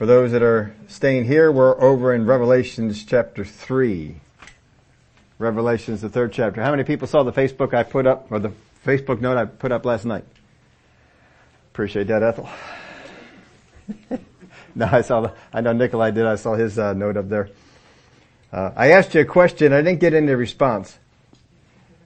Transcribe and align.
For 0.00 0.06
those 0.06 0.32
that 0.32 0.42
are 0.42 0.74
staying 0.88 1.26
here, 1.26 1.52
we're 1.52 1.78
over 1.78 2.14
in 2.14 2.24
Revelations 2.24 3.04
chapter 3.04 3.44
3. 3.44 4.18
Revelations, 5.38 6.00
the 6.00 6.08
third 6.08 6.32
chapter. 6.32 6.62
How 6.62 6.70
many 6.70 6.84
people 6.84 7.06
saw 7.06 7.22
the 7.22 7.34
Facebook 7.34 7.74
I 7.74 7.82
put 7.82 8.06
up, 8.06 8.32
or 8.32 8.38
the 8.38 8.50
Facebook 8.82 9.20
note 9.20 9.36
I 9.36 9.44
put 9.44 9.72
up 9.72 9.84
last 9.84 10.06
night? 10.06 10.24
Appreciate 11.74 12.06
that, 12.06 12.22
Ethel. 12.22 12.48
no, 14.74 14.88
I 14.90 15.02
saw 15.02 15.20
the, 15.20 15.34
I 15.52 15.60
know 15.60 15.74
Nikolai 15.74 16.12
did, 16.12 16.24
I 16.24 16.36
saw 16.36 16.54
his 16.54 16.78
uh, 16.78 16.94
note 16.94 17.18
up 17.18 17.28
there. 17.28 17.50
Uh, 18.50 18.70
I 18.74 18.92
asked 18.92 19.14
you 19.14 19.20
a 19.20 19.26
question, 19.26 19.74
I 19.74 19.82
didn't 19.82 20.00
get 20.00 20.14
any 20.14 20.32
response. 20.32 20.98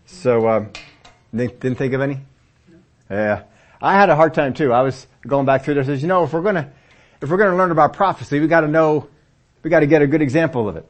So, 0.06 0.48
um, 0.48 0.70
didn't, 1.32 1.76
think 1.76 1.92
of 1.92 2.00
any? 2.00 2.18
Yeah. 3.08 3.44
I 3.80 3.94
had 3.94 4.10
a 4.10 4.16
hard 4.16 4.34
time 4.34 4.52
too. 4.52 4.72
I 4.72 4.82
was 4.82 5.06
going 5.24 5.46
back 5.46 5.62
through 5.62 5.74
this. 5.74 5.86
Says, 5.86 6.02
you 6.02 6.08
know, 6.08 6.24
if 6.24 6.32
we're 6.32 6.42
gonna, 6.42 6.72
if 7.24 7.30
we're 7.30 7.38
gonna 7.38 7.56
learn 7.56 7.70
about 7.70 7.94
prophecy, 7.94 8.38
we 8.38 8.46
gotta 8.46 8.68
know, 8.68 9.08
we 9.62 9.70
gotta 9.70 9.86
get 9.86 10.02
a 10.02 10.06
good 10.06 10.20
example 10.20 10.68
of 10.68 10.76
it. 10.76 10.86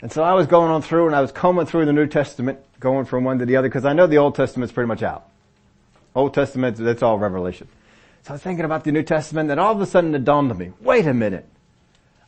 And 0.00 0.10
so 0.10 0.22
I 0.22 0.32
was 0.32 0.46
going 0.46 0.70
on 0.70 0.80
through 0.80 1.06
and 1.06 1.14
I 1.14 1.20
was 1.20 1.32
combing 1.32 1.66
through 1.66 1.84
the 1.84 1.92
New 1.92 2.06
Testament, 2.06 2.58
going 2.80 3.04
from 3.04 3.24
one 3.24 3.38
to 3.40 3.44
the 3.44 3.56
other, 3.56 3.68
because 3.68 3.84
I 3.84 3.92
know 3.92 4.06
the 4.06 4.16
Old 4.16 4.34
Testament's 4.34 4.72
pretty 4.72 4.88
much 4.88 5.02
out. 5.02 5.28
Old 6.14 6.32
Testament, 6.32 6.78
that's 6.78 7.02
all 7.02 7.18
Revelation. 7.18 7.68
So 8.22 8.30
I 8.30 8.32
was 8.32 8.42
thinking 8.42 8.64
about 8.64 8.84
the 8.84 8.92
New 8.92 9.02
Testament 9.02 9.50
and 9.50 9.60
all 9.60 9.72
of 9.74 9.80
a 9.82 9.86
sudden 9.86 10.14
it 10.14 10.24
dawned 10.24 10.50
on 10.50 10.56
me, 10.56 10.72
wait 10.80 11.06
a 11.06 11.12
minute. 11.12 11.46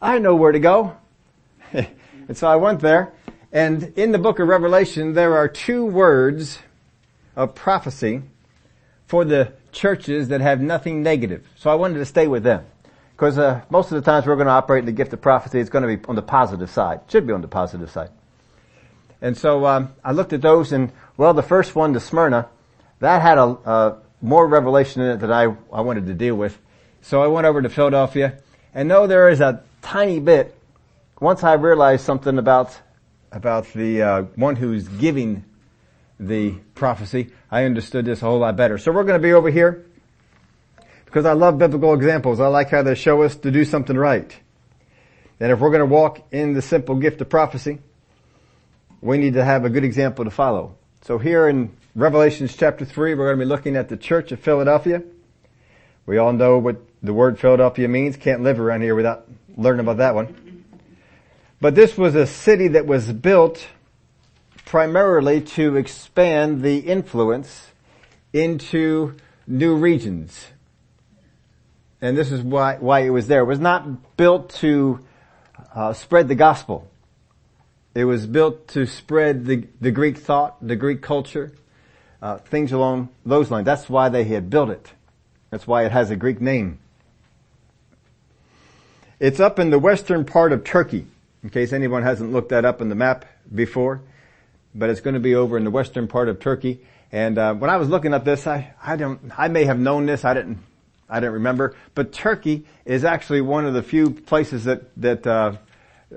I 0.01 0.19
know 0.19 0.37
where 0.37 0.53
to 0.53 0.61
go. 0.61 0.95
and 1.73 2.37
so 2.37 2.47
I 2.47 2.57
went 2.57 2.81
there 2.81 3.15
and 3.51 3.95
in 3.97 4.13
the 4.13 4.19
book 4.19 4.41
of 4.41 4.49
Revelation 4.49 5.15
there 5.15 5.39
are 5.39 5.49
two 5.49 5.87
words 5.87 6.59
of 7.35 7.55
prophecy 7.55 8.21
for 9.07 9.25
the 9.25 9.55
churches 9.73 10.29
that 10.29 10.43
have 10.43 10.61
nothing 10.61 11.03
negative. 11.03 11.47
So 11.57 11.71
I 11.71 11.77
wanted 11.77 11.99
to 11.99 12.05
stay 12.05 12.27
with 12.27 12.43
them. 12.43 12.67
Because 13.23 13.39
uh, 13.39 13.61
most 13.71 13.93
of 13.93 14.03
the 14.03 14.11
times 14.11 14.27
we're 14.27 14.35
going 14.35 14.49
to 14.49 14.53
operate 14.53 14.81
in 14.81 14.87
the 14.87 14.91
gift 14.91 15.13
of 15.13 15.21
prophecy, 15.21 15.61
it's 15.61 15.71
going 15.71 15.89
to 15.89 15.97
be 15.97 16.05
on 16.09 16.17
the 16.17 16.23
positive 16.23 16.69
side. 16.69 17.03
Should 17.07 17.25
be 17.25 17.33
on 17.33 17.41
the 17.41 17.47
positive 17.47 17.89
side. 17.89 18.11
And 19.21 19.39
so 19.39 19.65
um, 19.65 19.95
I 20.03 20.11
looked 20.11 20.33
at 20.33 20.43
those, 20.43 20.73
and 20.73 20.91
well, 21.17 21.33
the 21.33 21.41
first 21.41 21.77
one, 21.77 21.93
the 21.93 22.01
Smyrna, 22.01 22.49
that 22.99 23.23
had 23.23 23.39
a, 23.39 23.45
a 23.45 23.99
more 24.21 24.45
revelation 24.49 25.03
in 25.03 25.11
it 25.11 25.21
that 25.21 25.31
I, 25.31 25.45
I 25.73 25.83
wanted 25.83 26.07
to 26.07 26.15
deal 26.15 26.35
with. 26.35 26.59
So 27.03 27.23
I 27.23 27.29
went 27.29 27.47
over 27.47 27.63
to 27.63 27.69
Philadelphia, 27.69 28.41
and 28.75 28.91
though 28.91 29.07
there 29.07 29.29
is 29.29 29.41
a 29.41 29.63
tiny 29.83 30.19
bit, 30.19 30.59
once 31.21 31.45
I 31.45 31.53
realized 31.53 32.05
something 32.05 32.39
about 32.39 32.77
about 33.31 33.73
the 33.73 34.03
uh, 34.03 34.23
one 34.35 34.57
who's 34.57 34.89
giving 34.89 35.45
the 36.19 36.57
prophecy, 36.75 37.31
I 37.53 37.67
understood 37.67 38.05
this 38.05 38.21
a 38.21 38.25
whole 38.25 38.41
lot 38.41 38.57
better. 38.57 38.79
So 38.79 38.91
we're 38.91 39.05
going 39.05 39.21
to 39.21 39.25
be 39.25 39.33
over 39.33 39.49
here 39.49 39.87
because 41.13 41.27
I 41.27 41.35
love 41.35 41.59
biblical 41.59 41.93
examples. 41.93 42.41
I 42.41 42.47
like 42.47 42.71
how 42.71 42.83
they 42.83 42.95
show 42.95 43.21
us 43.23 43.37
to 43.37 43.51
do 43.51 43.67
something 43.67 43.99
right. 43.99 44.35
And 45.41 45.53
if 45.53 45.59
we're 45.59 45.69
going 45.69 45.81
to 45.81 45.95
walk 45.95 46.27
in 46.33 46.55
the 46.55 46.63
simple 46.63 46.95
gift 46.95 47.21
of 47.21 47.29
prophecy, 47.29 47.81
we 49.03 49.19
need 49.19 49.35
to 49.35 49.45
have 49.45 49.67
a 49.67 49.69
good 49.69 49.85
example 49.85 50.25
to 50.25 50.31
follow. 50.31 50.75
So 51.03 51.19
here 51.19 51.49
in 51.49 51.77
Revelations 51.95 52.57
chapter 52.57 52.87
3, 52.87 53.13
we're 53.13 53.27
going 53.27 53.39
to 53.39 53.45
be 53.45 53.49
looking 53.49 53.77
at 53.77 53.91
the 53.91 53.97
church 53.99 54.33
of 54.33 54.41
Philadelphia. 54.41 55.03
We 56.07 56.17
all 56.17 56.33
know 56.33 56.57
what 56.57 56.81
the 57.03 57.13
word 57.13 57.39
Philadelphia 57.39 57.89
means. 57.89 58.17
Can't 58.17 58.43
live 58.43 58.59
around 58.59 58.81
here 58.81 58.95
without 58.95 59.29
learning 59.55 59.81
about 59.81 59.99
that 59.99 60.15
one. 60.15 60.65
But 61.61 61.75
this 61.75 61.99
was 61.99 62.15
a 62.15 62.27
city 62.27 62.69
that 62.69 62.87
was 62.87 63.13
built 63.13 63.67
primarily 64.65 65.43
to 65.43 65.77
expand 65.77 66.63
the 66.63 66.79
influence 66.79 67.67
into 68.33 69.17
new 69.47 69.77
regions 69.77 70.47
and 72.03 72.19
this 72.19 72.33
is 72.33 72.43
why, 72.43 72.77
why 72.79 73.01
it 73.01 73.11
was 73.11 73.29
there. 73.29 73.43
It 73.43 73.47
was 73.47 73.61
not 73.61 74.17
built 74.17 74.51
to 74.57 75.01
uh, 75.73 75.93
spread 75.93 76.27
the 76.27 76.35
gospel. 76.35 76.91
It 77.95 78.05
was 78.05 78.27
built 78.27 78.69
to 78.69 78.87
spread 78.87 79.47
the, 79.47 79.69
the 79.81 79.93
Greek 79.93 80.19
thought, 80.19 80.57
the 80.67 80.75
Greek 80.75 81.01
culture, 81.01 81.53
uh, 82.21 82.39
things 82.39 82.73
along 82.73 83.11
those 83.25 83.51
lines. 83.51 83.67
That's 83.67 83.89
why 83.89 84.09
they 84.09 84.25
had 84.25 84.51
built 84.51 84.71
it. 84.71 84.93
That's 85.51 85.67
why 85.67 85.85
it 85.85 85.93
has 85.93 86.11
a 86.11 86.17
Greek 86.17 86.41
name. 86.41 86.81
It's 89.21 89.39
up 89.39 89.61
in 89.61 89.71
the 89.71 89.79
western 89.79 90.25
part 90.25 90.53
of 90.53 90.65
Turkey, 90.65 91.07
in 91.45 91.51
case 91.51 91.73
anyone 91.73 92.03
hasn't 92.03 92.33
looked 92.33 92.49
that 92.49 92.65
up 92.65 92.81
in 92.81 92.89
the 92.89 92.97
map 92.97 93.27
before. 93.55 94.01
But 94.75 94.91
it's 94.91 95.01
going 95.01 95.15
to 95.15 95.21
be 95.21 95.37
over 95.37 95.57
in 95.57 95.63
the 95.63 95.71
western 95.71 96.09
part 96.09 96.29
of 96.29 96.41
Turkey. 96.41 96.81
And 97.13 97.39
uh, 97.39 97.55
when 97.55 97.71
I 97.71 97.77
was 97.77 97.89
looking 97.89 98.15
at 98.15 98.25
this, 98.25 98.47
I, 98.47 98.73
I 98.83 98.97
don't, 98.97 99.31
I 99.39 99.49
may 99.49 99.67
have 99.67 99.79
known 99.79 100.07
this. 100.07 100.25
I 100.25 100.35
didn't 100.35 100.59
I 101.13 101.21
don't 101.21 101.35
remember. 101.35 101.77
But 101.95 102.11
Turkey 102.13 102.65
is 102.87 103.05
actually 103.05 103.43
one 103.43 103.67
of 103.67 103.75
the 103.75 103.83
few 103.83 104.11
places 104.11 104.65
that 104.65 104.83
that 104.97 105.27
uh, 105.27 105.57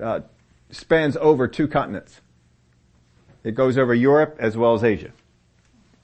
uh, 0.00 0.20
spans 0.70 1.18
over 1.18 1.46
two 1.46 1.68
continents. 1.68 2.22
It 3.44 3.54
goes 3.54 3.76
over 3.76 3.94
Europe 3.94 4.36
as 4.40 4.56
well 4.56 4.74
as 4.74 4.82
Asia. 4.82 5.12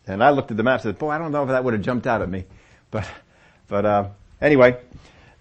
And 0.07 0.23
I 0.23 0.31
looked 0.31 0.51
at 0.51 0.59
the 0.59 0.63
map 0.63 0.75
and 0.75 0.83
said, 0.83 0.99
"Boy, 0.99 1.09
I 1.09 1.19
don't 1.19 1.33
know 1.33 1.43
if 1.43 1.49
that 1.49 1.65
would 1.65 1.73
have 1.73 1.83
jumped 1.83 2.07
out 2.07 2.21
at 2.21 2.29
me." 2.29 2.45
But 2.91 3.09
but 3.69 3.87
uh, 3.87 4.09
anyway, 4.43 4.77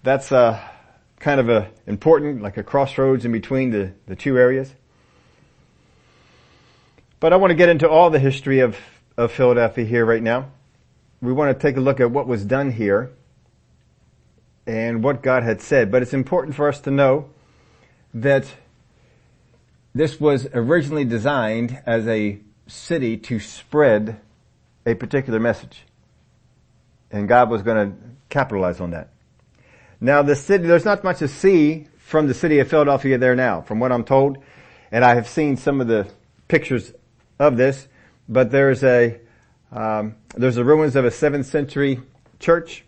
that's 0.02 0.32
uh, 0.32 0.58
kind 1.20 1.38
of 1.38 1.50
a 1.50 1.70
important, 1.86 2.40
like 2.40 2.56
a 2.56 2.62
crossroads 2.62 3.26
in 3.26 3.32
between 3.32 3.70
the 3.70 3.92
the 4.06 4.16
two 4.16 4.38
areas. 4.38 4.72
But 7.20 7.34
I 7.34 7.36
want 7.36 7.50
to 7.50 7.54
get 7.54 7.68
into 7.68 7.86
all 7.86 8.08
the 8.08 8.18
history 8.18 8.60
of 8.60 8.78
of 9.18 9.30
Philadelphia 9.30 9.84
here 9.84 10.06
right 10.06 10.22
now. 10.22 10.52
We 11.20 11.34
want 11.34 11.54
to 11.54 11.60
take 11.60 11.76
a 11.76 11.80
look 11.80 12.00
at 12.00 12.10
what 12.10 12.26
was 12.26 12.46
done 12.46 12.72
here 12.72 13.10
and 14.66 15.02
what 15.02 15.22
God 15.22 15.42
had 15.42 15.60
said. 15.60 15.90
But 15.90 16.02
it's 16.02 16.14
important 16.14 16.54
for 16.54 16.68
us 16.68 16.80
to 16.80 16.90
know 16.90 17.30
that 18.14 18.46
this 19.94 20.20
was 20.20 20.46
originally 20.54 21.04
designed 21.04 21.82
as 21.86 22.06
a 22.06 22.40
city 22.66 23.16
to 23.16 23.38
spread 23.38 24.20
a 24.86 24.94
particular 24.94 25.38
message. 25.38 25.84
And 27.10 27.28
God 27.28 27.50
was 27.50 27.62
going 27.62 27.90
to 27.90 27.96
capitalize 28.30 28.80
on 28.80 28.90
that. 28.90 29.10
Now 30.00 30.22
the 30.22 30.34
city, 30.34 30.66
there's 30.66 30.84
not 30.84 31.04
much 31.04 31.18
to 31.18 31.28
see 31.28 31.88
from 31.98 32.26
the 32.26 32.34
city 32.34 32.58
of 32.58 32.68
Philadelphia 32.68 33.18
there 33.18 33.36
now, 33.36 33.60
from 33.60 33.80
what 33.80 33.92
I'm 33.92 34.04
told. 34.04 34.38
And 34.90 35.04
I 35.04 35.14
have 35.14 35.28
seen 35.28 35.56
some 35.56 35.80
of 35.80 35.86
the 35.86 36.08
pictures 36.48 36.92
of 37.38 37.56
this, 37.56 37.88
but 38.28 38.50
there's 38.50 38.82
a, 38.82 39.20
um, 39.70 40.16
there's 40.34 40.56
the 40.56 40.64
ruins 40.64 40.96
of 40.96 41.04
a 41.04 41.10
7th 41.10 41.44
century 41.46 42.00
church 42.38 42.84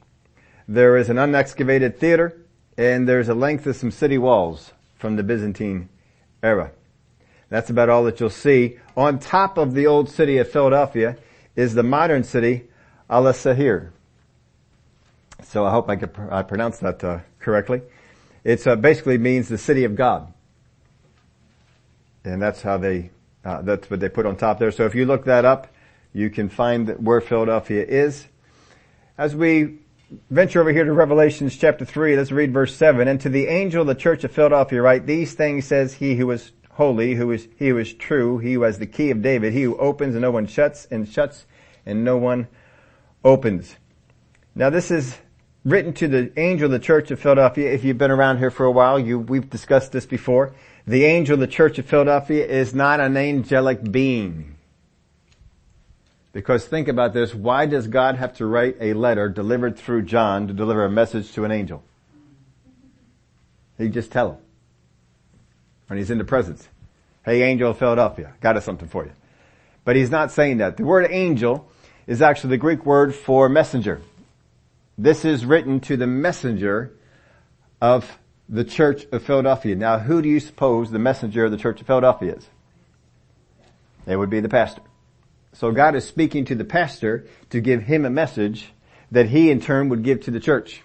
there 0.67 0.97
is 0.97 1.11
an 1.11 1.17
unexcavated 1.17 1.97
theater, 1.99 2.41
and 2.77 3.09
there's 3.09 3.29
a 3.29 3.35
length 3.35 3.67
of 3.67 3.77
some 3.77 3.91
city 3.91 4.19
walls 4.19 4.73
from 4.99 5.17
the 5.17 5.23
Byzantine 5.23 5.89
era. 6.43 6.73
That's 7.51 7.71
about 7.71 7.89
all 7.89 8.05
that 8.05 8.21
you'll 8.21 8.31
see. 8.31 8.79
On 8.97 9.19
top 9.19 9.59
of 9.59 9.75
the 9.75 9.87
old 9.87 10.09
city 10.09 10.39
of 10.39 10.51
Philadelphia 10.51 11.17
is 11.55 11.75
the 11.75 11.83
modern 11.83 12.25
city, 12.25 12.65
Alaşehir. 13.09 13.91
So 15.43 15.67
I 15.67 15.71
hope 15.71 15.89
I, 15.89 15.97
could, 15.97 16.11
I 16.31 16.43
pronounced 16.43 16.81
that 16.81 17.05
uh, 17.05 17.21
correctly. 17.39 17.83
It 18.43 18.67
uh, 18.67 18.77
basically 18.77 19.19
means 19.19 19.49
the 19.49 19.59
city 19.59 19.85
of 19.85 19.95
God. 19.95 20.33
And 22.25 22.41
that's 22.41 22.63
how 22.63 22.79
they, 22.79 23.11
uh, 23.45 23.63
that's 23.63 23.91
what 23.91 24.01
they 24.01 24.09
put 24.09 24.27
on 24.27 24.37
top 24.37 24.59
there. 24.59 24.73
So 24.73 24.87
if 24.87 24.95
you 24.95 25.05
look 25.05 25.27
that 25.27 25.45
up, 25.45 25.69
you 26.13 26.31
can 26.31 26.49
find 26.49 26.89
where 27.05 27.21
Philadelphia 27.21 27.85
is. 27.85 28.27
As 29.19 29.37
we 29.37 29.79
venture 30.31 30.61
over 30.61 30.73
here 30.73 30.85
to 30.85 30.93
Revelations 30.93 31.57
chapter 31.57 31.85
3, 31.85 32.17
let's 32.17 32.33
read 32.33 32.53
verse 32.53 32.75
7. 32.75 33.09
And 33.09 33.21
to 33.21 33.29
the 33.29 33.47
angel 33.47 33.83
of 33.83 33.87
the 33.87 33.95
church 33.95 34.25
of 34.25 34.33
Philadelphia 34.33 34.83
write, 34.83 35.07
These 35.07 35.35
things 35.35 35.67
says 35.67 35.95
he 35.95 36.17
who 36.17 36.31
is 36.31 36.53
holy, 36.73 37.15
who 37.15 37.31
is, 37.31 37.49
he 37.57 37.69
who 37.69 37.79
is 37.79 37.95
true, 37.95 38.39
he 38.39 38.55
who 38.55 38.63
has 38.63 38.79
the 38.79 38.87
key 38.87 39.11
of 39.11 39.23
David, 39.23 39.53
he 39.53 39.63
who 39.63 39.77
opens 39.77 40.15
and 40.15 40.23
no 40.23 40.31
one 40.31 40.47
shuts, 40.47 40.87
and 40.91 41.09
shuts 41.09 41.47
and 41.87 42.05
no 42.05 42.17
one 42.17 42.49
opens. 43.25 43.77
Now 44.55 44.71
this 44.71 44.91
is 44.91 45.17
written 45.65 45.93
to 45.95 46.09
the 46.09 46.33
angel 46.39 46.67
of 46.67 46.73
the 46.73 46.79
church 46.79 47.11
of 47.11 47.21
Philadelphia. 47.21 47.73
If 47.73 47.85
you've 47.85 47.99
been 47.99 48.11
around 48.11 48.39
here 48.39 48.51
for 48.51 48.67
a 48.67 48.73
while, 48.73 48.99
you, 48.99 49.19
we've 49.19 49.49
discussed 49.49 49.93
this 49.93 50.07
before. 50.07 50.55
The 50.87 51.05
angel 51.05 51.35
of 51.35 51.41
the 51.41 51.47
church 51.47 51.79
of 51.79 51.87
Philadelphia 51.87 52.47
is 52.47 52.75
not 52.75 53.01
an 53.01 53.17
angelic 53.17 53.91
being. 53.91 54.54
Because 56.35 56.67
think 56.67 56.89
about 56.89 57.15
this, 57.15 57.33
why 57.33 57.65
does 57.65 57.87
God 57.87 58.17
have 58.17 58.35
to 58.35 58.47
write 58.47 58.77
a 58.81 58.93
letter 58.93 59.29
delivered 59.29 59.79
through 59.79 60.03
John 60.03 60.49
to 60.49 60.53
deliver 60.53 60.85
a 60.85 60.91
message 60.91 61.33
to 61.35 61.45
an 61.45 61.53
angel? 61.53 61.83
He 63.79 63.89
just 63.89 64.11
tell 64.11 64.33
him. 64.33 64.39
When 65.87 65.99
he's 65.99 66.11
in 66.11 66.19
the 66.19 66.25
presence. 66.25 66.69
Hey 67.25 67.43
angel 67.43 67.71
of 67.71 67.79
Philadelphia, 67.79 68.35
got 68.41 68.57
us 68.57 68.65
something 68.65 68.89
for 68.89 69.05
you. 69.05 69.13
But 69.85 69.95
he's 69.95 70.11
not 70.11 70.33
saying 70.33 70.59
that. 70.59 70.77
The 70.77 70.85
word 70.85 71.07
angel 71.09 71.71
is 72.09 72.21
actually 72.21 72.51
the 72.51 72.59
Greek 72.59 72.85
word 72.85 73.15
for 73.15 73.49
messenger. 73.49 74.03
This 74.99 75.25
is 75.25 75.47
written 75.47 75.79
to 75.81 75.97
the 75.97 76.07
messenger 76.09 76.93
of 77.81 78.19
the 78.49 78.65
church 78.65 79.07
of 79.13 79.23
Philadelphia. 79.23 79.77
Now 79.77 80.01
who 80.01 80.21
do 80.21 80.29
you 80.29 80.41
suppose 80.41 80.91
the 80.91 80.99
messenger 80.99 81.45
of 81.45 81.53
the 81.53 81.59
church 81.59 81.81
of 81.81 81.87
Philadelphia 81.87 82.35
is? 82.35 82.49
It 84.05 84.17
would 84.17 84.31
be 84.31 84.41
the 84.41 84.49
pastor. 84.49 84.83
So 85.55 85.71
God 85.71 85.95
is 85.95 86.07
speaking 86.07 86.45
to 86.47 86.55
the 86.55 86.65
pastor 86.65 87.27
to 87.51 87.61
give 87.61 87.83
him 87.83 88.05
a 88.05 88.11
message 88.11 88.73
that 89.11 89.29
he 89.29 89.51
in 89.51 89.61
turn 89.61 89.89
would 89.89 90.03
give 90.03 90.21
to 90.23 90.31
the 90.31 90.41
church. 90.41 90.83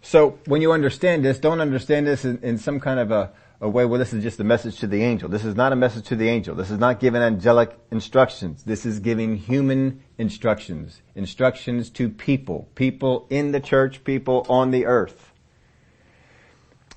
So 0.00 0.38
when 0.46 0.62
you 0.62 0.72
understand 0.72 1.24
this, 1.24 1.38
don't 1.38 1.60
understand 1.60 2.06
this 2.06 2.24
in, 2.24 2.38
in 2.42 2.58
some 2.58 2.80
kind 2.80 3.00
of 3.00 3.10
a, 3.10 3.32
a 3.60 3.68
way 3.68 3.84
where 3.84 3.98
this 3.98 4.12
is 4.12 4.22
just 4.22 4.38
a 4.38 4.44
message 4.44 4.78
to 4.78 4.86
the 4.86 5.02
angel. 5.02 5.28
This 5.28 5.44
is 5.44 5.56
not 5.56 5.72
a 5.72 5.76
message 5.76 6.06
to 6.06 6.16
the 6.16 6.28
angel. 6.28 6.54
This 6.54 6.70
is 6.70 6.78
not 6.78 7.00
giving 7.00 7.20
angelic 7.20 7.76
instructions. 7.90 8.62
This 8.62 8.86
is 8.86 9.00
giving 9.00 9.36
human 9.36 10.02
instructions. 10.16 11.02
Instructions 11.16 11.90
to 11.90 12.08
people. 12.08 12.68
People 12.76 13.26
in 13.28 13.50
the 13.50 13.60
church, 13.60 14.04
people 14.04 14.46
on 14.48 14.70
the 14.70 14.86
earth. 14.86 15.32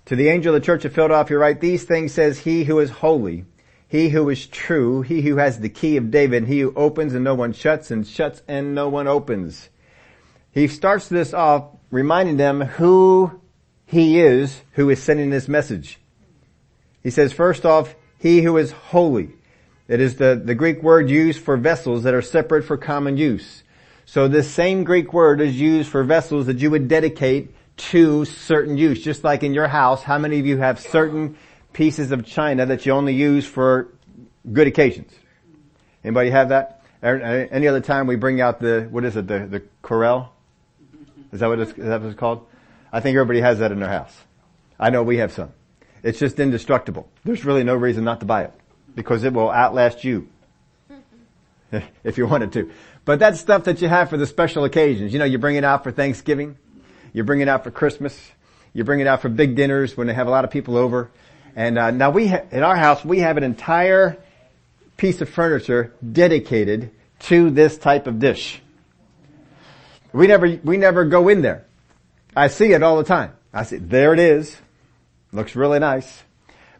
To 0.06 0.16
the 0.16 0.30
angel 0.30 0.54
of 0.54 0.62
the 0.62 0.66
church 0.66 0.86
of 0.86 0.94
Philadelphia 0.94 1.38
write, 1.38 1.62
these 1.62 1.84
things 1.84 2.14
says 2.14 2.40
he 2.40 2.64
who 2.64 2.80
is 2.80 2.92
holy, 2.92 3.46
he 3.92 4.08
who 4.08 4.30
is 4.30 4.48
true, 4.48 5.02
he 5.02 5.22
who 5.22 5.36
has 5.36 5.60
the 5.60 5.68
key 5.68 5.98
of 5.98 6.12
David, 6.12 6.48
he 6.48 6.62
who 6.62 6.74
opens 6.78 7.14
and 7.14 7.26
no 7.26 7.36
one 7.36 7.52
shuts 7.52 7.92
and 7.92 8.08
shuts 8.08 8.42
and 8.48 8.74
no 8.74 8.88
one 8.88 9.06
opens. 9.06 9.68
He 10.54 10.70
starts 10.70 11.10
this 11.10 11.34
off 11.34 11.66
reminding 11.90 12.38
them 12.38 12.62
who 12.62 13.42
he 13.86 14.22
is 14.22 14.62
who 14.76 14.90
is 14.90 15.04
sending 15.04 15.30
this 15.30 15.50
message. 15.50 16.00
He 17.04 17.10
says 17.10 17.34
first 17.34 17.66
off, 17.66 17.94
he 18.18 18.42
who 18.42 18.56
is 18.56 18.72
holy. 18.72 19.32
It 19.90 20.00
is 20.00 20.16
the, 20.16 20.42
the 20.42 20.56
Greek 20.56 20.82
word 20.82 21.10
used 21.10 21.42
for 21.42 21.58
vessels 21.58 22.04
that 22.04 22.14
are 22.14 22.22
separate 22.22 22.64
for 22.64 22.78
common 22.78 23.18
use. 23.18 23.64
So 24.06 24.30
this 24.30 24.50
same 24.50 24.86
Greek 24.86 25.12
word 25.12 25.42
is 25.42 25.60
used 25.60 25.90
for 25.90 26.06
vessels 26.06 26.46
that 26.46 26.60
you 26.60 26.72
would 26.72 26.88
dedicate 26.88 27.54
to 27.76 28.24
certain 28.24 28.78
use. 28.78 29.04
Just 29.04 29.26
like 29.26 29.44
in 29.44 29.54
your 29.54 29.68
house, 29.68 30.02
how 30.02 30.18
many 30.18 30.40
of 30.40 30.46
you 30.46 30.60
have 30.60 30.80
certain 30.80 31.36
pieces 31.74 32.12
of 32.12 32.26
china 32.26 32.66
that 32.66 32.86
you 32.86 32.92
only 32.92 33.14
use 33.14 33.46
for 33.46 33.88
good 34.52 34.68
occasions? 34.68 35.12
Anybody 36.04 36.30
have 36.30 36.50
that? 36.50 36.82
Er, 37.04 37.22
uh, 37.22 37.54
any 37.54 37.68
other 37.68 37.82
time 37.82 38.08
we 38.08 38.16
bring 38.16 38.42
out 38.42 38.60
the, 38.60 38.88
what 38.92 39.06
is 39.06 39.16
it, 39.16 39.28
the, 39.28 39.40
the 39.40 39.64
Corelle? 39.82 40.34
Is 41.32 41.40
that 41.40 41.48
what 41.48 41.60
it's, 41.60 41.72
is 41.72 41.86
that 41.86 42.02
what 42.02 42.10
it's 42.10 42.20
called? 42.20 42.46
I 42.92 43.00
think 43.00 43.16
everybody 43.16 43.42
has 43.42 43.60
that 43.60 43.72
in 43.72 43.80
their 43.80 43.90
house. 43.90 44.16
I 44.80 44.90
know 44.90 45.04
we 45.04 45.18
have 45.18 45.32
some. 45.32 45.52
It's 46.04 46.20
just 46.20 46.40
indestructible. 46.40 47.10
There's 47.24 47.46
really 47.46 47.64
no 47.64 47.76
reason 47.76 48.04
not 48.04 48.20
to 48.20 48.26
buy 48.26 48.44
it 48.44 48.54
because 48.96 49.24
it 49.24 49.34
will 49.34 49.50
outlast 49.52 50.04
you 50.04 50.28
if 52.04 52.18
you 52.18 52.28
wanted 52.28 52.52
to. 52.54 52.72
But 53.06 53.20
that's 53.20 53.40
stuff 53.40 53.64
that 53.66 53.82
you 53.82 53.88
have 53.88 54.10
for 54.10 54.18
the 54.18 54.26
special 54.26 54.64
occasions. 54.64 55.14
You 55.14 55.20
know, 55.20 55.26
you 55.26 55.38
bring 55.38 55.56
it 55.56 55.64
out 55.64 55.84
for 55.84 55.92
Thanksgiving. 55.92 56.58
You 57.14 57.24
bring 57.24 57.42
it 57.42 57.48
out 57.48 57.64
for 57.64 57.72
Christmas. 57.72 58.20
You 58.74 58.84
bring 58.84 59.00
it 59.00 59.08
out 59.08 59.22
for 59.22 59.30
big 59.30 59.56
dinners 59.56 59.98
when 59.98 60.08
they 60.08 60.14
have 60.14 60.28
a 60.28 60.32
lot 60.32 60.46
of 60.46 60.52
people 60.52 60.78
over. 60.78 61.10
And 61.56 61.78
uh, 61.78 61.92
now 61.92 62.12
we 62.12 62.28
ha- 62.28 62.44
in 62.52 62.64
our 62.64 62.76
house 62.76 63.04
we 63.04 63.20
have 63.20 63.38
an 63.38 63.44
entire 63.44 64.18
piece 64.98 65.22
of 65.22 65.30
furniture 65.30 65.94
dedicated 66.12 66.92
to 67.20 67.50
this 67.50 67.78
type 67.78 68.08
of 68.08 68.20
dish. 68.20 68.62
We 70.14 70.28
never, 70.28 70.60
we 70.64 70.78
never 70.78 71.06
go 71.06 71.30
in 71.30 71.42
there. 71.42 71.66
I 72.36 72.48
see 72.48 72.74
it 72.74 72.84
all 72.84 72.98
the 72.98 73.04
time. 73.04 73.34
I 73.54 73.64
see, 73.64 73.78
there 73.78 74.14
it 74.14 74.20
is. 74.20 74.56
Looks 75.32 75.56
really 75.56 75.80
nice. 75.80 76.24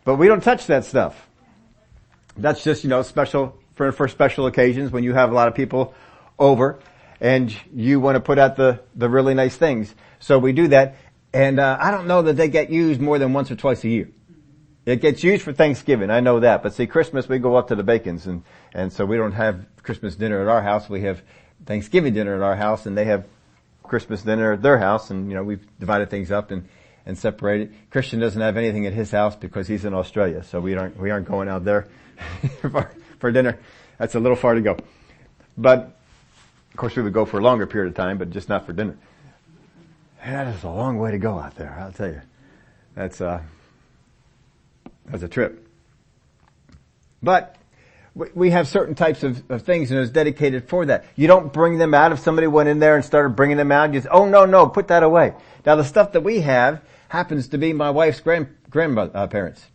But 0.04 0.16
we 0.16 0.28
don't 0.28 0.44
touch 0.44 0.68
that 0.68 0.86
stuff. 0.86 1.28
That's 2.38 2.64
just, 2.64 2.84
you 2.84 2.90
know, 2.90 3.02
special, 3.02 3.58
for, 3.76 3.92
for 3.92 4.08
special 4.08 4.48
occasions 4.48 4.92
when 4.92 5.04
you 5.04 5.14
have 5.14 5.32
a 5.32 5.34
lot 5.34 5.48
of 5.48 5.56
people 5.56 5.94
over 6.40 6.80
and 7.20 7.56
you 7.74 8.00
want 8.00 8.16
to 8.16 8.20
put 8.20 8.40
out 8.40 8.56
the, 8.56 8.82
the 8.96 9.10
really 9.10 9.34
nice 9.34 9.56
things. 9.56 9.94
So 10.20 10.40
we 10.40 10.54
do 10.54 10.70
that. 10.70 10.96
And, 11.34 11.60
uh, 11.60 11.78
I 11.80 11.92
don't 11.92 12.08
know 12.08 12.24
that 12.24 12.36
they 12.36 12.50
get 12.50 12.70
used 12.70 13.00
more 13.00 13.20
than 13.20 13.34
once 13.34 13.52
or 13.52 13.56
twice 13.56 13.84
a 13.84 13.90
year. 13.90 14.10
It 14.92 15.00
gets 15.00 15.24
used 15.24 15.44
for 15.44 15.54
Thanksgiving, 15.54 16.10
I 16.10 16.20
know 16.20 16.42
that. 16.42 16.62
But 16.62 16.74
see, 16.74 16.86
Christmas 16.86 17.30
we 17.30 17.40
go 17.40 17.56
up 17.56 17.70
to 17.70 17.76
the 17.76 17.84
Bacons 17.84 18.28
and, 18.28 18.44
and 18.74 18.92
so 18.92 19.06
we 19.06 19.16
don't 19.16 19.32
have 19.32 19.66
Christmas 19.84 20.18
dinner 20.18 20.42
at 20.42 20.50
our 20.50 20.62
house. 20.62 20.90
We 20.90 21.04
have 21.04 21.22
Thanksgiving 21.66 22.14
dinner 22.14 22.36
at 22.36 22.42
our 22.42 22.58
house 22.58 22.86
and 22.86 22.98
they 22.98 23.06
have 23.06 23.26
Christmas 23.84 24.22
dinner 24.22 24.52
at 24.52 24.62
their 24.62 24.78
house 24.80 25.10
and, 25.10 25.30
you 25.30 25.36
know, 25.36 25.44
we've 25.44 25.66
divided 25.80 26.10
things 26.10 26.30
up 26.30 26.52
and, 26.52 26.68
and 27.06 27.18
separated. 27.18 27.74
Christian 27.90 28.20
doesn't 28.20 28.42
have 28.42 28.58
anything 28.58 28.86
at 28.86 28.92
his 28.92 29.12
house 29.12 29.34
because 29.34 29.66
he's 29.66 29.86
in 29.86 29.94
Australia, 29.94 30.44
so 30.44 30.60
we 30.60 30.76
aren't, 30.76 30.98
we 30.98 31.10
aren't 31.10 31.26
going 31.26 31.48
out 31.48 31.64
there 31.64 31.88
for, 32.62 32.92
for 33.20 33.32
dinner. 33.32 33.58
That's 33.98 34.16
a 34.16 34.20
little 34.20 34.36
far 34.36 34.56
to 34.56 34.62
go. 34.62 34.78
But, 35.58 35.98
of 36.70 36.76
course 36.76 36.98
we 36.98 37.04
would 37.04 37.14
go 37.14 37.24
for 37.24 37.40
a 37.40 37.42
longer 37.42 37.66
period 37.66 37.90
of 37.92 37.96
time, 37.96 38.18
but 38.18 38.30
just 38.30 38.50
not 38.50 38.66
for 38.66 38.74
dinner. 38.74 38.98
That 40.26 40.48
is 40.48 40.64
a 40.64 40.70
long 40.70 40.98
way 40.98 41.12
to 41.12 41.18
go 41.18 41.40
out 41.40 41.56
there, 41.56 41.78
I'll 41.80 41.94
tell 41.94 42.10
you. 42.10 42.22
That's, 42.94 43.22
uh, 43.22 43.42
that's 45.12 45.24
a 45.24 45.28
trip. 45.28 45.68
But, 47.22 47.58
we 48.14 48.50
have 48.50 48.68
certain 48.68 48.96
types 48.96 49.24
of, 49.24 49.50
of, 49.50 49.62
things 49.62 49.90
and 49.90 50.00
it's 50.00 50.12
dedicated 50.12 50.68
for 50.68 50.86
that. 50.88 51.06
You 51.16 51.28
don't 51.28 51.54
bring 51.54 51.78
them 51.78 51.94
out 51.94 52.12
if 52.12 52.20
somebody 52.20 52.48
went 52.48 52.68
in 52.68 52.80
there 52.80 52.96
and 52.96 53.06
started 53.06 53.36
bringing 53.36 53.58
them 53.58 53.72
out. 53.72 53.94
You 53.94 54.02
say, 54.02 54.10
oh 54.12 54.26
no, 54.26 54.46
no, 54.46 54.68
put 54.68 54.90
that 54.90 55.04
away. 55.04 55.34
Now 55.66 55.78
the 55.78 55.86
stuff 55.86 56.12
that 56.12 56.22
we 56.22 56.42
have 56.42 56.82
happens 57.08 57.48
to 57.50 57.58
be 57.58 57.72
my 57.72 57.90
wife's 57.90 58.20
grand, 58.20 58.54
grandparents. 58.70 59.66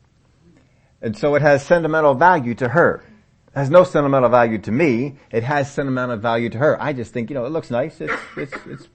And 1.00 1.16
so 1.16 1.34
it 1.34 1.42
has 1.42 1.64
sentimental 1.64 2.14
value 2.14 2.54
to 2.56 2.68
her. 2.68 3.04
It 3.48 3.58
has 3.58 3.70
no 3.70 3.84
sentimental 3.84 4.28
value 4.28 4.58
to 4.58 4.70
me. 4.70 5.16
It 5.30 5.42
has 5.42 5.72
sentimental 5.72 6.18
value 6.18 6.50
to 6.50 6.58
her. 6.58 6.80
I 6.80 6.92
just 6.92 7.12
think, 7.12 7.30
you 7.30 7.34
know, 7.34 7.46
it 7.46 7.52
looks 7.52 7.70
nice. 7.70 8.00
It's, 8.02 8.12
it's, 8.36 8.54
it's 8.66 8.88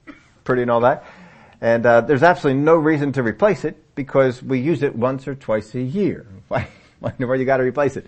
pretty 0.44 0.62
and 0.62 0.70
all 0.70 0.80
that. 0.80 1.04
And, 1.60 1.84
uh, 1.84 2.02
there's 2.02 2.22
absolutely 2.22 2.62
no 2.62 2.76
reason 2.76 3.12
to 3.12 3.24
replace 3.24 3.64
it 3.64 3.81
because 3.94 4.42
we 4.42 4.60
use 4.60 4.82
it 4.82 4.94
once 4.96 5.28
or 5.28 5.34
twice 5.34 5.74
a 5.74 5.82
year. 5.82 6.26
Why, 6.48 6.68
why 7.00 7.10
do 7.16 7.40
you 7.40 7.44
gotta 7.44 7.64
replace 7.64 7.96
it? 7.96 8.06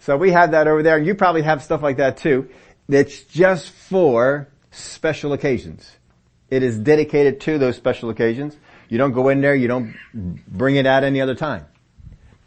So 0.00 0.18
we 0.18 0.32
have 0.32 0.50
that 0.50 0.68
over 0.68 0.82
there, 0.82 0.98
and 0.98 1.06
you 1.06 1.14
probably 1.14 1.40
have 1.42 1.62
stuff 1.62 1.82
like 1.82 1.96
that 1.96 2.18
too. 2.18 2.50
It's 2.90 3.22
just 3.22 3.70
for 3.70 4.48
special 4.70 5.32
occasions. 5.32 5.90
It 6.50 6.62
is 6.62 6.78
dedicated 6.78 7.40
to 7.42 7.56
those 7.56 7.76
special 7.76 8.10
occasions. 8.10 8.54
You 8.90 8.98
don't 8.98 9.12
go 9.12 9.30
in 9.30 9.40
there, 9.40 9.54
you 9.54 9.66
don't 9.66 9.94
bring 10.12 10.76
it 10.76 10.86
out 10.86 11.04
any 11.04 11.22
other 11.22 11.34
time. 11.34 11.64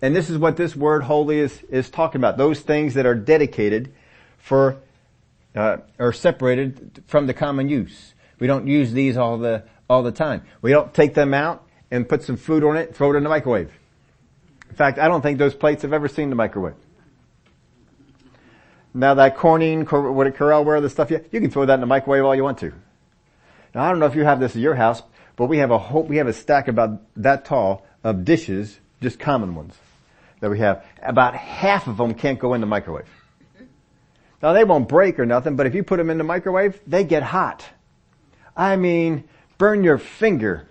And 0.01 0.15
this 0.15 0.29
is 0.29 0.37
what 0.37 0.55
this 0.55 0.75
word 0.75 1.03
holy 1.03 1.39
is, 1.39 1.59
is 1.69 1.89
talking 1.89 2.21
about. 2.21 2.37
Those 2.37 2.59
things 2.59 2.93
that 2.93 3.07
are 3.07 3.15
dedicated 3.15 3.91
for, 4.37 4.77
uh, 5.55 5.77
or 5.97 6.13
separated 6.13 7.03
from 7.07 7.25
the 7.25 7.33
common 7.33 7.69
use. 7.69 8.13
We 8.39 8.45
don't 8.45 8.67
use 8.67 8.93
these 8.93 9.17
all 9.17 9.39
the, 9.39 9.63
all 9.89 10.03
the 10.03 10.11
time. 10.11 10.43
We 10.61 10.69
don't 10.71 10.93
take 10.93 11.15
them 11.15 11.33
out 11.33 11.66
and 11.91 12.07
put 12.07 12.23
some 12.23 12.37
food 12.37 12.63
on 12.63 12.77
it, 12.77 12.95
throw 12.95 13.11
it 13.13 13.15
in 13.15 13.23
the 13.23 13.29
microwave. 13.29 13.71
In 14.69 14.75
fact, 14.75 14.99
I 14.99 15.07
don't 15.07 15.21
think 15.21 15.37
those 15.37 15.55
plates 15.55 15.81
have 15.83 15.93
ever 15.93 16.07
seen 16.07 16.29
the 16.29 16.35
microwave. 16.35 16.75
Now 18.93 19.13
that 19.13 19.37
Corning, 19.37 19.85
what 19.85 20.33
Corelle 20.35 20.81
the 20.81 20.89
stuff, 20.89 21.11
you, 21.11 21.23
you 21.31 21.39
can 21.39 21.51
throw 21.51 21.65
that 21.65 21.75
in 21.75 21.81
the 21.81 21.87
microwave 21.87 22.25
all 22.25 22.35
you 22.35 22.43
want 22.43 22.57
to. 22.59 22.73
Now 23.75 23.83
I 23.83 23.89
don't 23.89 23.99
know 23.99 24.07
if 24.07 24.15
you 24.15 24.23
have 24.23 24.39
this 24.39 24.55
at 24.55 24.61
your 24.61 24.75
house, 24.75 25.03
but 25.35 25.45
we 25.45 25.59
have 25.59 25.71
a 25.71 25.77
whole, 25.77 26.03
we 26.03 26.17
have 26.17 26.27
a 26.27 26.33
stack 26.33 26.67
about 26.67 27.01
that 27.15 27.45
tall 27.45 27.85
of 28.03 28.25
dishes, 28.25 28.79
just 29.01 29.19
common 29.19 29.55
ones 29.55 29.75
that 30.39 30.49
we 30.49 30.59
have. 30.59 30.83
About 31.01 31.35
half 31.35 31.87
of 31.87 31.97
them 31.97 32.13
can't 32.13 32.39
go 32.39 32.53
in 32.53 32.61
the 32.61 32.67
microwave. 32.67 33.07
Now 34.41 34.53
they 34.53 34.63
won't 34.63 34.87
break 34.87 35.19
or 35.19 35.25
nothing, 35.25 35.55
but 35.55 35.65
if 35.67 35.75
you 35.75 35.83
put 35.83 35.97
them 35.97 36.09
in 36.09 36.17
the 36.17 36.23
microwave, 36.23 36.79
they 36.85 37.03
get 37.03 37.23
hot. 37.23 37.65
I 38.55 38.75
mean, 38.75 39.23
burn 39.57 39.83
your 39.83 39.97
finger. 39.97 40.67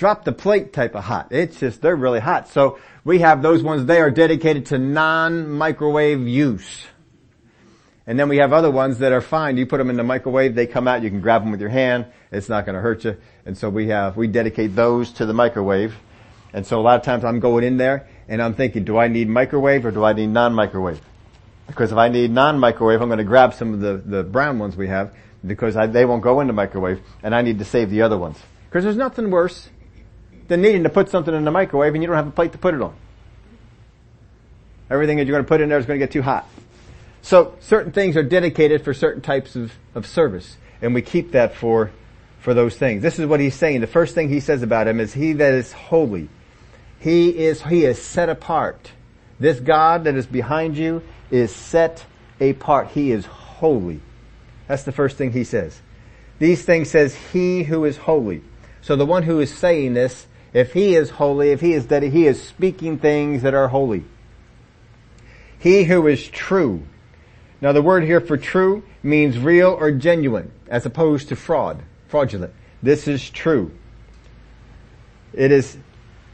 Drop 0.00 0.24
the 0.24 0.32
plate 0.32 0.72
type 0.72 0.94
of 0.94 1.04
hot. 1.04 1.30
It's 1.30 1.60
just, 1.60 1.82
they're 1.82 1.94
really 1.94 2.20
hot. 2.20 2.48
So 2.48 2.78
we 3.04 3.18
have 3.18 3.42
those 3.42 3.62
ones, 3.62 3.84
they 3.84 4.00
are 4.00 4.10
dedicated 4.10 4.64
to 4.66 4.78
non-microwave 4.78 6.26
use. 6.26 6.86
And 8.06 8.18
then 8.18 8.30
we 8.30 8.38
have 8.38 8.54
other 8.54 8.70
ones 8.70 9.00
that 9.00 9.12
are 9.12 9.20
fine. 9.20 9.58
You 9.58 9.66
put 9.66 9.76
them 9.76 9.90
in 9.90 9.96
the 9.96 10.02
microwave, 10.02 10.54
they 10.54 10.66
come 10.66 10.88
out, 10.88 11.02
you 11.02 11.10
can 11.10 11.20
grab 11.20 11.42
them 11.42 11.50
with 11.50 11.60
your 11.60 11.68
hand. 11.68 12.06
It's 12.32 12.48
not 12.48 12.64
to 12.64 12.72
hurt 12.72 13.04
you. 13.04 13.18
And 13.44 13.58
so 13.58 13.68
we 13.68 13.88
have, 13.88 14.16
we 14.16 14.26
dedicate 14.26 14.74
those 14.74 15.12
to 15.12 15.26
the 15.26 15.34
microwave. 15.34 15.94
And 16.54 16.66
so 16.66 16.80
a 16.80 16.82
lot 16.82 16.98
of 16.98 17.04
times 17.04 17.22
I'm 17.22 17.38
going 17.38 17.62
in 17.62 17.76
there 17.76 18.08
and 18.26 18.40
I'm 18.40 18.54
thinking, 18.54 18.84
do 18.84 18.96
I 18.96 19.08
need 19.08 19.28
microwave 19.28 19.84
or 19.84 19.90
do 19.90 20.02
I 20.02 20.14
need 20.14 20.28
non-microwave? 20.28 21.02
Because 21.66 21.92
if 21.92 21.98
I 21.98 22.08
need 22.08 22.30
non-microwave, 22.30 23.02
I'm 23.02 23.14
to 23.18 23.22
grab 23.22 23.52
some 23.52 23.74
of 23.74 23.80
the, 23.80 23.98
the 23.98 24.22
brown 24.22 24.58
ones 24.58 24.78
we 24.78 24.88
have 24.88 25.14
because 25.46 25.76
I, 25.76 25.88
they 25.88 26.06
won't 26.06 26.22
go 26.22 26.40
in 26.40 26.46
the 26.46 26.54
microwave 26.54 27.02
and 27.22 27.34
I 27.34 27.42
need 27.42 27.58
to 27.58 27.66
save 27.66 27.90
the 27.90 28.00
other 28.00 28.16
ones. 28.16 28.38
Because 28.64 28.84
there's 28.84 28.96
nothing 28.96 29.30
worse 29.30 29.68
than 30.50 30.62
needing 30.62 30.82
to 30.82 30.90
put 30.90 31.08
something 31.08 31.32
in 31.32 31.44
the 31.44 31.50
microwave 31.52 31.94
and 31.94 32.02
you 32.02 32.08
don't 32.08 32.16
have 32.16 32.26
a 32.26 32.32
plate 32.32 32.50
to 32.52 32.58
put 32.58 32.74
it 32.74 32.82
on. 32.82 32.92
Everything 34.90 35.16
that 35.16 35.26
you're 35.26 35.34
going 35.34 35.44
to 35.44 35.48
put 35.48 35.60
in 35.60 35.68
there 35.68 35.78
is 35.78 35.86
going 35.86 35.98
to 35.98 36.04
get 36.04 36.12
too 36.12 36.22
hot. 36.22 36.44
So 37.22 37.54
certain 37.60 37.92
things 37.92 38.16
are 38.16 38.24
dedicated 38.24 38.82
for 38.82 38.92
certain 38.92 39.22
types 39.22 39.54
of, 39.54 39.72
of 39.94 40.06
service. 40.06 40.56
And 40.82 40.92
we 40.92 41.02
keep 41.02 41.30
that 41.32 41.54
for, 41.54 41.92
for 42.40 42.52
those 42.52 42.76
things. 42.76 43.00
This 43.00 43.20
is 43.20 43.26
what 43.26 43.38
he's 43.38 43.54
saying. 43.54 43.80
The 43.80 43.86
first 43.86 44.16
thing 44.16 44.28
he 44.28 44.40
says 44.40 44.62
about 44.62 44.88
him 44.88 44.98
is 44.98 45.14
he 45.14 45.34
that 45.34 45.54
is 45.54 45.70
holy. 45.70 46.28
He 46.98 47.28
is, 47.28 47.62
he 47.62 47.84
is 47.84 48.02
set 48.02 48.28
apart. 48.28 48.90
This 49.38 49.60
God 49.60 50.02
that 50.02 50.16
is 50.16 50.26
behind 50.26 50.76
you 50.76 51.00
is 51.30 51.54
set 51.54 52.04
apart. 52.40 52.88
He 52.88 53.12
is 53.12 53.24
holy. 53.24 54.00
That's 54.66 54.82
the 54.82 54.92
first 54.92 55.16
thing 55.16 55.30
he 55.30 55.44
says. 55.44 55.80
These 56.40 56.64
things 56.64 56.90
says 56.90 57.14
he 57.32 57.62
who 57.62 57.84
is 57.84 57.96
holy. 57.96 58.42
So 58.80 58.96
the 58.96 59.06
one 59.06 59.22
who 59.22 59.38
is 59.38 59.54
saying 59.54 59.94
this, 59.94 60.26
if 60.52 60.72
he 60.72 60.94
is 60.94 61.10
holy, 61.10 61.50
if 61.50 61.60
he 61.60 61.72
is 61.72 61.88
that 61.88 62.02
he 62.02 62.26
is 62.26 62.42
speaking 62.42 62.98
things 62.98 63.42
that 63.42 63.54
are 63.54 63.68
holy. 63.68 64.04
He 65.58 65.84
who 65.84 66.06
is 66.06 66.26
true. 66.28 66.82
Now 67.60 67.72
the 67.72 67.82
word 67.82 68.04
here 68.04 68.20
for 68.20 68.36
true 68.36 68.82
means 69.02 69.38
real 69.38 69.68
or 69.68 69.90
genuine 69.92 70.50
as 70.68 70.86
opposed 70.86 71.28
to 71.28 71.36
fraud, 71.36 71.82
fraudulent. 72.08 72.52
This 72.82 73.06
is 73.06 73.28
true. 73.28 73.72
It 75.32 75.52
is, 75.52 75.76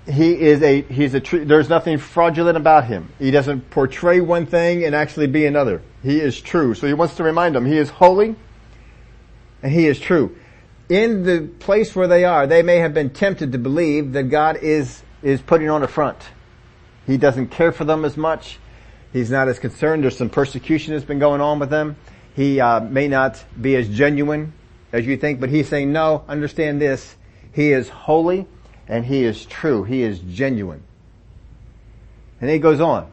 he 0.07 0.41
is 0.41 0.63
a, 0.63 0.83
he's 0.83 1.15
a, 1.15 1.21
true, 1.21 1.45
there's 1.45 1.69
nothing 1.69 1.99
fraudulent 1.99 2.57
about 2.57 2.85
him. 2.85 3.11
He 3.19 3.31
doesn't 3.31 3.69
portray 3.71 4.21
one 4.21 4.47
thing 4.47 4.85
and 4.85 4.95
actually 4.95 5.27
be 5.27 5.45
another. 5.47 5.83
He 6.03 6.21
is 6.21 6.41
true. 6.41 6.75
So 6.75 6.87
he 6.87 6.95
wants 6.95 7.17
to 7.17 7.25
remind 7.25 7.57
them, 7.57 7.67
he 7.67 7.77
is 7.77 7.91
holy 7.91 8.37
and 9.63 9.73
he 9.73 9.87
is 9.87 9.99
true. 9.99 10.37
In 10.89 11.25
the 11.25 11.49
place 11.59 11.97
where 11.97 12.07
they 12.07 12.25
are, 12.25 12.47
they 12.47 12.63
may 12.63 12.77
have 12.77 12.95
been 12.95 13.11
tempted 13.11 13.53
to 13.53 13.59
believe 13.59 14.13
that 14.13 14.25
God 14.25 14.57
is, 14.57 15.03
is 15.23 15.41
putting 15.43 15.69
on 15.69 15.83
a 15.83 15.89
front. 15.89 16.19
He 17.07 17.17
doesn't 17.17 17.49
care 17.49 17.73
for 17.73 17.85
them 17.85 18.05
as 18.05 18.17
much. 18.17 18.59
He's 19.13 19.31
not 19.31 19.49
as 19.49 19.59
concerned. 19.59 20.03
There's 20.03 20.17
some 20.17 20.31
persecution 20.31 20.93
that's 20.93 21.05
been 21.05 21.19
going 21.19 21.41
on 21.41 21.59
with 21.59 21.71
them. 21.71 21.97
He 22.35 22.61
uh, 22.61 22.81
may 22.81 23.09
not 23.09 23.43
be 23.61 23.75
as 23.77 23.89
genuine 23.89 24.53
as 24.93 25.07
you 25.07 25.17
think, 25.17 25.41
but 25.41 25.49
he's 25.49 25.69
saying, 25.69 25.93
no, 25.93 26.25
understand 26.29 26.81
this. 26.81 27.17
He 27.53 27.73
is 27.73 27.89
holy 27.89 28.47
and 28.89 29.05
he 29.05 29.25
is 29.25 29.45
true. 29.47 29.85
He 29.85 30.03
is 30.03 30.19
genuine. 30.21 30.83
And 32.41 32.51
he 32.51 32.59
goes 32.59 32.81
on. 32.81 33.11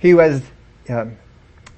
He 0.00 0.10
who 0.10 0.18
has, 0.18 0.42
uh, 0.88 1.06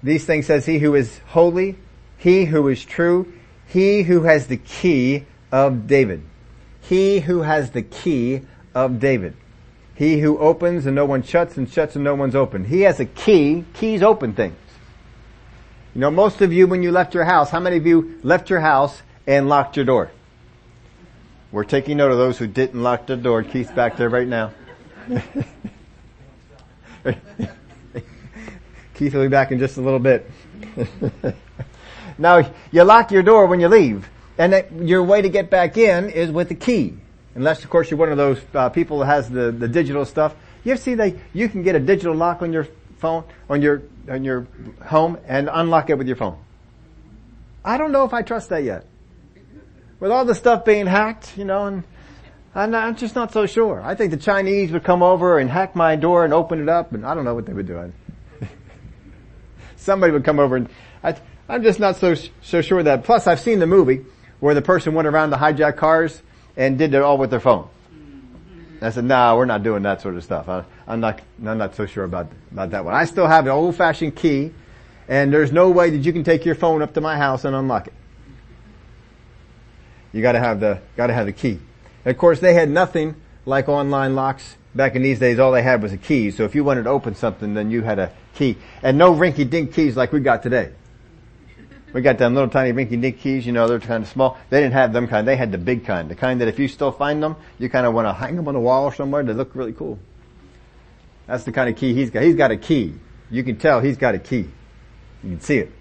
these 0.02 0.25
things 0.25 0.47
says 0.47 0.66
he 0.66 0.78
who 0.78 0.94
is 0.94 1.21
holy, 1.28 1.76
he 2.18 2.44
who 2.44 2.68
is 2.68 2.85
true, 2.85 3.32
he 3.66 4.02
who 4.02 4.23
has 4.23 4.49
the 4.49 4.56
key 4.56 5.25
of 5.50 5.87
David. 5.87 6.23
He 6.80 7.21
who 7.21 7.42
has 7.42 7.71
the 7.71 7.82
key 7.82 8.42
of 8.75 8.99
David. 8.99 9.37
He 9.94 10.21
who 10.21 10.38
opens 10.38 10.87
and 10.87 10.97
no 10.97 11.04
one 11.04 11.23
shuts 11.23 11.56
and 11.56 11.71
shuts 11.71 11.94
and 11.94 12.04
no 12.04 12.14
one's 12.14 12.35
open. 12.35 12.64
He 12.64 12.82
has 12.82 12.99
a 12.99 13.04
key. 13.04 13.64
Keys 13.75 14.02
open 14.02 14.35
things. 14.35 14.56
You 15.94 16.00
know, 16.00 16.11
most 16.11 16.40
of 16.40 16.52
you 16.52 16.66
when 16.66 16.82
you 16.82 16.90
left 16.90 17.14
your 17.14 17.25
house, 17.25 17.50
how 17.50 17.61
many 17.61 17.76
of 17.76 17.87
you 17.87 18.18
left 18.23 18.50
your 18.50 18.61
house 18.61 19.02
and 19.26 19.49
locked 19.49 19.76
your 19.76 19.85
door? 19.85 20.11
We're 21.52 21.64
taking 21.64 21.99
note 21.99 22.11
of 22.11 22.18
those 22.18 22.38
who 22.38 22.47
didn't 22.47 22.82
lock 22.82 23.06
the 23.06 23.16
door. 23.16 23.42
Keith's 23.42 23.73
back 23.73 23.99
there 23.99 24.09
right 24.09 24.26
now. 24.26 24.52
Keith 29.02 29.14
will 29.14 29.23
be 29.23 29.28
back 29.28 29.50
in 29.50 29.59
just 29.59 29.78
a 29.78 29.80
little 29.80 29.99
bit. 29.99 30.30
now, 32.18 32.49
you 32.71 32.85
lock 32.85 33.11
your 33.11 33.25
door 33.25 33.47
when 33.47 33.59
you 33.59 33.66
leave, 33.66 34.09
and 34.38 34.88
your 34.88 35.02
way 35.02 35.21
to 35.21 35.28
get 35.28 35.50
back 35.50 35.76
in 35.76 36.09
is 36.09 36.30
with 36.30 36.52
a 36.52 36.54
key. 36.54 36.94
Unless, 37.35 37.64
of 37.64 37.71
course, 37.71 37.90
you're 37.90 37.99
one 37.99 38.12
of 38.12 38.16
those 38.16 38.40
uh, 38.54 38.68
people 38.68 39.00
that 39.00 39.06
has 39.06 39.28
the, 39.28 39.50
the 39.50 39.66
digital 39.66 40.04
stuff. 40.04 40.37
You 40.62 40.76
see 40.76 40.94
that 40.94 41.16
you 41.32 41.49
can 41.49 41.64
get 41.64 41.75
a 41.75 41.80
digital 41.80 42.14
lock 42.14 42.42
on 42.42 42.52
your 42.52 42.68
phone, 42.99 43.25
on 43.50 43.61
your, 43.61 43.82
on 44.09 44.23
your 44.23 44.47
home 44.85 45.18
and 45.26 45.50
unlock 45.52 45.90
it 45.90 45.99
with 45.99 46.06
your 46.06 46.14
phone? 46.14 46.38
I 47.64 47.78
don't 47.78 47.90
know 47.90 48.04
if 48.04 48.14
I 48.14 48.23
trust 48.23 48.50
that 48.50 48.62
yet. 48.62 48.87
With 49.99 50.12
all 50.12 50.25
the 50.25 50.37
stuff 50.37 50.64
being 50.64 50.87
hacked, 50.87 51.37
you 51.37 51.44
know, 51.44 51.82
and 52.54 52.76
I'm 52.76 52.94
just 52.94 53.16
not 53.16 53.32
so 53.32 53.47
sure. 53.47 53.82
I 53.82 53.97
think 53.97 54.12
the 54.12 54.16
Chinese 54.16 54.71
would 54.71 54.85
come 54.85 55.02
over 55.02 55.40
and 55.40 55.50
hack 55.50 55.75
my 55.75 55.97
door 55.97 56.25
and 56.25 56.32
open 56.32 56.62
it 56.62 56.68
up 56.68 56.92
and 56.92 57.04
I 57.04 57.16
don't 57.16 57.25
know 57.25 57.35
what 57.35 57.47
they 57.47 57.52
would 57.52 57.66
do. 57.66 57.92
Somebody 59.82 60.12
would 60.12 60.24
come 60.24 60.38
over 60.38 60.56
and 60.56 60.68
I, 61.02 61.16
I'm 61.48 61.62
just 61.62 61.80
not 61.80 61.96
so, 61.96 62.14
so 62.42 62.62
sure 62.62 62.82
that. 62.82 63.04
Plus 63.04 63.26
I've 63.26 63.40
seen 63.40 63.58
the 63.58 63.66
movie 63.66 64.04
where 64.40 64.54
the 64.54 64.62
person 64.62 64.94
went 64.94 65.08
around 65.08 65.30
to 65.30 65.36
hijack 65.36 65.76
cars 65.76 66.22
and 66.56 66.78
did 66.78 66.94
it 66.94 67.02
all 67.02 67.18
with 67.18 67.30
their 67.30 67.40
phone. 67.40 67.68
I 68.80 68.90
said, 68.90 69.04
no, 69.04 69.14
nah, 69.14 69.36
we're 69.36 69.44
not 69.44 69.62
doing 69.62 69.82
that 69.84 70.00
sort 70.00 70.16
of 70.16 70.24
stuff. 70.24 70.48
I, 70.48 70.64
am 70.88 71.00
not, 71.00 71.20
I'm 71.44 71.58
not 71.58 71.76
so 71.76 71.86
sure 71.86 72.04
about, 72.04 72.28
about 72.50 72.70
that 72.70 72.84
one. 72.84 72.94
I 72.94 73.04
still 73.04 73.26
have 73.26 73.46
an 73.46 73.52
old 73.52 73.76
fashioned 73.76 74.16
key 74.16 74.52
and 75.08 75.32
there's 75.32 75.52
no 75.52 75.70
way 75.70 75.90
that 75.90 75.98
you 75.98 76.12
can 76.12 76.24
take 76.24 76.44
your 76.44 76.54
phone 76.54 76.82
up 76.82 76.94
to 76.94 77.00
my 77.00 77.16
house 77.16 77.44
and 77.44 77.54
unlock 77.54 77.88
it. 77.88 77.94
You 80.12 80.22
gotta 80.22 80.40
have 80.40 80.60
the, 80.60 80.80
gotta 80.96 81.12
have 81.12 81.26
the 81.26 81.32
key. 81.32 81.58
And 82.04 82.12
of 82.12 82.18
course 82.18 82.40
they 82.40 82.54
had 82.54 82.68
nothing 82.68 83.16
like 83.44 83.68
online 83.68 84.14
locks. 84.14 84.56
Back 84.75 84.96
in 84.96 85.02
these 85.02 85.18
days, 85.18 85.38
all 85.38 85.52
they 85.52 85.62
had 85.62 85.82
was 85.82 85.92
a 85.92 85.99
key. 85.99 86.30
So 86.30 86.44
if 86.44 86.54
you 86.54 86.64
wanted 86.64 86.84
to 86.84 86.90
open 86.90 87.14
something, 87.14 87.54
then 87.54 87.70
you 87.70 87.82
had 87.82 87.99
a 87.99 88.11
key. 88.34 88.56
And 88.82 88.96
no 88.96 89.14
rinky 89.14 89.49
dink 89.49 89.75
keys 89.75 89.96
like 89.96 90.12
we 90.12 90.20
got 90.20 90.42
today. 90.42 90.72
We 91.92 92.00
got 92.00 92.16
them 92.16 92.34
little 92.34 92.49
tiny 92.49 92.72
rinky 92.72 92.99
dink 92.99 93.20
keys, 93.20 93.44
you 93.44 93.52
know, 93.52 93.68
they're 93.68 93.78
kind 93.78 94.02
of 94.02 94.08
small. 94.08 94.38
They 94.49 94.61
didn't 94.61 94.72
have 94.72 94.94
them 94.94 95.08
kind. 95.08 95.28
They 95.28 95.37
had 95.37 95.52
the 95.52 95.58
big 95.58 95.84
kind. 95.84 96.08
The 96.08 96.14
kind 96.14 96.40
that 96.40 96.49
if 96.49 96.58
you 96.58 96.68
still 96.68 96.90
find 96.90 97.22
them, 97.22 97.37
you 97.58 97.68
kind 97.68 97.87
of 97.87 97.92
want 97.92 98.08
to 98.08 98.14
hang 98.14 98.34
them 98.37 98.49
on 98.49 98.54
the 98.54 98.61
wall 98.61 98.90
somewhere. 98.90 99.22
They 99.22 99.34
look 99.34 99.54
really 99.54 99.75
cool. 99.75 99.99
That's 101.26 101.44
the 101.44 101.52
kind 101.52 101.68
of 101.68 101.76
key 101.76 101.92
he's 101.92 102.08
got. 102.08 102.22
He's 102.22 102.34
got 102.34 102.50
a 102.50 102.56
key. 102.56 102.94
You 103.30 103.44
can 103.44 103.56
tell 103.56 103.80
he's 103.80 103.99
got 103.99 104.14
a 104.14 104.18
key. 104.18 104.49
You 105.22 105.30
can 105.30 105.40
see 105.40 105.58
it. 105.58 105.72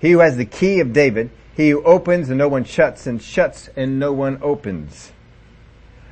He 0.00 0.12
who 0.12 0.20
has 0.20 0.38
the 0.38 0.46
key 0.46 0.80
of 0.80 0.94
David, 0.94 1.30
he 1.54 1.70
who 1.70 1.82
opens 1.82 2.30
and 2.30 2.38
no 2.38 2.48
one 2.48 2.64
shuts 2.64 3.06
and 3.06 3.22
shuts 3.22 3.68
and 3.76 3.98
no 3.98 4.12
one 4.14 4.38
opens. 4.40 5.12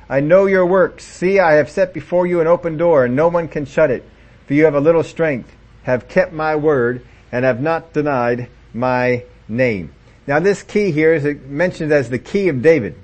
I 0.09 0.21
know 0.21 0.47
your 0.47 0.65
works. 0.65 1.05
See, 1.05 1.39
I 1.39 1.53
have 1.53 1.69
set 1.69 1.93
before 1.93 2.25
you 2.25 2.41
an 2.41 2.47
open 2.47 2.77
door 2.77 3.05
and 3.05 3.15
no 3.15 3.27
one 3.27 3.47
can 3.47 3.65
shut 3.65 3.91
it. 3.91 4.03
For 4.47 4.55
you 4.55 4.65
have 4.65 4.73
a 4.73 4.79
little 4.79 5.03
strength, 5.03 5.55
have 5.83 6.07
kept 6.07 6.33
my 6.33 6.55
word 6.55 7.05
and 7.31 7.45
have 7.45 7.61
not 7.61 7.93
denied 7.93 8.49
my 8.73 9.23
name. 9.47 9.93
Now 10.25 10.39
this 10.39 10.63
key 10.63 10.91
here 10.91 11.13
is 11.13 11.39
mentioned 11.45 11.91
as 11.91 12.09
the 12.09 12.17
key 12.17 12.49
of 12.49 12.61
David. 12.63 12.95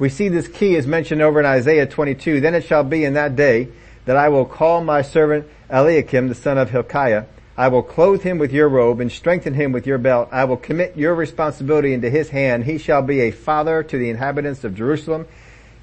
We 0.00 0.08
see 0.08 0.28
this 0.28 0.48
key 0.48 0.74
is 0.74 0.86
mentioned 0.86 1.22
over 1.22 1.38
in 1.38 1.46
Isaiah 1.46 1.86
22. 1.86 2.40
Then 2.40 2.54
it 2.54 2.64
shall 2.64 2.82
be 2.82 3.04
in 3.04 3.14
that 3.14 3.36
day 3.36 3.68
that 4.06 4.16
I 4.16 4.28
will 4.28 4.46
call 4.46 4.82
my 4.82 5.02
servant 5.02 5.46
Eliakim, 5.68 6.28
the 6.28 6.34
son 6.34 6.58
of 6.58 6.70
Hilkiah. 6.70 7.26
I 7.56 7.68
will 7.68 7.82
clothe 7.82 8.22
him 8.22 8.38
with 8.38 8.52
your 8.52 8.68
robe 8.68 9.00
and 9.00 9.12
strengthen 9.12 9.54
him 9.54 9.70
with 9.70 9.86
your 9.86 9.98
belt. 9.98 10.30
I 10.32 10.44
will 10.44 10.56
commit 10.56 10.96
your 10.96 11.14
responsibility 11.14 11.92
into 11.92 12.08
his 12.08 12.30
hand. 12.30 12.64
He 12.64 12.78
shall 12.78 13.02
be 13.02 13.20
a 13.20 13.30
father 13.30 13.82
to 13.82 13.98
the 13.98 14.08
inhabitants 14.08 14.64
of 14.64 14.74
Jerusalem, 14.74 15.28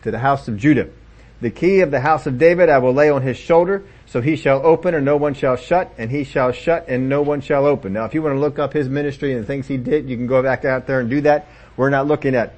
to 0.08 0.12
the 0.12 0.20
house 0.20 0.48
of 0.48 0.56
Judah. 0.56 0.88
The 1.42 1.52
key 1.52 1.82
of 1.82 1.92
the 1.92 2.00
house 2.00 2.26
of 2.26 2.38
David 2.38 2.70
I 2.70 2.78
will 2.78 2.94
lay 2.94 3.10
on 3.10 3.24
his 3.24 3.36
shoulder, 3.36 3.84
so 4.06 4.22
he 4.22 4.38
shall 4.38 4.66
open 4.66 4.96
and 4.96 5.04
no 5.04 5.18
one 5.18 5.34
shall 5.34 5.58
shut, 5.58 5.94
and 5.98 6.10
he 6.10 6.24
shall 6.24 6.54
shut 6.54 6.86
and 6.88 7.10
no 7.10 7.22
one 7.22 7.42
shall 7.42 7.66
open. 7.66 7.92
Now 7.92 8.06
if 8.06 8.14
you 8.14 8.22
want 8.22 8.36
to 8.36 8.40
look 8.40 8.58
up 8.58 8.72
his 8.72 8.88
ministry 8.88 9.34
and 9.34 9.44
the 9.44 9.46
things 9.46 9.68
he 9.68 9.76
did, 9.76 10.10
you 10.10 10.16
can 10.16 10.26
go 10.26 10.42
back 10.42 10.64
out 10.64 10.88
there 10.88 11.02
and 11.02 11.10
do 11.10 11.20
that. 11.22 11.48
We're 11.76 11.90
not 11.90 12.08
looking 12.08 12.36
at 12.36 12.54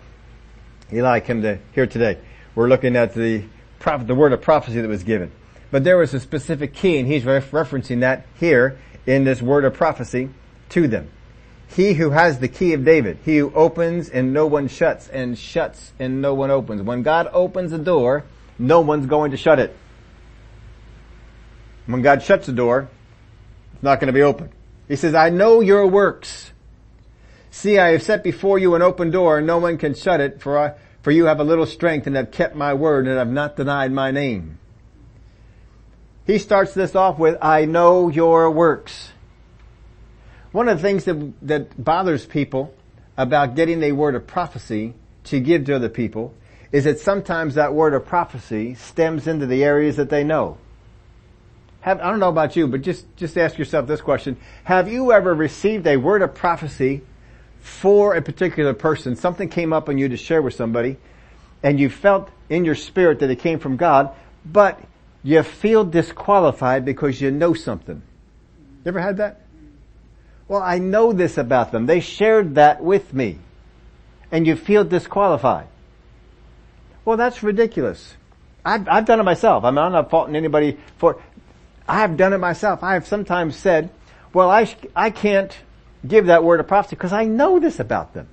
Eliakim 0.91 1.41
to 1.41 1.57
here 1.73 1.87
today. 1.87 2.19
We're 2.53 2.69
looking 2.69 2.95
at 2.95 3.15
the 3.15 3.45
prophet, 3.79 4.05
the 4.05 4.13
word 4.13 4.31
of 4.31 4.41
prophecy 4.41 4.79
that 4.79 4.87
was 4.87 5.03
given. 5.03 5.31
But 5.71 5.83
there 5.83 5.97
was 5.97 6.13
a 6.13 6.19
specific 6.19 6.75
key 6.75 6.99
and 6.99 7.07
he's 7.07 7.23
referencing 7.23 8.01
that 8.01 8.27
here 8.39 8.77
in 9.07 9.23
this 9.23 9.41
word 9.41 9.65
of 9.65 9.73
prophecy 9.73 10.29
to 10.69 10.87
them. 10.87 11.09
He 11.69 11.93
who 11.93 12.09
has 12.09 12.39
the 12.39 12.47
key 12.47 12.73
of 12.73 12.83
David, 12.83 13.19
he 13.23 13.37
who 13.37 13.53
opens 13.53 14.09
and 14.09 14.33
no 14.33 14.47
one 14.47 14.67
shuts 14.67 15.07
and 15.07 15.37
shuts 15.37 15.93
and 15.99 16.21
no 16.21 16.33
one 16.33 16.49
opens. 16.49 16.81
When 16.81 17.03
God 17.03 17.29
opens 17.31 17.71
a 17.71 17.77
door, 17.77 18.23
no 18.57 18.81
one's 18.81 19.05
going 19.05 19.31
to 19.31 19.37
shut 19.37 19.59
it. 19.59 19.75
When 21.85 22.01
God 22.01 22.23
shuts 22.23 22.47
the 22.47 22.53
door, 22.53 22.89
it's 23.73 23.83
not 23.83 23.99
going 23.99 24.07
to 24.07 24.13
be 24.13 24.23
open. 24.23 24.51
He 24.87 24.95
says, 24.95 25.13
I 25.13 25.29
know 25.29 25.61
your 25.61 25.85
works. 25.85 26.51
See, 27.51 27.77
I 27.77 27.89
have 27.89 28.03
set 28.03 28.23
before 28.23 28.57
you 28.57 28.73
an 28.75 28.81
open 28.81 29.11
door 29.11 29.37
and 29.37 29.47
no 29.47 29.59
one 29.59 29.77
can 29.77 29.93
shut 29.93 30.21
it 30.21 30.41
for 30.41 30.57
I, 30.57 30.73
for 31.03 31.11
you 31.11 31.25
have 31.25 31.39
a 31.39 31.43
little 31.43 31.65
strength 31.67 32.07
and 32.07 32.15
have 32.15 32.31
kept 32.31 32.55
my 32.55 32.73
word 32.73 33.07
and 33.07 33.17
have 33.17 33.31
not 33.31 33.55
denied 33.55 33.91
my 33.91 34.09
name. 34.11 34.57
He 36.25 36.39
starts 36.39 36.73
this 36.73 36.95
off 36.95 37.17
with, 37.19 37.37
I 37.41 37.65
know 37.65 38.09
your 38.09 38.49
works. 38.51 39.11
One 40.51 40.67
of 40.67 40.77
the 40.77 40.81
things 40.81 41.05
that, 41.05 41.33
that 41.43 41.83
bothers 41.83 42.25
people 42.25 42.73
about 43.17 43.55
getting 43.55 43.83
a 43.83 43.91
word 43.91 44.15
of 44.15 44.25
prophecy 44.25 44.93
to 45.25 45.39
give 45.39 45.65
to 45.65 45.75
other 45.75 45.89
people 45.89 46.33
is 46.71 46.85
that 46.85 46.99
sometimes 46.99 47.55
that 47.55 47.73
word 47.73 47.93
of 47.93 48.05
prophecy 48.05 48.73
stems 48.75 49.27
into 49.27 49.45
the 49.45 49.63
areas 49.63 49.97
that 49.97 50.09
they 50.09 50.23
know. 50.23 50.57
Have, 51.81 52.01
I 52.01 52.09
don't 52.09 52.19
know 52.19 52.29
about 52.29 52.55
you, 52.55 52.67
but 52.67 52.81
just, 52.81 53.05
just 53.15 53.37
ask 53.37 53.57
yourself 53.57 53.87
this 53.87 54.01
question. 54.01 54.37
Have 54.63 54.91
you 54.91 55.11
ever 55.11 55.33
received 55.33 55.87
a 55.87 55.97
word 55.97 56.21
of 56.21 56.35
prophecy 56.35 57.01
for 57.59 58.15
a 58.15 58.21
particular 58.21 58.73
person? 58.73 59.15
Something 59.15 59.49
came 59.49 59.71
up 59.71 59.87
on 59.87 59.97
you 59.97 60.09
to 60.09 60.17
share 60.17 60.41
with 60.41 60.53
somebody 60.53 60.97
and 61.63 61.79
you 61.79 61.89
felt 61.89 62.29
in 62.49 62.65
your 62.65 62.75
spirit 62.75 63.19
that 63.19 63.29
it 63.29 63.37
came 63.37 63.59
from 63.59 63.77
God, 63.77 64.11
but 64.45 64.79
you 65.23 65.43
feel 65.43 65.83
disqualified 65.83 66.85
because 66.85 67.19
you 67.19 67.31
know 67.31 67.53
something. 67.53 68.01
You 68.83 68.89
ever 68.89 68.99
had 68.99 69.17
that? 69.17 69.41
Well, 70.49 70.61
I 70.61 70.79
know 70.79 71.13
this 71.13 71.37
about 71.37 71.71
them. 71.71 71.85
They 71.85 72.01
shared 72.01 72.55
that 72.55 72.83
with 72.83 73.13
me. 73.13 73.37
And 74.31 74.45
you 74.45 74.55
feel 74.55 74.83
disqualified. 74.83 75.67
Well, 77.05 77.17
that's 77.17 77.41
ridiculous. 77.41 78.15
I've, 78.65 78.87
I've 78.87 79.05
done 79.05 79.19
it 79.19 79.23
myself. 79.23 79.63
I 79.63 79.69
mean, 79.69 79.77
I'm 79.77 79.91
not 79.91 80.09
faulting 80.09 80.35
anybody 80.35 80.77
for, 80.97 81.21
I 81.87 81.99
have 81.99 82.17
done 82.17 82.33
it 82.33 82.39
myself. 82.39 82.83
I 82.83 82.95
have 82.95 83.07
sometimes 83.07 83.55
said, 83.55 83.91
well, 84.33 84.49
I, 84.49 84.75
I 84.95 85.11
can't 85.11 85.55
give 86.05 86.25
that 86.25 86.43
word 86.43 86.59
of 86.59 86.67
prophecy 86.67 86.95
because 86.95 87.13
I 87.13 87.25
know 87.25 87.59
this 87.59 87.79
about 87.79 88.13
them. 88.13 88.27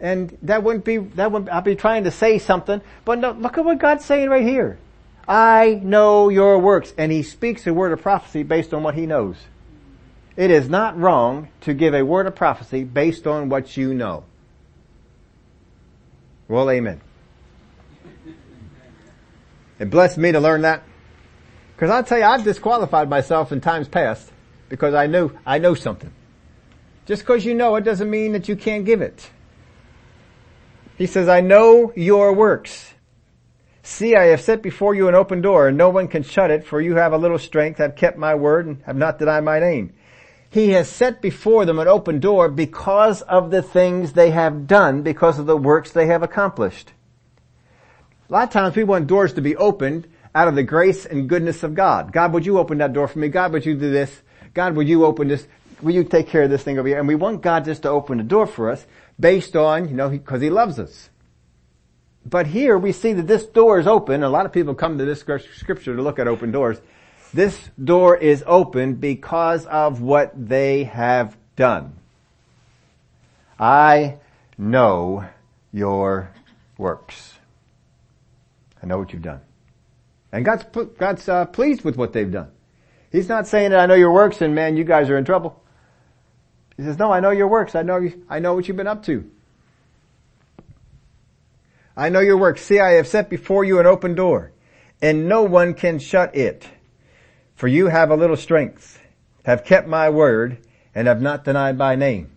And 0.00 0.36
that 0.42 0.62
wouldn't 0.62 0.84
be, 0.84 0.96
that 0.96 1.30
would, 1.30 1.48
I'd 1.48 1.64
be 1.64 1.76
trying 1.76 2.04
to 2.04 2.10
say 2.10 2.38
something, 2.38 2.80
but 3.04 3.18
no, 3.18 3.32
look 3.32 3.58
at 3.58 3.64
what 3.64 3.78
God's 3.78 4.04
saying 4.04 4.28
right 4.28 4.44
here. 4.44 4.78
I 5.28 5.80
know 5.82 6.30
your 6.30 6.58
works. 6.58 6.92
And 6.98 7.12
he 7.12 7.22
speaks 7.22 7.66
a 7.66 7.74
word 7.74 7.92
of 7.92 8.02
prophecy 8.02 8.42
based 8.42 8.74
on 8.74 8.82
what 8.82 8.94
he 8.94 9.06
knows. 9.06 9.36
It 10.36 10.50
is 10.50 10.68
not 10.68 10.98
wrong 10.98 11.48
to 11.62 11.74
give 11.74 11.94
a 11.94 12.02
word 12.02 12.26
of 12.26 12.34
prophecy 12.34 12.84
based 12.84 13.26
on 13.26 13.48
what 13.48 13.76
you 13.76 13.94
know. 13.94 14.24
Well, 16.48 16.70
amen. 16.70 17.00
It 19.78 19.90
blessed 19.90 20.18
me 20.18 20.32
to 20.32 20.40
learn 20.40 20.62
that. 20.62 20.82
Cause 21.76 21.88
I'll 21.88 22.04
tell 22.04 22.18
you, 22.18 22.24
I've 22.24 22.44
disqualified 22.44 23.08
myself 23.08 23.52
in 23.52 23.60
times 23.60 23.88
past 23.88 24.30
because 24.68 24.92
I 24.92 25.06
knew, 25.06 25.30
I 25.46 25.58
know 25.58 25.74
something. 25.74 26.12
Just 27.06 27.22
because 27.22 27.44
you 27.44 27.54
know 27.54 27.76
it 27.76 27.84
doesn't 27.84 28.10
mean 28.10 28.32
that 28.32 28.48
you 28.48 28.56
can't 28.56 28.84
give 28.84 29.00
it. 29.00 29.30
He 30.98 31.06
says, 31.06 31.28
I 31.28 31.40
know 31.40 31.92
your 31.96 32.34
works. 32.34 32.92
See, 33.82 34.14
I 34.14 34.24
have 34.24 34.42
set 34.42 34.60
before 34.60 34.94
you 34.94 35.08
an 35.08 35.14
open 35.14 35.40
door 35.40 35.68
and 35.68 35.78
no 35.78 35.88
one 35.88 36.08
can 36.08 36.22
shut 36.22 36.50
it 36.50 36.66
for 36.66 36.80
you 36.80 36.96
have 36.96 37.14
a 37.14 37.18
little 37.18 37.38
strength, 37.38 37.78
have 37.78 37.96
kept 37.96 38.18
my 38.18 38.34
word 38.34 38.66
and 38.66 38.82
have 38.82 38.96
not 38.96 39.18
denied 39.18 39.44
my 39.44 39.58
name. 39.58 39.94
He 40.50 40.70
has 40.70 40.88
set 40.88 41.22
before 41.22 41.64
them 41.64 41.78
an 41.78 41.86
open 41.86 42.18
door 42.18 42.48
because 42.48 43.22
of 43.22 43.52
the 43.52 43.62
things 43.62 44.12
they 44.12 44.30
have 44.30 44.66
done, 44.66 45.02
because 45.02 45.38
of 45.38 45.46
the 45.46 45.56
works 45.56 45.92
they 45.92 46.06
have 46.06 46.24
accomplished. 46.24 46.92
A 48.28 48.32
lot 48.32 48.48
of 48.48 48.50
times 48.50 48.74
we 48.74 48.84
want 48.84 49.06
doors 49.06 49.32
to 49.34 49.40
be 49.40 49.56
opened 49.56 50.08
out 50.34 50.48
of 50.48 50.56
the 50.56 50.64
grace 50.64 51.06
and 51.06 51.28
goodness 51.28 51.62
of 51.62 51.74
God. 51.74 52.12
God, 52.12 52.32
would 52.32 52.46
you 52.46 52.58
open 52.58 52.78
that 52.78 52.92
door 52.92 53.06
for 53.06 53.20
me? 53.20 53.28
God, 53.28 53.52
would 53.52 53.64
you 53.64 53.74
do 53.74 53.90
this? 53.90 54.22
God, 54.52 54.74
would 54.74 54.88
you 54.88 55.04
open 55.04 55.28
this? 55.28 55.46
Will 55.82 55.94
you 55.94 56.04
take 56.04 56.28
care 56.28 56.42
of 56.42 56.50
this 56.50 56.64
thing 56.64 56.78
over 56.78 56.88
here? 56.88 56.98
And 56.98 57.08
we 57.08 57.14
want 57.14 57.42
God 57.42 57.64
just 57.64 57.82
to 57.82 57.88
open 57.88 58.18
the 58.18 58.24
door 58.24 58.46
for 58.46 58.70
us 58.70 58.86
based 59.18 59.54
on, 59.54 59.88
you 59.88 59.94
know, 59.94 60.08
because 60.08 60.42
He 60.42 60.50
loves 60.50 60.78
us. 60.80 61.10
But 62.26 62.48
here 62.48 62.76
we 62.76 62.92
see 62.92 63.12
that 63.12 63.26
this 63.26 63.46
door 63.46 63.78
is 63.78 63.86
open. 63.86 64.22
A 64.22 64.28
lot 64.28 64.46
of 64.46 64.52
people 64.52 64.74
come 64.74 64.98
to 64.98 65.04
this 65.04 65.20
scripture 65.20 65.96
to 65.96 66.02
look 66.02 66.18
at 66.18 66.28
open 66.28 66.52
doors. 66.52 66.80
This 67.32 67.70
door 67.82 68.16
is 68.16 68.42
open 68.46 68.94
because 68.94 69.64
of 69.66 70.00
what 70.00 70.32
they 70.48 70.84
have 70.84 71.36
done. 71.54 71.94
I 73.58 74.16
know 74.58 75.26
your 75.72 76.32
works. 76.76 77.34
I 78.82 78.86
know 78.86 78.98
what 78.98 79.12
you've 79.12 79.22
done. 79.22 79.40
And 80.32 80.44
God's, 80.44 80.64
God's 80.98 81.28
uh, 81.28 81.44
pleased 81.46 81.82
with 81.82 81.96
what 81.96 82.12
they've 82.12 82.30
done. 82.30 82.50
He's 83.12 83.28
not 83.28 83.46
saying 83.46 83.70
that 83.70 83.80
I 83.80 83.86
know 83.86 83.94
your 83.94 84.12
works 84.12 84.40
and 84.40 84.54
man, 84.54 84.76
you 84.76 84.84
guys 84.84 85.10
are 85.10 85.18
in 85.18 85.24
trouble. 85.24 85.62
He 86.76 86.82
says, 86.82 86.98
no, 86.98 87.12
I 87.12 87.20
know 87.20 87.30
your 87.30 87.48
works. 87.48 87.74
I 87.74 87.82
know, 87.82 88.08
I 88.28 88.38
know 88.38 88.54
what 88.54 88.66
you've 88.66 88.76
been 88.76 88.86
up 88.86 89.04
to. 89.04 89.28
I 91.96 92.08
know 92.08 92.20
your 92.20 92.38
works. 92.38 92.62
See, 92.62 92.80
I 92.80 92.92
have 92.92 93.06
set 93.06 93.28
before 93.28 93.64
you 93.64 93.78
an 93.80 93.86
open 93.86 94.14
door 94.14 94.52
and 95.02 95.28
no 95.28 95.42
one 95.42 95.74
can 95.74 95.98
shut 95.98 96.34
it. 96.34 96.66
For 97.60 97.68
you 97.68 97.88
have 97.88 98.10
a 98.10 98.16
little 98.16 98.38
strength, 98.38 98.98
have 99.44 99.66
kept 99.66 99.86
my 99.86 100.08
word 100.08 100.56
and 100.94 101.06
have 101.06 101.20
not 101.20 101.44
denied 101.44 101.76
my 101.76 101.94
name. 101.94 102.32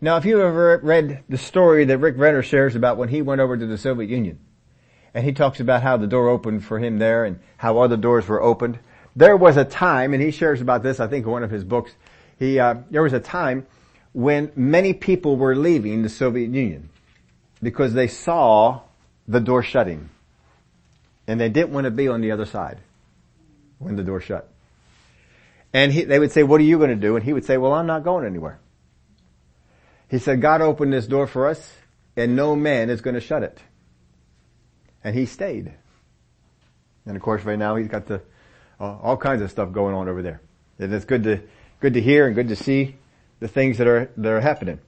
Now, 0.00 0.16
if 0.16 0.24
you 0.24 0.40
ever 0.40 0.80
read 0.82 1.22
the 1.28 1.36
story 1.36 1.84
that 1.84 1.98
Rick 1.98 2.14
Renner 2.16 2.42
shares 2.42 2.74
about 2.74 2.96
when 2.96 3.10
he 3.10 3.20
went 3.20 3.42
over 3.42 3.58
to 3.58 3.66
the 3.66 3.76
Soviet 3.76 4.08
Union, 4.08 4.38
and 5.12 5.22
he 5.22 5.32
talks 5.32 5.60
about 5.60 5.82
how 5.82 5.98
the 5.98 6.06
door 6.06 6.30
opened 6.30 6.64
for 6.64 6.78
him 6.78 6.98
there 6.98 7.26
and 7.26 7.40
how 7.58 7.78
other 7.78 7.98
doors 7.98 8.26
were 8.26 8.40
opened. 8.40 8.78
There 9.14 9.36
was 9.36 9.58
a 9.58 9.66
time, 9.66 10.14
and 10.14 10.22
he 10.22 10.30
shares 10.30 10.62
about 10.62 10.82
this, 10.82 10.98
I 10.98 11.08
think, 11.08 11.26
in 11.26 11.30
one 11.30 11.42
of 11.42 11.50
his 11.50 11.62
books. 11.62 11.92
He, 12.38 12.58
uh, 12.58 12.76
there 12.90 13.02
was 13.02 13.12
a 13.12 13.20
time 13.20 13.66
when 14.14 14.50
many 14.56 14.94
people 14.94 15.36
were 15.36 15.56
leaving 15.56 16.00
the 16.00 16.08
Soviet 16.08 16.48
Union 16.54 16.88
because 17.62 17.92
they 17.92 18.08
saw 18.08 18.80
the 19.26 19.40
door 19.40 19.62
shutting, 19.62 20.08
and 21.26 21.38
they 21.38 21.50
didn't 21.50 21.72
want 21.74 21.84
to 21.84 21.90
be 21.90 22.08
on 22.08 22.22
the 22.22 22.30
other 22.30 22.46
side 22.46 22.80
when 23.78 23.96
the 23.96 24.04
door 24.04 24.20
shut. 24.20 24.50
And 25.72 25.92
he, 25.92 26.04
they 26.04 26.18
would 26.18 26.32
say, 26.32 26.42
"What 26.42 26.60
are 26.60 26.64
you 26.64 26.78
going 26.78 26.90
to 26.90 26.96
do?" 26.96 27.16
And 27.16 27.24
he 27.24 27.32
would 27.32 27.44
say, 27.44 27.56
"Well, 27.56 27.72
I'm 27.72 27.86
not 27.86 28.04
going 28.04 28.24
anywhere." 28.24 28.58
He 30.08 30.18
said, 30.18 30.40
"God 30.40 30.60
opened 30.60 30.92
this 30.92 31.06
door 31.06 31.26
for 31.26 31.46
us, 31.46 31.74
and 32.16 32.34
no 32.34 32.56
man 32.56 32.90
is 32.90 33.00
going 33.00 33.14
to 33.14 33.20
shut 33.20 33.42
it." 33.42 33.60
and 35.04 35.16
he 35.16 35.26
stayed. 35.26 35.72
And 37.06 37.16
of 37.16 37.22
course, 37.22 37.42
right 37.44 37.58
now 37.58 37.76
he's 37.76 37.88
got 37.88 38.06
the 38.06 38.20
uh, 38.80 38.98
all 38.98 39.16
kinds 39.16 39.42
of 39.42 39.50
stuff 39.50 39.72
going 39.72 39.94
on 39.94 40.08
over 40.08 40.22
there. 40.22 40.40
And 40.78 40.92
it's 40.92 41.04
good 41.04 41.24
to 41.24 41.40
good 41.80 41.94
to 41.94 42.00
hear 42.00 42.26
and 42.26 42.34
good 42.34 42.48
to 42.48 42.56
see 42.56 42.96
the 43.40 43.48
things 43.48 43.78
that 43.78 43.86
are 43.86 44.10
that 44.16 44.30
are 44.30 44.40
happening. 44.40 44.80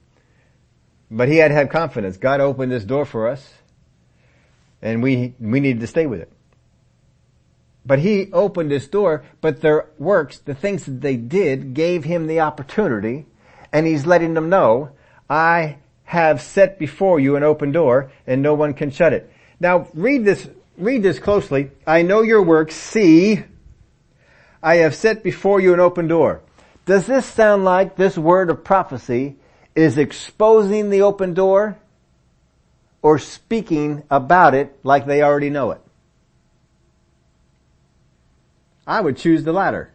But 1.09 1.27
he 1.27 1.37
had 1.37 1.49
to 1.49 1.55
have 1.55 1.69
confidence. 1.69 2.17
God 2.17 2.39
opened 2.39 2.71
this 2.71 2.85
door 2.85 3.05
for 3.05 3.27
us, 3.27 3.53
and 4.81 5.01
we 5.01 5.33
we 5.39 5.59
needed 5.59 5.81
to 5.81 5.87
stay 5.87 6.05
with 6.05 6.21
it. 6.21 6.31
But 7.85 7.99
he 7.99 8.31
opened 8.31 8.71
his 8.71 8.87
door, 8.87 9.23
but 9.41 9.61
their 9.61 9.87
works, 9.97 10.37
the 10.37 10.53
things 10.53 10.85
that 10.85 11.01
they 11.01 11.15
did, 11.15 11.73
gave 11.73 12.03
him 12.03 12.27
the 12.27 12.41
opportunity, 12.41 13.25
and 13.71 13.87
he's 13.87 14.05
letting 14.05 14.33
them 14.33 14.49
know, 14.49 14.91
I 15.29 15.77
have 16.03 16.41
set 16.41 16.77
before 16.77 17.19
you 17.19 17.35
an 17.35 17.43
open 17.43 17.71
door, 17.71 18.11
and 18.27 18.41
no 18.41 18.53
one 18.53 18.73
can 18.73 18.91
shut 18.91 19.13
it. 19.13 19.31
Now 19.59 19.87
read 19.93 20.25
this, 20.25 20.49
read 20.77 21.03
this 21.03 21.19
closely. 21.19 21.71
I 21.87 22.01
know 22.01 22.21
your 22.21 22.41
works. 22.43 22.75
See, 22.75 23.43
I 24.61 24.75
have 24.77 24.93
set 24.93 25.23
before 25.23 25.59
you 25.59 25.73
an 25.73 25.79
open 25.79 26.07
door. 26.07 26.41
Does 26.85 27.07
this 27.07 27.25
sound 27.25 27.63
like 27.63 27.95
this 27.95 28.17
word 28.17 28.49
of 28.49 28.63
prophecy 28.63 29.37
is 29.75 29.97
exposing 29.97 30.89
the 30.89 31.01
open 31.01 31.33
door 31.33 31.77
or 33.01 33.17
speaking 33.17 34.03
about 34.09 34.53
it 34.53 34.77
like 34.83 35.05
they 35.05 35.21
already 35.21 35.49
know 35.49 35.71
it? 35.71 35.80
I 38.91 38.99
would 38.99 39.15
choose 39.15 39.45
the 39.45 39.53
latter. 39.53 39.89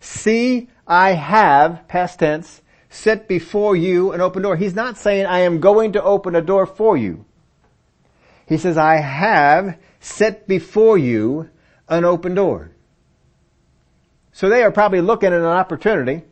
See, 0.00 0.68
I 0.84 1.12
have, 1.12 1.86
past 1.86 2.18
tense, 2.18 2.60
set 2.90 3.28
before 3.28 3.76
you 3.76 4.10
an 4.10 4.20
open 4.20 4.42
door. 4.42 4.56
He's 4.56 4.74
not 4.74 4.98
saying 4.98 5.26
I 5.26 5.40
am 5.40 5.60
going 5.60 5.92
to 5.92 6.02
open 6.02 6.34
a 6.34 6.42
door 6.42 6.66
for 6.66 6.96
you. 6.96 7.24
He 8.48 8.56
says, 8.58 8.76
I 8.76 8.96
have 8.96 9.78
set 10.00 10.48
before 10.48 10.98
you 10.98 11.48
an 11.88 12.04
open 12.04 12.34
door. 12.34 12.72
So 14.32 14.48
they 14.48 14.64
are 14.64 14.72
probably 14.72 15.00
looking 15.00 15.28
at 15.28 15.38
an 15.38 15.44
opportunity, 15.44 16.24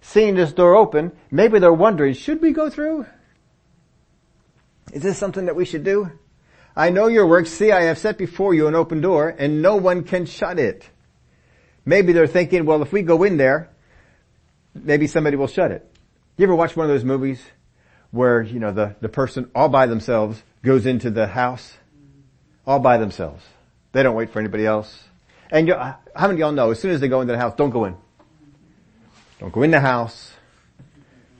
seeing 0.00 0.36
this 0.36 0.54
door 0.54 0.74
open. 0.74 1.12
Maybe 1.30 1.58
they're 1.58 1.70
wondering, 1.70 2.14
should 2.14 2.40
we 2.40 2.52
go 2.52 2.70
through? 2.70 3.04
Is 4.90 5.02
this 5.02 5.18
something 5.18 5.44
that 5.44 5.56
we 5.56 5.66
should 5.66 5.84
do? 5.84 6.12
I 6.74 6.90
know 6.90 7.06
your 7.06 7.26
works. 7.26 7.50
See, 7.50 7.70
I 7.70 7.82
have 7.82 7.98
set 7.98 8.18
before 8.18 8.54
you 8.54 8.66
an 8.66 8.74
open 8.74 9.00
door 9.00 9.28
and 9.28 9.62
no 9.62 9.76
one 9.76 10.04
can 10.04 10.26
shut 10.26 10.58
it. 10.58 10.88
Maybe 11.84 12.12
they're 12.12 12.26
thinking, 12.26 12.64
well, 12.64 12.82
if 12.82 12.92
we 12.92 13.02
go 13.02 13.24
in 13.24 13.36
there, 13.36 13.68
maybe 14.74 15.06
somebody 15.06 15.36
will 15.36 15.48
shut 15.48 15.70
it. 15.70 15.86
You 16.36 16.44
ever 16.44 16.54
watch 16.54 16.76
one 16.76 16.86
of 16.86 16.90
those 16.90 17.04
movies 17.04 17.42
where, 18.10 18.40
you 18.40 18.60
know, 18.60 18.72
the, 18.72 18.96
the 19.00 19.08
person 19.08 19.50
all 19.54 19.68
by 19.68 19.86
themselves 19.86 20.42
goes 20.62 20.86
into 20.86 21.10
the 21.10 21.26
house 21.26 21.74
all 22.66 22.78
by 22.78 22.98
themselves. 22.98 23.44
They 23.92 24.02
don't 24.02 24.14
wait 24.14 24.30
for 24.30 24.38
anybody 24.38 24.66
else. 24.66 25.04
And 25.50 25.68
how 25.68 25.98
many 26.16 26.34
of 26.34 26.38
y'all 26.38 26.52
know 26.52 26.70
as 26.70 26.80
soon 26.80 26.92
as 26.92 27.00
they 27.00 27.08
go 27.08 27.20
into 27.20 27.32
the 27.32 27.38
house, 27.38 27.54
don't 27.56 27.70
go 27.70 27.84
in. 27.84 27.96
Don't 29.40 29.52
go 29.52 29.62
in 29.62 29.70
the 29.70 29.80
house. 29.80 30.31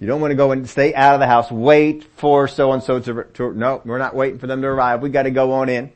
You 0.02 0.08
don't 0.08 0.20
want 0.20 0.32
to 0.32 0.36
go 0.36 0.50
and 0.50 0.68
stay 0.68 0.92
out 0.94 1.14
of 1.14 1.20
the 1.20 1.28
house. 1.28 1.48
Wait 1.48 2.02
for 2.02 2.48
so 2.48 2.72
and 2.72 2.82
so 2.82 2.98
to, 2.98 3.52
no, 3.52 3.80
we're 3.84 3.98
not 3.98 4.16
waiting 4.16 4.40
for 4.40 4.48
them 4.48 4.60
to 4.60 4.66
arrive. 4.66 5.00
We 5.00 5.10
got 5.10 5.22
to 5.22 5.30
go 5.30 5.52
on 5.52 5.68
in. 5.68 5.92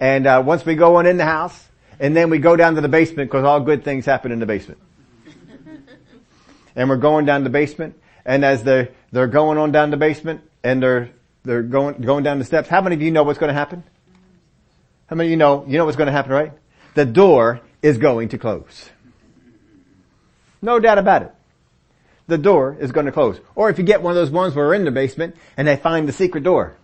And 0.00 0.26
uh, 0.26 0.42
once 0.42 0.64
we 0.64 0.74
go 0.74 0.96
on 0.96 1.04
in 1.04 1.18
the 1.18 1.26
house, 1.26 1.68
and 1.98 2.16
then 2.16 2.30
we 2.30 2.38
go 2.38 2.56
down 2.56 2.76
to 2.76 2.80
the 2.80 2.88
basement 2.88 3.30
because 3.30 3.44
all 3.44 3.60
good 3.60 3.84
things 3.84 4.06
happen 4.06 4.32
in 4.32 4.38
the 4.38 4.46
basement. 4.46 4.80
and 6.74 6.88
we're 6.88 6.96
going 6.96 7.26
down 7.26 7.44
the 7.44 7.50
basement, 7.50 7.94
and 8.24 8.42
as 8.42 8.62
they're 8.62 8.88
they're 9.12 9.26
going 9.26 9.58
on 9.58 9.70
down 9.70 9.90
the 9.90 9.98
basement, 9.98 10.40
and 10.64 10.82
they're 10.82 11.10
they're 11.42 11.62
going, 11.62 12.00
going 12.00 12.24
down 12.24 12.38
the 12.38 12.46
steps. 12.46 12.70
How 12.70 12.80
many 12.80 12.96
of 12.96 13.02
you 13.02 13.10
know 13.10 13.24
what's 13.24 13.38
going 13.38 13.52
to 13.52 13.54
happen? 13.54 13.84
How 15.08 15.16
many 15.16 15.26
of 15.26 15.30
you 15.32 15.36
know, 15.36 15.66
you 15.68 15.76
know 15.76 15.84
what's 15.84 15.98
going 15.98 16.06
to 16.06 16.12
happen, 16.12 16.32
right? 16.32 16.52
The 16.94 17.04
door 17.04 17.60
is 17.82 17.98
going 17.98 18.30
to 18.30 18.38
close. 18.38 18.88
No 20.62 20.78
doubt 20.80 20.96
about 20.96 21.20
it. 21.20 21.34
The 22.30 22.38
door 22.38 22.76
is 22.78 22.92
going 22.92 23.06
to 23.06 23.12
close. 23.12 23.40
Or 23.56 23.70
if 23.70 23.78
you 23.78 23.84
get 23.84 24.02
one 24.02 24.12
of 24.12 24.14
those 24.14 24.30
ones 24.30 24.54
where 24.54 24.66
we're 24.66 24.74
in 24.74 24.84
the 24.84 24.92
basement 24.92 25.36
and 25.56 25.66
they 25.66 25.76
find 25.76 26.08
the 26.08 26.12
secret 26.12 26.44
door. 26.44 26.76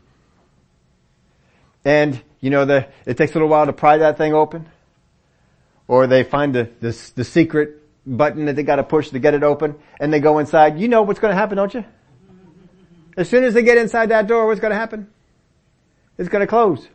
And, 1.85 2.21
you 2.41 2.51
know, 2.51 2.65
the, 2.65 2.89
it 3.07 3.17
takes 3.17 3.31
a 3.31 3.35
little 3.37 3.49
while 3.49 3.65
to 3.65 3.73
pry 3.73 3.99
that 3.99 4.19
thing 4.19 4.35
open. 4.35 4.69
Or 5.87 6.09
they 6.09 6.25
find 6.25 6.53
the, 6.53 6.69
the, 6.81 7.11
the 7.15 7.23
secret 7.23 7.81
button 8.05 8.47
that 8.47 8.57
they 8.57 8.65
gotta 8.65 8.83
push 8.83 9.11
to 9.11 9.21
get 9.21 9.35
it 9.35 9.45
open 9.45 9.77
and 10.01 10.13
they 10.13 10.19
go 10.19 10.41
inside. 10.41 10.81
You 10.81 10.89
know 10.89 11.03
what's 11.03 11.21
going 11.21 11.31
to 11.31 11.39
happen, 11.39 11.57
don't 11.57 11.73
you? 11.73 11.85
As 13.17 13.29
soon 13.29 13.45
as 13.45 13.55
they 13.55 13.63
get 13.63 13.79
inside 13.79 14.09
that 14.09 14.27
door, 14.27 14.47
what's 14.47 14.61
going 14.61 14.73
to 14.73 14.77
happen? 14.77 15.09
It's 16.19 16.29
going 16.29 16.41
to 16.41 16.49
close. 16.49 16.89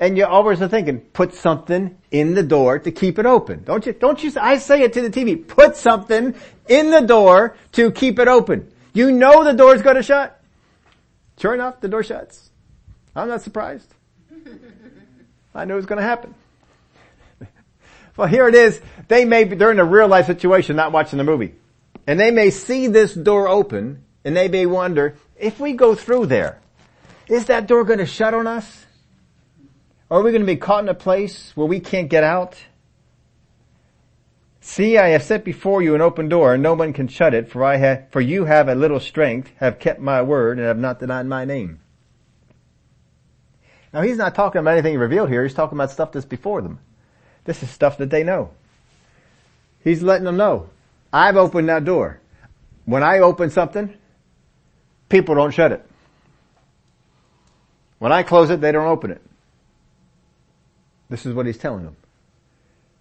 And 0.00 0.16
you 0.16 0.26
always 0.26 0.62
are 0.62 0.68
thinking, 0.68 1.00
put 1.00 1.34
something 1.34 1.98
in 2.10 2.34
the 2.34 2.42
door 2.42 2.78
to 2.78 2.92
keep 2.92 3.18
it 3.18 3.26
open. 3.26 3.64
Don't 3.64 3.84
you, 3.84 3.92
don't 3.92 4.22
you, 4.22 4.32
I 4.40 4.58
say 4.58 4.82
it 4.82 4.92
to 4.92 5.02
the 5.02 5.10
TV, 5.10 5.46
put 5.46 5.76
something 5.76 6.34
in 6.68 6.90
the 6.90 7.00
door 7.00 7.56
to 7.72 7.90
keep 7.90 8.18
it 8.20 8.28
open. 8.28 8.70
You 8.92 9.10
know 9.10 9.42
the 9.42 9.52
door's 9.52 9.82
to 9.82 10.02
shut. 10.02 10.40
Sure 11.38 11.54
enough, 11.54 11.80
the 11.80 11.88
door 11.88 12.02
shuts. 12.02 12.50
I'm 13.14 13.28
not 13.28 13.42
surprised. 13.42 13.92
I 15.54 15.64
knew 15.64 15.74
it 15.74 15.76
was 15.76 15.86
to 15.86 16.02
happen. 16.02 16.34
Well, 18.16 18.26
here 18.26 18.48
it 18.48 18.54
is. 18.56 18.80
They 19.06 19.24
may 19.24 19.44
be, 19.44 19.54
they're 19.54 19.70
in 19.70 19.78
a 19.78 19.84
real 19.84 20.08
life 20.08 20.26
situation, 20.26 20.74
not 20.74 20.90
watching 20.90 21.18
the 21.18 21.24
movie. 21.24 21.54
And 22.06 22.18
they 22.18 22.32
may 22.32 22.50
see 22.50 22.88
this 22.88 23.14
door 23.14 23.46
open 23.46 24.02
and 24.24 24.36
they 24.36 24.48
may 24.48 24.66
wonder, 24.66 25.16
if 25.36 25.60
we 25.60 25.72
go 25.72 25.94
through 25.94 26.26
there, 26.26 26.60
is 27.28 27.46
that 27.46 27.66
door 27.66 27.84
to 27.84 28.06
shut 28.06 28.34
on 28.34 28.46
us? 28.46 28.86
Are 30.10 30.22
we 30.22 30.30
going 30.30 30.42
to 30.42 30.46
be 30.46 30.56
caught 30.56 30.84
in 30.84 30.88
a 30.88 30.94
place 30.94 31.52
where 31.54 31.66
we 31.66 31.80
can't 31.80 32.08
get 32.08 32.24
out? 32.24 32.56
See, 34.60 34.96
I 34.96 35.08
have 35.08 35.22
set 35.22 35.44
before 35.44 35.82
you 35.82 35.94
an 35.94 36.00
open 36.00 36.28
door, 36.28 36.54
and 36.54 36.62
no 36.62 36.74
one 36.74 36.92
can 36.92 37.08
shut 37.08 37.34
it, 37.34 37.50
for 37.50 37.64
I 37.64 37.76
have, 37.76 38.10
for 38.10 38.20
you 38.20 38.44
have 38.46 38.68
a 38.68 38.74
little 38.74 39.00
strength, 39.00 39.50
have 39.56 39.78
kept 39.78 40.00
my 40.00 40.22
word, 40.22 40.58
and 40.58 40.66
have 40.66 40.78
not 40.78 40.98
denied 40.98 41.26
my 41.26 41.44
name. 41.44 41.80
Now 43.92 44.02
he's 44.02 44.16
not 44.16 44.34
talking 44.34 44.60
about 44.60 44.72
anything 44.72 44.98
revealed 44.98 45.28
here, 45.28 45.42
he's 45.42 45.54
talking 45.54 45.76
about 45.76 45.90
stuff 45.90 46.12
that's 46.12 46.26
before 46.26 46.60
them. 46.60 46.80
This 47.44 47.62
is 47.62 47.70
stuff 47.70 47.98
that 47.98 48.10
they 48.10 48.24
know. 48.24 48.50
He's 49.82 50.02
letting 50.02 50.24
them 50.24 50.36
know, 50.36 50.68
I've 51.12 51.36
opened 51.36 51.68
that 51.68 51.84
door. 51.84 52.20
When 52.84 53.02
I 53.02 53.20
open 53.20 53.50
something, 53.50 53.94
people 55.08 55.34
don't 55.34 55.52
shut 55.52 55.72
it. 55.72 55.84
When 57.98 58.12
I 58.12 58.22
close 58.22 58.50
it, 58.50 58.60
they 58.60 58.72
don't 58.72 58.86
open 58.86 59.10
it. 59.10 59.22
This 61.08 61.26
is 61.26 61.34
what 61.34 61.46
he's 61.46 61.58
telling 61.58 61.84
them. 61.84 61.96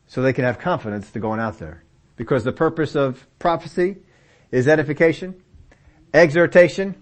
So 0.07 0.21
they 0.21 0.33
can 0.33 0.45
have 0.45 0.59
confidence 0.59 1.11
to 1.11 1.19
going 1.19 1.39
out 1.39 1.59
there. 1.59 1.83
Because 2.15 2.43
the 2.43 2.51
purpose 2.51 2.95
of 2.95 3.27
prophecy 3.39 3.97
is 4.51 4.67
edification, 4.67 5.35
exhortation, 6.13 6.95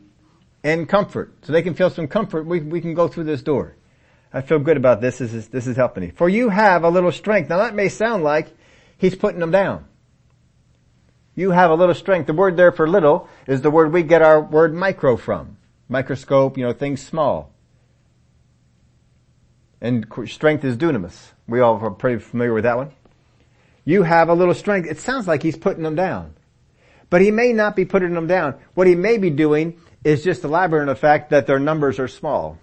and 0.64 0.90
comfort. 0.90 1.34
So 1.44 1.54
they 1.54 1.62
can 1.62 1.76
feel 1.76 1.90
some 1.90 2.08
comfort. 2.08 2.46
We, 2.46 2.60
we 2.60 2.82
can 2.82 2.96
go 2.96 3.08
through 3.08 3.26
this 3.26 3.44
door. 3.44 3.76
I 4.34 4.42
feel 4.42 4.60
good 4.60 4.78
about 4.78 5.00
this. 5.00 5.20
This 5.20 5.34
is, 5.34 5.48
this 5.48 5.68
is 5.68 5.78
helping 5.78 6.04
me. 6.04 6.12
For 6.12 6.28
you 6.28 6.50
have 6.50 6.84
a 6.84 6.90
little 6.90 7.12
strength. 7.12 7.50
Now 7.50 7.60
that 7.60 7.76
may 7.76 7.88
sound 7.88 8.24
like 8.24 8.54
he's 8.98 9.16
putting 9.16 9.40
them 9.40 9.52
down. 9.52 9.86
You 11.36 11.52
have 11.52 11.70
a 11.70 11.76
little 11.76 11.96
strength. 11.96 12.28
The 12.28 12.34
word 12.34 12.58
there 12.58 12.72
for 12.72 12.88
little 12.88 13.30
is 13.46 13.62
the 13.62 13.72
word 13.72 13.94
we 13.94 14.04
get 14.04 14.22
our 14.22 14.42
word 14.42 14.74
micro 14.74 15.18
from. 15.18 15.58
Microscope, 15.88 16.58
you 16.58 16.66
know, 16.66 16.74
things 16.74 17.02
small. 17.02 17.55
And 19.82 20.06
strength 20.28 20.64
is 20.64 20.78
dunamis. 20.78 21.32
We 21.48 21.60
all 21.60 21.78
are 21.80 21.92
pretty 21.92 22.20
familiar 22.20 22.54
with 22.54 22.64
that 22.64 22.78
one. 22.78 22.92
You 23.84 24.04
have 24.04 24.30
a 24.30 24.34
little 24.34 24.54
strength. 24.54 24.90
It 24.90 25.00
sounds 25.00 25.28
like 25.28 25.44
he's 25.44 25.58
putting 25.58 25.84
them 25.84 25.96
down. 25.96 26.34
But 27.10 27.22
he 27.22 27.30
may 27.32 27.54
not 27.54 27.76
be 27.76 27.86
putting 27.86 28.14
them 28.14 28.28
down. 28.28 28.56
What 28.74 28.88
he 28.88 28.96
may 28.96 29.18
be 29.18 29.30
doing 29.30 29.80
is 30.04 30.24
just 30.24 30.44
elaborating 30.44 30.88
the 30.88 30.96
fact 30.96 31.30
that 31.30 31.46
their 31.46 31.60
numbers 31.60 32.00
are 32.00 32.08
small. 32.08 32.58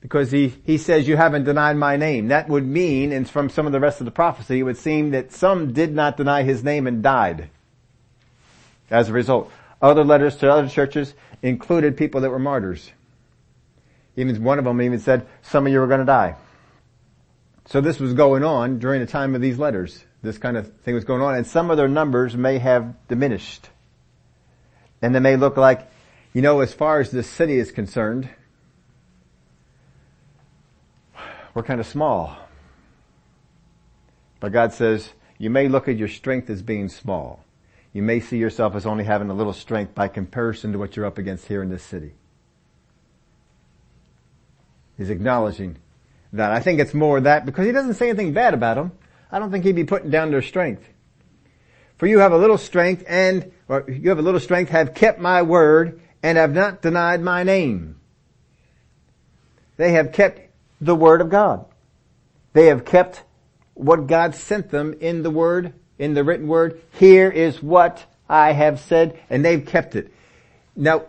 Because 0.00 0.32
he, 0.32 0.54
he 0.64 0.78
says, 0.78 1.06
you 1.06 1.16
haven't 1.16 1.44
denied 1.44 1.76
my 1.76 1.96
name. 1.96 2.28
That 2.28 2.48
would 2.48 2.66
mean, 2.66 3.12
and 3.12 3.28
from 3.28 3.48
some 3.48 3.66
of 3.66 3.72
the 3.72 3.78
rest 3.78 4.00
of 4.00 4.04
the 4.04 4.10
prophecy, 4.10 4.58
it 4.58 4.64
would 4.64 4.76
seem 4.76 5.12
that 5.12 5.32
some 5.32 5.72
did 5.72 5.94
not 5.94 6.16
deny 6.16 6.42
his 6.42 6.64
name 6.64 6.88
and 6.88 7.04
died. 7.04 7.50
As 8.90 9.08
a 9.08 9.12
result. 9.12 9.50
Other 9.80 10.04
letters 10.04 10.36
to 10.38 10.52
other 10.52 10.68
churches 10.68 11.14
included 11.40 11.96
people 11.96 12.20
that 12.22 12.30
were 12.30 12.38
martyrs. 12.40 12.90
Even 14.16 14.42
one 14.42 14.58
of 14.58 14.64
them 14.64 14.80
even 14.82 14.98
said, 14.98 15.26
some 15.42 15.66
of 15.66 15.72
you 15.72 15.80
are 15.80 15.86
going 15.86 16.00
to 16.00 16.06
die. 16.06 16.36
So 17.66 17.80
this 17.80 17.98
was 17.98 18.14
going 18.14 18.44
on 18.44 18.78
during 18.78 19.00
the 19.00 19.06
time 19.06 19.34
of 19.34 19.40
these 19.40 19.58
letters. 19.58 20.04
This 20.22 20.38
kind 20.38 20.56
of 20.56 20.72
thing 20.80 20.94
was 20.94 21.04
going 21.04 21.22
on 21.22 21.34
and 21.34 21.46
some 21.46 21.70
of 21.70 21.76
their 21.76 21.88
numbers 21.88 22.36
may 22.36 22.58
have 22.58 22.94
diminished. 23.08 23.68
And 25.00 25.14
they 25.14 25.20
may 25.20 25.36
look 25.36 25.56
like, 25.56 25.90
you 26.32 26.42
know, 26.42 26.60
as 26.60 26.72
far 26.72 27.00
as 27.00 27.10
this 27.10 27.28
city 27.28 27.58
is 27.58 27.72
concerned, 27.72 28.28
we're 31.54 31.62
kind 31.62 31.80
of 31.80 31.86
small. 31.86 32.36
But 34.40 34.52
God 34.52 34.72
says, 34.72 35.10
you 35.38 35.50
may 35.50 35.68
look 35.68 35.88
at 35.88 35.96
your 35.96 36.08
strength 36.08 36.50
as 36.50 36.62
being 36.62 36.88
small. 36.88 37.44
You 37.92 38.02
may 38.02 38.20
see 38.20 38.38
yourself 38.38 38.74
as 38.74 38.86
only 38.86 39.04
having 39.04 39.28
a 39.28 39.34
little 39.34 39.52
strength 39.52 39.94
by 39.94 40.08
comparison 40.08 40.72
to 40.72 40.78
what 40.78 40.96
you're 40.96 41.06
up 41.06 41.18
against 41.18 41.46
here 41.46 41.62
in 41.62 41.68
this 41.68 41.82
city. 41.82 42.14
He's 44.96 45.10
acknowledging 45.10 45.76
that. 46.32 46.52
I 46.52 46.60
think 46.60 46.80
it's 46.80 46.94
more 46.94 47.20
that 47.20 47.46
because 47.46 47.66
he 47.66 47.72
doesn't 47.72 47.94
say 47.94 48.08
anything 48.08 48.32
bad 48.32 48.54
about 48.54 48.76
them. 48.76 48.92
I 49.30 49.38
don't 49.38 49.50
think 49.50 49.64
he'd 49.64 49.74
be 49.74 49.84
putting 49.84 50.10
down 50.10 50.30
their 50.30 50.42
strength. 50.42 50.86
For 51.96 52.06
you 52.06 52.18
have 52.18 52.32
a 52.32 52.38
little 52.38 52.58
strength 52.58 53.04
and, 53.06 53.52
or 53.68 53.84
you 53.88 54.10
have 54.10 54.18
a 54.18 54.22
little 54.22 54.40
strength, 54.40 54.70
have 54.70 54.94
kept 54.94 55.20
my 55.20 55.42
word 55.42 56.00
and 56.22 56.36
have 56.36 56.52
not 56.52 56.82
denied 56.82 57.20
my 57.20 57.42
name. 57.42 58.00
They 59.76 59.92
have 59.92 60.12
kept 60.12 60.40
the 60.80 60.94
word 60.94 61.20
of 61.20 61.30
God. 61.30 61.64
They 62.52 62.66
have 62.66 62.84
kept 62.84 63.22
what 63.74 64.06
God 64.06 64.34
sent 64.34 64.70
them 64.70 64.94
in 65.00 65.22
the 65.22 65.30
word, 65.30 65.72
in 65.98 66.14
the 66.14 66.24
written 66.24 66.48
word. 66.48 66.80
Here 66.98 67.30
is 67.30 67.62
what 67.62 68.04
I 68.28 68.52
have 68.52 68.80
said 68.80 69.18
and 69.30 69.44
they've 69.44 69.64
kept 69.64 69.96
it. 69.96 70.12
Now, 70.76 71.04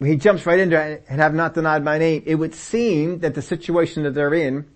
he 0.00 0.16
jumps 0.16 0.46
right 0.46 0.60
into 0.60 0.80
it 0.80 1.04
and 1.08 1.20
have 1.20 1.34
not 1.34 1.54
denied 1.54 1.82
my 1.82 1.98
name. 1.98 2.22
It 2.24 2.36
would 2.36 2.54
seem 2.54 3.18
that 3.20 3.34
the 3.34 3.42
situation 3.42 4.04
that 4.04 4.14
they're 4.14 4.34
in, 4.34 4.66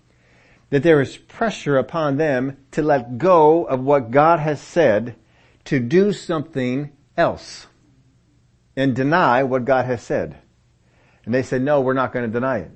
that 0.71 0.83
there 0.83 1.01
is 1.01 1.17
pressure 1.17 1.79
upon 1.79 2.17
them 2.17 2.57
to 2.73 2.83
let 2.83 3.19
go 3.19 3.65
of 3.65 3.81
what 3.81 4.11
God 4.11 4.41
has 4.41 4.61
said 4.61 5.15
to 5.67 5.79
do 5.79 6.13
something 6.13 6.91
else 7.17 7.67
and 8.77 8.97
deny 8.97 9.45
what 9.45 9.65
God 9.65 9.85
has 9.85 10.03
said. 10.03 10.39
And 11.25 11.33
they 11.33 11.43
said, 11.43 11.63
no, 11.63 11.81
we're 11.81 11.93
not 11.93 12.13
going 12.13 12.27
to 12.27 12.33
deny 12.33 12.59
it. 12.59 12.71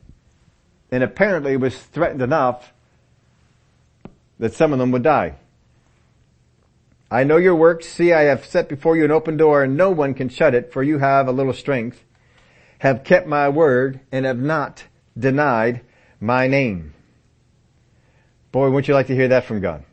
And 0.93 1.03
apparently 1.03 1.55
it 1.55 1.61
was 1.61 1.77
threatened 1.77 2.23
enough 2.23 2.73
that 4.39 4.55
some 4.55 4.73
of 4.73 4.79
them 4.79 4.93
would 4.93 5.03
die. 5.03 5.35
I 7.11 7.25
know 7.25 7.39
your 7.39 7.57
works. 7.57 7.89
See, 7.89 8.13
I 8.13 8.23
have 8.23 8.45
set 8.45 8.69
before 8.69 8.97
you 8.97 9.05
an 9.05 9.11
open 9.11 9.37
door 9.37 9.65
and 9.65 9.77
no 9.77 9.91
one 9.91 10.15
can 10.15 10.29
shut 10.29 10.55
it 10.55 10.73
for 10.73 10.83
you 10.83 10.99
have 10.99 11.27
a 11.27 11.33
little 11.33 11.53
strength 11.53 12.05
have 12.79 13.05
kept 13.05 13.27
my 13.27 13.49
word 13.49 14.01
and 14.13 14.27
have 14.27 14.39
not 14.39 14.85
denied 15.19 15.83
my 16.21 16.47
name. 16.47 16.95
Boy, 18.53 18.71
wouldn't 18.71 18.89
you 18.89 18.95
like 18.95 19.09
to 19.09 19.15
hear 19.15 19.29
that 19.29 19.45
from 19.45 19.61
God? 19.61 19.85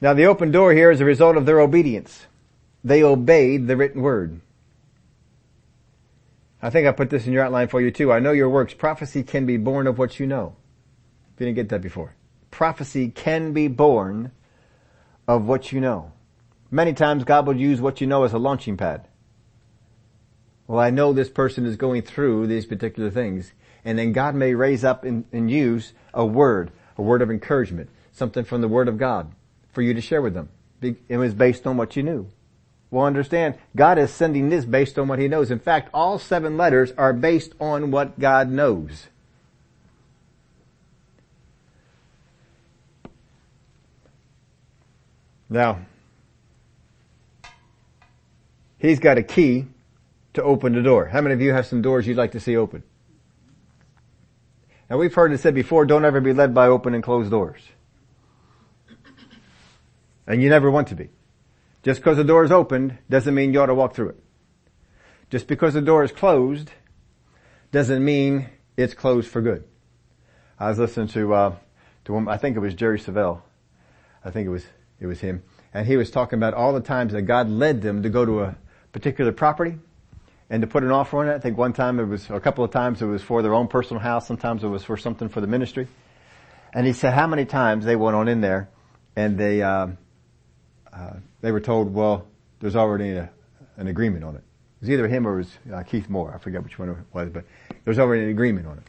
Now 0.00 0.14
the 0.14 0.26
open 0.26 0.50
door 0.50 0.72
here 0.72 0.90
is 0.90 1.00
a 1.00 1.04
result 1.04 1.36
of 1.36 1.46
their 1.46 1.60
obedience. 1.60 2.26
They 2.84 3.02
obeyed 3.02 3.66
the 3.66 3.76
written 3.76 4.02
word. 4.02 4.40
I 6.62 6.70
think 6.70 6.86
I 6.86 6.92
put 6.92 7.10
this 7.10 7.26
in 7.26 7.32
your 7.32 7.44
outline 7.44 7.68
for 7.68 7.80
you 7.80 7.90
too. 7.90 8.12
I 8.12 8.18
know 8.18 8.32
your 8.32 8.48
works. 8.48 8.74
Prophecy 8.74 9.22
can 9.22 9.46
be 9.46 9.56
born 9.56 9.86
of 9.86 9.98
what 9.98 10.18
you 10.18 10.26
know. 10.26 10.56
If 11.34 11.40
you 11.40 11.46
didn't 11.46 11.56
get 11.56 11.68
that 11.70 11.82
before. 11.82 12.14
Prophecy 12.50 13.08
can 13.08 13.52
be 13.52 13.68
born 13.68 14.32
of 15.26 15.46
what 15.46 15.70
you 15.70 15.80
know. 15.80 16.12
Many 16.70 16.92
times 16.94 17.24
God 17.24 17.46
will 17.46 17.56
use 17.56 17.80
what 17.80 18.00
you 18.00 18.06
know 18.06 18.24
as 18.24 18.32
a 18.32 18.38
launching 18.38 18.76
pad. 18.76 19.06
Well, 20.68 20.78
I 20.78 20.90
know 20.90 21.12
this 21.12 21.30
person 21.30 21.64
is 21.64 21.76
going 21.76 22.02
through 22.02 22.46
these 22.46 22.66
particular 22.66 23.10
things. 23.10 23.52
And 23.84 23.98
then 23.98 24.12
God 24.12 24.34
may 24.34 24.54
raise 24.54 24.84
up 24.84 25.02
and, 25.02 25.50
use 25.50 25.94
a 26.12 26.24
word, 26.24 26.70
a 26.98 27.02
word 27.02 27.22
of 27.22 27.30
encouragement, 27.30 27.88
something 28.12 28.44
from 28.44 28.60
the 28.60 28.68
Word 28.68 28.86
of 28.86 28.98
God 28.98 29.32
for 29.72 29.80
you 29.80 29.94
to 29.94 30.00
share 30.00 30.20
with 30.20 30.34
them. 30.34 30.50
It 30.82 31.16
was 31.16 31.32
based 31.32 31.66
on 31.66 31.78
what 31.78 31.96
you 31.96 32.02
knew. 32.02 32.28
Well, 32.90 33.06
understand, 33.06 33.56
God 33.74 33.98
is 33.98 34.12
sending 34.12 34.50
this 34.50 34.64
based 34.64 34.98
on 34.98 35.08
what 35.08 35.18
He 35.18 35.26
knows. 35.26 35.50
In 35.50 35.58
fact, 35.58 35.88
all 35.94 36.18
seven 36.18 36.56
letters 36.58 36.92
are 36.98 37.12
based 37.12 37.52
on 37.58 37.90
what 37.90 38.18
God 38.18 38.50
knows. 38.50 39.06
Now, 45.48 45.80
He's 48.78 49.00
got 49.00 49.16
a 49.16 49.22
key 49.22 49.66
to 50.38 50.44
open 50.44 50.72
the 50.72 50.82
door. 50.82 51.06
How 51.06 51.20
many 51.20 51.34
of 51.34 51.40
you 51.40 51.52
have 51.52 51.66
some 51.66 51.82
doors 51.82 52.06
you'd 52.06 52.16
like 52.16 52.32
to 52.32 52.40
see 52.40 52.56
open? 52.56 52.82
Now 54.88 54.96
we've 54.96 55.12
heard 55.12 55.32
it 55.32 55.38
said 55.38 55.54
before, 55.54 55.84
don't 55.84 56.04
ever 56.04 56.20
be 56.20 56.32
led 56.32 56.54
by 56.54 56.68
open 56.68 56.94
and 56.94 57.02
closed 57.02 57.30
doors. 57.30 57.60
And 60.26 60.42
you 60.42 60.48
never 60.48 60.70
want 60.70 60.88
to 60.88 60.94
be. 60.94 61.08
Just 61.82 62.00
because 62.00 62.16
the 62.16 62.24
door 62.24 62.44
is 62.44 62.50
opened 62.50 62.98
doesn't 63.08 63.34
mean 63.34 63.52
you 63.52 63.60
ought 63.60 63.66
to 63.66 63.74
walk 63.74 63.94
through 63.94 64.10
it. 64.10 64.22
Just 65.30 65.46
because 65.46 65.74
the 65.74 65.80
door 65.80 66.04
is 66.04 66.12
closed 66.12 66.70
doesn't 67.70 68.04
mean 68.04 68.48
it's 68.76 68.94
closed 68.94 69.28
for 69.28 69.40
good. 69.40 69.64
I 70.58 70.68
was 70.68 70.78
listening 70.78 71.08
to, 71.08 71.34
uh, 71.34 71.56
to 72.04 72.12
one, 72.12 72.28
I 72.28 72.36
think 72.36 72.56
it 72.56 72.60
was 72.60 72.74
Jerry 72.74 72.98
Savelle. 72.98 73.42
I 74.24 74.30
think 74.30 74.46
it 74.46 74.50
was, 74.50 74.64
it 75.00 75.06
was 75.06 75.20
him. 75.20 75.42
And 75.72 75.86
he 75.86 75.96
was 75.96 76.10
talking 76.10 76.38
about 76.38 76.54
all 76.54 76.72
the 76.72 76.80
times 76.80 77.12
that 77.12 77.22
God 77.22 77.48
led 77.48 77.82
them 77.82 78.02
to 78.02 78.08
go 78.08 78.24
to 78.24 78.42
a 78.42 78.56
particular 78.92 79.32
property 79.32 79.78
and 80.50 80.62
to 80.62 80.66
put 80.66 80.82
an 80.82 80.90
offer 80.90 81.18
on 81.18 81.28
it. 81.28 81.34
I 81.34 81.38
think 81.38 81.58
one 81.58 81.72
time 81.72 82.00
it 82.00 82.04
was, 82.04 82.28
a 82.30 82.40
couple 82.40 82.64
of 82.64 82.70
times 82.70 83.02
it 83.02 83.06
was 83.06 83.22
for 83.22 83.42
their 83.42 83.54
own 83.54 83.68
personal 83.68 84.00
house. 84.00 84.26
Sometimes 84.26 84.64
it 84.64 84.68
was 84.68 84.84
for 84.84 84.96
something 84.96 85.28
for 85.28 85.40
the 85.40 85.46
ministry. 85.46 85.88
And 86.72 86.86
he 86.86 86.92
said 86.92 87.14
how 87.14 87.26
many 87.26 87.44
times 87.44 87.84
they 87.84 87.96
went 87.96 88.16
on 88.16 88.28
in 88.28 88.40
there 88.40 88.68
and 89.16 89.38
they, 89.38 89.62
uh, 89.62 89.88
uh, 90.92 91.12
they 91.40 91.52
were 91.52 91.60
told, 91.60 91.92
well, 91.92 92.26
there's 92.60 92.76
already 92.76 93.10
a, 93.10 93.30
an 93.76 93.88
agreement 93.88 94.24
on 94.24 94.36
it. 94.36 94.38
It 94.38 94.82
was 94.82 94.90
either 94.90 95.08
him 95.08 95.26
or 95.26 95.34
it 95.34 95.36
was 95.38 95.58
uh, 95.74 95.82
Keith 95.82 96.08
Moore. 96.08 96.32
I 96.34 96.38
forget 96.38 96.62
which 96.62 96.78
one 96.78 96.90
it 96.90 96.96
was, 97.12 97.30
but 97.30 97.44
there's 97.84 97.98
already 97.98 98.24
an 98.24 98.30
agreement 98.30 98.66
on 98.66 98.78
it. 98.78 98.84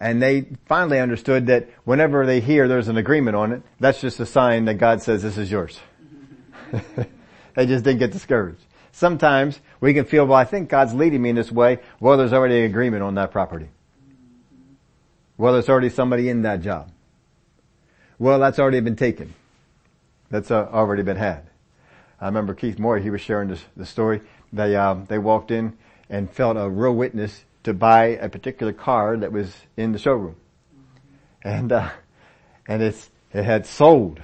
And 0.00 0.20
they 0.20 0.46
finally 0.66 0.98
understood 0.98 1.46
that 1.46 1.68
whenever 1.84 2.26
they 2.26 2.40
hear 2.40 2.66
there's 2.66 2.88
an 2.88 2.96
agreement 2.96 3.36
on 3.36 3.52
it, 3.52 3.62
that's 3.78 4.00
just 4.00 4.18
a 4.20 4.26
sign 4.26 4.64
that 4.66 4.74
God 4.74 5.02
says 5.02 5.22
this 5.22 5.38
is 5.38 5.50
yours. 5.50 5.78
they 7.54 7.66
just 7.66 7.84
didn't 7.84 8.00
get 8.00 8.10
discouraged. 8.10 8.60
Sometimes 8.92 9.60
we 9.84 9.92
can 9.92 10.06
feel, 10.06 10.24
well, 10.24 10.38
I 10.38 10.46
think 10.46 10.70
God's 10.70 10.94
leading 10.94 11.20
me 11.20 11.28
in 11.28 11.36
this 11.36 11.52
way. 11.52 11.78
Well, 12.00 12.16
there's 12.16 12.32
already 12.32 12.60
an 12.60 12.64
agreement 12.64 13.02
on 13.02 13.16
that 13.16 13.32
property. 13.32 13.68
Well, 15.36 15.52
there's 15.52 15.68
already 15.68 15.90
somebody 15.90 16.30
in 16.30 16.40
that 16.42 16.62
job. 16.62 16.90
Well, 18.18 18.38
that's 18.38 18.58
already 18.58 18.80
been 18.80 18.96
taken. 18.96 19.34
That's 20.30 20.50
uh, 20.50 20.70
already 20.72 21.02
been 21.02 21.18
had. 21.18 21.50
I 22.18 22.24
remember 22.24 22.54
Keith 22.54 22.78
Moore, 22.78 22.96
he 22.96 23.10
was 23.10 23.20
sharing 23.20 23.50
this, 23.50 23.62
the 23.76 23.84
story. 23.84 24.22
They, 24.54 24.74
um, 24.74 25.04
they 25.04 25.18
walked 25.18 25.50
in 25.50 25.76
and 26.08 26.30
felt 26.30 26.56
a 26.56 26.66
real 26.66 26.94
witness 26.94 27.44
to 27.64 27.74
buy 27.74 28.06
a 28.06 28.30
particular 28.30 28.72
car 28.72 29.18
that 29.18 29.32
was 29.32 29.54
in 29.76 29.92
the 29.92 29.98
showroom. 29.98 30.36
And, 31.42 31.70
uh, 31.70 31.90
and 32.66 32.82
it's, 32.82 33.10
it 33.34 33.44
had 33.44 33.66
sold 33.66 34.22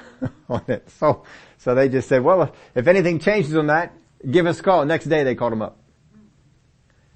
on 0.48 0.62
it. 0.68 0.90
So, 0.92 1.24
so 1.58 1.74
they 1.74 1.90
just 1.90 2.08
said, 2.08 2.24
well, 2.24 2.54
if 2.74 2.86
anything 2.86 3.18
changes 3.18 3.54
on 3.54 3.66
that, 3.66 3.92
give 4.30 4.46
us 4.46 4.60
a 4.60 4.62
call. 4.62 4.84
Next 4.84 5.06
day 5.06 5.24
they 5.24 5.34
called 5.34 5.52
him 5.52 5.62
up. 5.62 5.78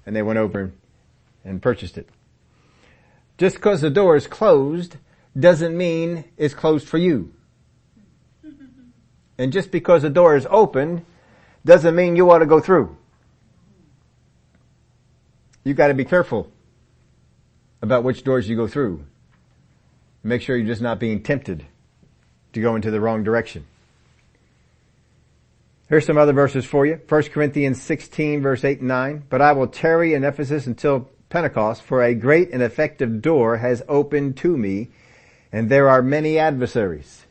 And 0.05 0.15
they 0.15 0.21
went 0.21 0.39
over 0.39 0.71
and 1.43 1.61
purchased 1.61 1.97
it. 1.97 2.09
Just 3.37 3.55
because 3.55 3.81
the 3.81 3.89
door 3.89 4.15
is 4.15 4.27
closed 4.27 4.97
doesn't 5.37 5.77
mean 5.77 6.25
it's 6.37 6.53
closed 6.53 6.87
for 6.87 6.97
you. 6.97 7.33
And 9.39 9.53
just 9.53 9.69
because 9.69 10.01
the 10.01 10.09
door 10.09 10.35
is 10.35 10.47
open 10.49 11.05
doesn't 11.63 11.93
mean 11.93 12.15
you 12.15 12.31
ought 12.31 12.39
to 12.39 12.47
go 12.47 12.59
through. 12.59 12.97
You've 15.63 15.77
gotta 15.77 15.93
be 15.93 16.05
careful 16.05 16.51
about 17.81 18.03
which 18.03 18.23
doors 18.23 18.49
you 18.49 18.55
go 18.55 18.67
through. 18.67 19.05
Make 20.23 20.41
sure 20.41 20.57
you're 20.57 20.65
just 20.65 20.81
not 20.81 20.99
being 20.99 21.21
tempted 21.21 21.65
to 22.53 22.61
go 22.61 22.75
into 22.75 22.89
the 22.89 22.99
wrong 22.99 23.23
direction. 23.23 23.65
Here's 25.89 26.05
some 26.05 26.17
other 26.17 26.33
verses 26.33 26.65
for 26.65 26.85
you. 26.85 26.99
1 27.07 27.23
Corinthians 27.23 27.81
16 27.81 28.41
verse 28.41 28.63
8 28.65 28.79
and 28.79 28.89
9. 28.89 29.23
But 29.29 29.41
I 29.41 29.53
will 29.53 29.67
tarry 29.67 30.13
in 30.13 30.23
Ephesus 30.23 30.67
until 30.67 31.09
Pentecost, 31.29 31.81
for 31.81 32.03
a 32.03 32.15
great 32.15 32.51
and 32.51 32.61
effective 32.61 33.21
door 33.21 33.57
has 33.57 33.83
opened 33.87 34.37
to 34.37 34.55
me, 34.55 34.89
and 35.51 35.69
there 35.69 35.89
are 35.89 36.01
many 36.01 36.39
adversaries. 36.39 37.25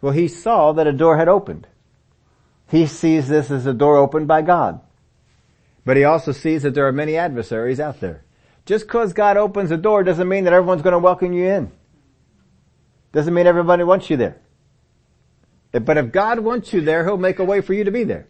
Well, 0.00 0.12
he 0.12 0.28
saw 0.28 0.72
that 0.72 0.86
a 0.86 0.92
door 0.92 1.16
had 1.16 1.28
opened. 1.28 1.66
He 2.68 2.86
sees 2.86 3.28
this 3.28 3.50
as 3.50 3.66
a 3.66 3.72
door 3.72 3.96
opened 3.96 4.28
by 4.28 4.42
God. 4.42 4.80
But 5.84 5.96
he 5.96 6.04
also 6.04 6.32
sees 6.32 6.62
that 6.62 6.74
there 6.74 6.86
are 6.86 6.92
many 6.92 7.16
adversaries 7.16 7.80
out 7.80 8.00
there. 8.00 8.24
Just 8.64 8.88
cause 8.88 9.12
God 9.12 9.36
opens 9.36 9.70
a 9.70 9.76
door 9.76 10.02
doesn't 10.02 10.28
mean 10.28 10.44
that 10.44 10.52
everyone's 10.52 10.82
gonna 10.82 10.98
welcome 10.98 11.32
you 11.32 11.46
in. 11.46 11.72
Doesn't 13.12 13.34
mean 13.34 13.46
everybody 13.46 13.84
wants 13.84 14.08
you 14.08 14.16
there. 14.16 14.40
But 15.82 15.98
if 15.98 16.12
God 16.12 16.40
wants 16.40 16.72
you 16.72 16.80
there, 16.80 17.04
He'll 17.04 17.16
make 17.16 17.40
a 17.40 17.44
way 17.44 17.60
for 17.60 17.74
you 17.74 17.84
to 17.84 17.90
be 17.90 18.04
there. 18.04 18.28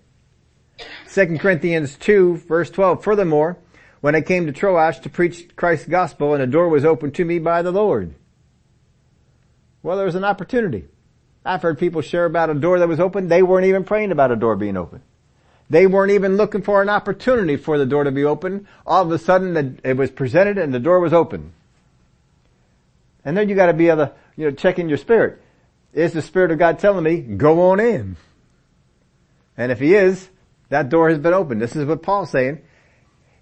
2 1.13 1.39
Corinthians 1.39 1.97
2 1.97 2.39
verse 2.39 2.71
12, 2.71 3.05
furthermore, 3.05 3.59
when 4.01 4.15
I 4.15 4.23
came 4.23 4.47
to 4.47 4.53
Troas 4.53 4.99
to 5.01 5.09
preach 5.09 5.55
Christ's 5.55 5.87
gospel 5.87 6.35
and 6.35 6.43
a 6.43 6.47
door 6.47 6.69
was 6.69 6.85
opened 6.85 7.15
to 7.17 7.25
me 7.25 7.39
by 7.39 7.63
the 7.63 7.71
Lord. 7.71 8.15
Well, 9.83 9.97
there 9.97 10.07
was 10.07 10.15
an 10.15 10.25
opportunity. 10.25 10.87
I've 11.45 11.63
heard 11.63 11.79
people 11.79 12.01
share 12.01 12.25
about 12.25 12.51
a 12.51 12.55
door 12.55 12.79
that 12.79 12.89
was 12.89 13.01
open. 13.01 13.29
They 13.29 13.43
weren't 13.43 13.67
even 13.67 13.85
praying 13.85 14.13
about 14.13 14.33
a 14.33 14.37
door 14.37 14.57
being 14.57 14.77
open. 14.77 15.03
They 15.69 15.87
weren't 15.87 16.13
even 16.13 16.37
looking 16.37 16.63
for 16.63 16.83
an 16.83 16.89
opportunity 16.89 17.57
for 17.57 17.79
the 17.79 17.87
door 17.87 18.05
to 18.05 18.11
be 18.11 18.25
open. 18.25 18.67
All 18.87 19.03
of 19.03 19.11
a 19.13 19.19
sudden 19.19 19.79
it 19.85 19.97
was 19.97 20.11
presented 20.11 20.59
and 20.59 20.73
the 20.73 20.81
door 20.81 21.01
was 21.01 21.13
open. 21.13 21.53
And 23.25 23.37
then 23.37 23.49
you 23.49 23.55
gotta 23.55 23.73
be 23.73 23.89
able 23.89 24.07
to, 24.07 24.13
you 24.37 24.51
know, 24.51 24.57
check 24.57 24.79
in 24.79 24.89
your 24.89 24.99
spirit. 24.99 25.43
Is 25.95 26.13
the 26.13 26.23
Spirit 26.23 26.51
of 26.51 26.59
God 26.59 26.79
telling 26.81 27.05
me, 27.05 27.19
go 27.19 27.71
on 27.71 27.81
in? 27.81 28.17
And 29.57 29.71
if 29.71 29.79
he 29.79 29.95
is, 29.95 30.29
that 30.69 30.89
door 30.89 31.09
has 31.09 31.19
been 31.19 31.33
opened. 31.33 31.61
This 31.61 31.77
is 31.77 31.87
what 31.87 32.03
Paul's 32.03 32.31
saying. 32.31 32.61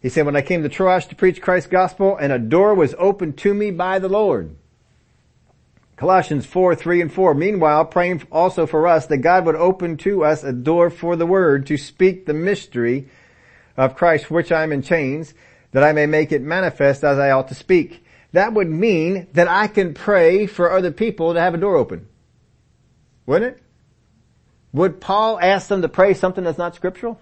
He 0.02 0.10
said, 0.10 0.26
when 0.26 0.36
I 0.36 0.42
came 0.42 0.62
to 0.62 0.68
Troas 0.68 1.06
to 1.06 1.16
preach 1.16 1.40
Christ's 1.40 1.70
gospel 1.70 2.16
and 2.16 2.32
a 2.32 2.38
door 2.38 2.74
was 2.74 2.94
opened 2.98 3.38
to 3.38 3.54
me 3.54 3.70
by 3.70 3.98
the 3.98 4.08
Lord. 4.08 4.54
Colossians 5.96 6.44
4, 6.44 6.74
3 6.74 7.00
and 7.02 7.12
4. 7.12 7.34
Meanwhile, 7.34 7.86
praying 7.86 8.22
also 8.30 8.66
for 8.66 8.86
us 8.86 9.06
that 9.06 9.18
God 9.18 9.46
would 9.46 9.54
open 9.54 9.96
to 9.98 10.24
us 10.24 10.42
a 10.42 10.52
door 10.52 10.90
for 10.90 11.16
the 11.16 11.26
word 11.26 11.66
to 11.68 11.76
speak 11.78 12.26
the 12.26 12.34
mystery 12.34 13.08
of 13.76 13.96
Christ 13.96 14.30
which 14.30 14.52
I 14.52 14.64
am 14.64 14.72
in 14.72 14.82
chains, 14.82 15.32
that 15.70 15.84
I 15.84 15.92
may 15.92 16.06
make 16.06 16.32
it 16.32 16.42
manifest 16.42 17.04
as 17.04 17.18
I 17.18 17.30
ought 17.30 17.48
to 17.48 17.54
speak. 17.54 18.04
That 18.32 18.52
would 18.52 18.68
mean 18.68 19.28
that 19.32 19.48
I 19.48 19.68
can 19.68 19.94
pray 19.94 20.46
for 20.46 20.70
other 20.70 20.90
people 20.90 21.32
to 21.32 21.40
have 21.40 21.54
a 21.54 21.58
door 21.58 21.76
open. 21.76 22.08
Wouldn't 23.26 23.56
it? 23.56 23.62
Would 24.72 25.00
Paul 25.00 25.38
ask 25.40 25.68
them 25.68 25.82
to 25.82 25.88
pray 25.88 26.14
something 26.14 26.44
that's 26.44 26.58
not 26.58 26.74
scriptural? 26.74 27.20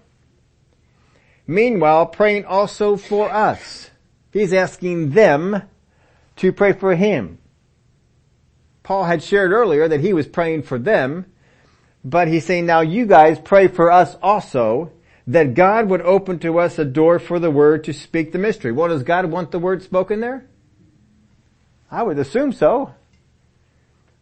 Meanwhile, 1.45 2.07
praying 2.07 2.45
also 2.45 2.95
for 2.95 3.29
us. 3.29 3.89
He's 4.31 4.53
asking 4.53 5.11
them 5.11 5.63
to 6.37 6.53
pray 6.53 6.71
for 6.73 6.95
him. 6.95 7.39
Paul 8.83 9.03
had 9.03 9.21
shared 9.21 9.51
earlier 9.51 9.87
that 9.87 9.99
he 9.99 10.13
was 10.13 10.27
praying 10.27 10.63
for 10.63 10.79
them, 10.79 11.25
but 12.03 12.27
he's 12.27 12.45
saying 12.45 12.65
now 12.65 12.81
you 12.81 13.05
guys 13.05 13.37
pray 13.39 13.67
for 13.67 13.91
us 13.91 14.15
also 14.23 14.91
that 15.27 15.53
God 15.53 15.87
would 15.89 16.01
open 16.01 16.39
to 16.39 16.59
us 16.59 16.79
a 16.79 16.85
door 16.85 17.19
for 17.19 17.39
the 17.39 17.51
word 17.51 17.83
to 17.83 17.93
speak 17.93 18.31
the 18.31 18.39
mystery. 18.39 18.71
Well, 18.71 18.87
does 18.87 19.03
God 19.03 19.25
want 19.25 19.51
the 19.51 19.59
word 19.59 19.83
spoken 19.83 20.19
there? 20.19 20.45
I 21.91 22.03
would 22.03 22.17
assume 22.17 22.53
so. 22.53 22.95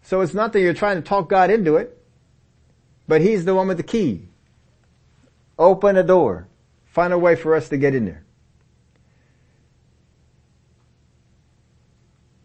So 0.02 0.22
it's 0.22 0.34
not 0.34 0.54
that 0.54 0.62
you're 0.62 0.74
trying 0.74 0.96
to 0.96 1.02
talk 1.02 1.30
God 1.30 1.50
into 1.50 1.76
it, 1.76 1.98
but 3.08 3.22
He's 3.22 3.46
the 3.46 3.56
one 3.56 3.68
with 3.68 3.78
the 3.78 3.84
key. 3.84 4.28
Open 5.58 5.98
a 5.98 6.04
door. 6.04 6.48
Find 6.86 7.14
a 7.14 7.18
way 7.18 7.36
for 7.36 7.56
us 7.56 7.70
to 7.70 7.78
get 7.78 7.94
in 7.94 8.06
there. 8.06 8.24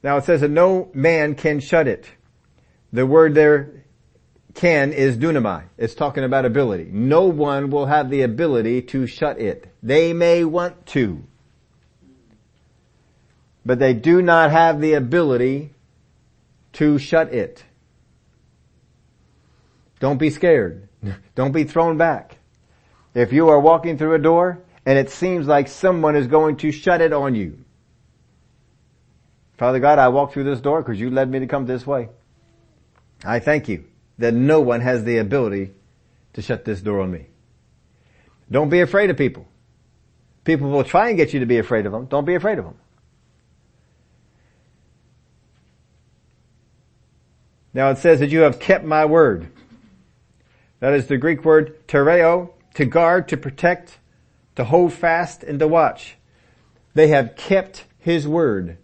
Now 0.02 0.18
it 0.18 0.24
says 0.24 0.42
that 0.42 0.50
no 0.50 0.90
man 0.92 1.34
can 1.34 1.60
shut 1.60 1.88
it. 1.88 2.10
The 2.92 3.06
word 3.06 3.34
there, 3.34 3.84
can, 4.54 4.92
is 4.92 5.16
dunamai. 5.16 5.64
It's 5.76 5.94
talking 5.94 6.24
about 6.24 6.44
ability. 6.44 6.88
No 6.92 7.24
one 7.24 7.70
will 7.70 7.86
have 7.86 8.10
the 8.10 8.22
ability 8.22 8.82
to 8.82 9.06
shut 9.06 9.40
it. 9.40 9.66
They 9.82 10.12
may 10.12 10.44
want 10.44 10.86
to. 10.88 11.24
But 13.66 13.78
they 13.78 13.94
do 13.94 14.22
not 14.22 14.50
have 14.50 14.80
the 14.80 14.94
ability 14.94 15.73
to 16.74 16.98
shut 16.98 17.32
it. 17.32 17.64
Don't 20.00 20.18
be 20.18 20.30
scared. 20.30 20.88
Don't 21.34 21.52
be 21.52 21.64
thrown 21.64 21.96
back. 21.96 22.38
If 23.14 23.32
you 23.32 23.48
are 23.48 23.60
walking 23.60 23.96
through 23.96 24.14
a 24.14 24.18
door 24.18 24.62
and 24.84 24.98
it 24.98 25.10
seems 25.10 25.46
like 25.46 25.68
someone 25.68 26.16
is 26.16 26.26
going 26.26 26.56
to 26.58 26.72
shut 26.72 27.00
it 27.00 27.12
on 27.12 27.34
you, 27.34 27.64
Father 29.56 29.78
God, 29.78 29.98
I 29.98 30.08
walk 30.08 30.32
through 30.32 30.44
this 30.44 30.60
door 30.60 30.82
because 30.82 31.00
you 31.00 31.10
led 31.10 31.30
me 31.30 31.38
to 31.38 31.46
come 31.46 31.64
this 31.64 31.86
way. 31.86 32.08
I 33.24 33.38
thank 33.38 33.68
you 33.68 33.84
that 34.18 34.34
no 34.34 34.60
one 34.60 34.80
has 34.80 35.04
the 35.04 35.18
ability 35.18 35.70
to 36.34 36.42
shut 36.42 36.64
this 36.64 36.80
door 36.80 37.00
on 37.00 37.10
me. 37.10 37.26
Don't 38.50 38.68
be 38.68 38.80
afraid 38.80 39.10
of 39.10 39.16
people. 39.16 39.46
People 40.44 40.70
will 40.70 40.84
try 40.84 41.08
and 41.08 41.16
get 41.16 41.32
you 41.32 41.40
to 41.40 41.46
be 41.46 41.58
afraid 41.58 41.86
of 41.86 41.92
them. 41.92 42.06
Don't 42.06 42.24
be 42.24 42.34
afraid 42.34 42.58
of 42.58 42.64
them. 42.64 42.76
Now 47.74 47.90
it 47.90 47.98
says 47.98 48.20
that 48.20 48.30
you 48.30 48.40
have 48.40 48.60
kept 48.60 48.84
my 48.84 49.04
word. 49.04 49.48
That 50.78 50.94
is 50.94 51.08
the 51.08 51.18
Greek 51.18 51.44
word 51.44 51.86
tereo, 51.88 52.50
to 52.74 52.84
guard, 52.84 53.28
to 53.28 53.36
protect, 53.36 53.98
to 54.56 54.64
hold 54.64 54.92
fast, 54.92 55.42
and 55.42 55.58
to 55.58 55.68
watch. 55.68 56.16
They 56.94 57.08
have 57.08 57.36
kept 57.36 57.84
his 57.98 58.28
word. 58.28 58.78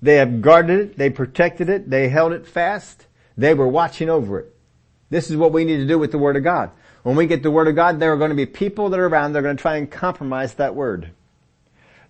They 0.00 0.16
have 0.16 0.40
guarded 0.40 0.78
it, 0.78 0.98
they 0.98 1.10
protected 1.10 1.68
it, 1.68 1.90
they 1.90 2.08
held 2.08 2.32
it 2.32 2.46
fast, 2.46 3.06
they 3.36 3.52
were 3.54 3.66
watching 3.66 4.08
over 4.08 4.38
it. 4.38 4.54
This 5.10 5.30
is 5.30 5.36
what 5.36 5.52
we 5.52 5.64
need 5.64 5.78
to 5.78 5.86
do 5.86 5.98
with 5.98 6.12
the 6.12 6.18
Word 6.18 6.36
of 6.36 6.44
God. 6.44 6.70
When 7.02 7.16
we 7.16 7.26
get 7.26 7.42
the 7.42 7.50
Word 7.50 7.66
of 7.66 7.74
God, 7.74 7.98
there 7.98 8.12
are 8.12 8.16
going 8.16 8.30
to 8.30 8.36
be 8.36 8.46
people 8.46 8.90
that 8.90 9.00
are 9.00 9.08
around 9.08 9.32
that 9.32 9.40
are 9.40 9.42
going 9.42 9.56
to 9.56 9.60
try 9.60 9.76
and 9.76 9.90
compromise 9.90 10.54
that 10.54 10.74
Word. 10.74 11.10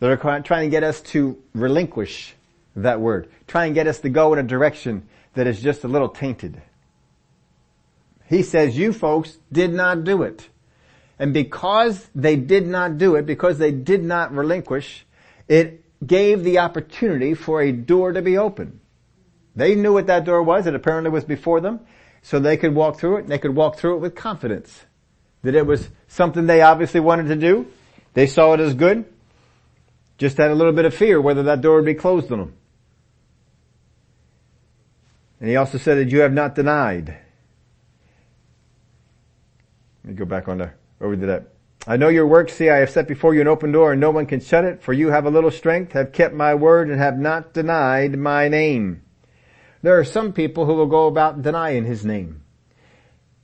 That 0.00 0.10
are 0.10 0.40
trying 0.40 0.66
to 0.66 0.70
get 0.70 0.82
us 0.82 1.00
to 1.02 1.40
relinquish 1.54 2.34
that 2.76 3.00
Word. 3.00 3.30
Try 3.46 3.66
and 3.66 3.74
get 3.74 3.86
us 3.86 4.00
to 4.00 4.08
go 4.08 4.32
in 4.32 4.38
a 4.38 4.42
direction 4.42 5.08
that 5.38 5.46
is 5.46 5.62
just 5.62 5.84
a 5.84 5.88
little 5.88 6.08
tainted. 6.08 6.60
He 8.26 8.42
says 8.42 8.76
you 8.76 8.92
folks 8.92 9.38
did 9.52 9.72
not 9.72 10.02
do 10.02 10.24
it. 10.24 10.48
And 11.16 11.32
because 11.32 12.08
they 12.12 12.34
did 12.34 12.66
not 12.66 12.98
do 12.98 13.14
it, 13.14 13.24
because 13.24 13.56
they 13.56 13.70
did 13.70 14.02
not 14.02 14.34
relinquish, 14.34 15.06
it 15.46 15.84
gave 16.04 16.42
the 16.42 16.58
opportunity 16.58 17.34
for 17.34 17.62
a 17.62 17.70
door 17.70 18.14
to 18.14 18.20
be 18.20 18.36
open. 18.36 18.80
They 19.54 19.76
knew 19.76 19.92
what 19.92 20.08
that 20.08 20.24
door 20.24 20.42
was. 20.42 20.66
It 20.66 20.74
apparently 20.74 21.12
was 21.12 21.24
before 21.24 21.60
them. 21.60 21.86
So 22.22 22.40
they 22.40 22.56
could 22.56 22.74
walk 22.74 22.98
through 22.98 23.18
it 23.18 23.20
and 23.20 23.28
they 23.28 23.38
could 23.38 23.54
walk 23.54 23.76
through 23.78 23.98
it 23.98 24.00
with 24.00 24.16
confidence. 24.16 24.86
That 25.44 25.54
it 25.54 25.66
was 25.66 25.88
something 26.08 26.46
they 26.46 26.62
obviously 26.62 26.98
wanted 26.98 27.28
to 27.28 27.36
do. 27.36 27.68
They 28.12 28.26
saw 28.26 28.54
it 28.54 28.60
as 28.60 28.74
good. 28.74 29.04
Just 30.18 30.36
had 30.36 30.50
a 30.50 30.56
little 30.56 30.72
bit 30.72 30.84
of 30.84 30.94
fear 30.94 31.20
whether 31.20 31.44
that 31.44 31.60
door 31.60 31.76
would 31.76 31.84
be 31.84 31.94
closed 31.94 32.32
on 32.32 32.38
them. 32.40 32.57
And 35.40 35.48
he 35.48 35.56
also 35.56 35.78
said 35.78 35.98
that 35.98 36.10
you 36.10 36.20
have 36.20 36.32
not 36.32 36.54
denied. 36.54 37.16
Let 40.04 40.12
me 40.12 40.14
go 40.14 40.24
back 40.24 40.48
on 40.48 40.58
there, 40.58 40.76
over 41.00 41.16
to 41.16 41.26
that. 41.26 41.48
I 41.86 41.96
know 41.96 42.08
your 42.08 42.26
works. 42.26 42.54
See, 42.54 42.68
I 42.68 42.78
have 42.78 42.90
set 42.90 43.08
before 43.08 43.34
you 43.34 43.40
an 43.40 43.48
open 43.48 43.72
door 43.72 43.92
and 43.92 44.00
no 44.00 44.10
one 44.10 44.26
can 44.26 44.40
shut 44.40 44.64
it. 44.64 44.82
For 44.82 44.92
you 44.92 45.08
have 45.08 45.26
a 45.26 45.30
little 45.30 45.50
strength, 45.50 45.92
have 45.92 46.12
kept 46.12 46.34
my 46.34 46.54
word 46.54 46.90
and 46.90 46.98
have 46.98 47.18
not 47.18 47.54
denied 47.54 48.18
my 48.18 48.48
name. 48.48 49.02
There 49.82 49.98
are 49.98 50.04
some 50.04 50.32
people 50.32 50.66
who 50.66 50.74
will 50.74 50.86
go 50.86 51.06
about 51.06 51.42
denying 51.42 51.84
his 51.84 52.04
name. 52.04 52.42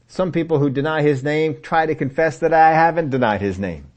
Some 0.08 0.32
people 0.32 0.58
who 0.58 0.68
deny 0.68 1.02
his 1.02 1.22
name 1.22 1.60
try 1.62 1.86
to 1.86 1.94
confess 1.94 2.38
that 2.38 2.52
I 2.52 2.72
haven't 2.72 3.10
denied 3.10 3.40
his 3.40 3.58
name. 3.58 3.90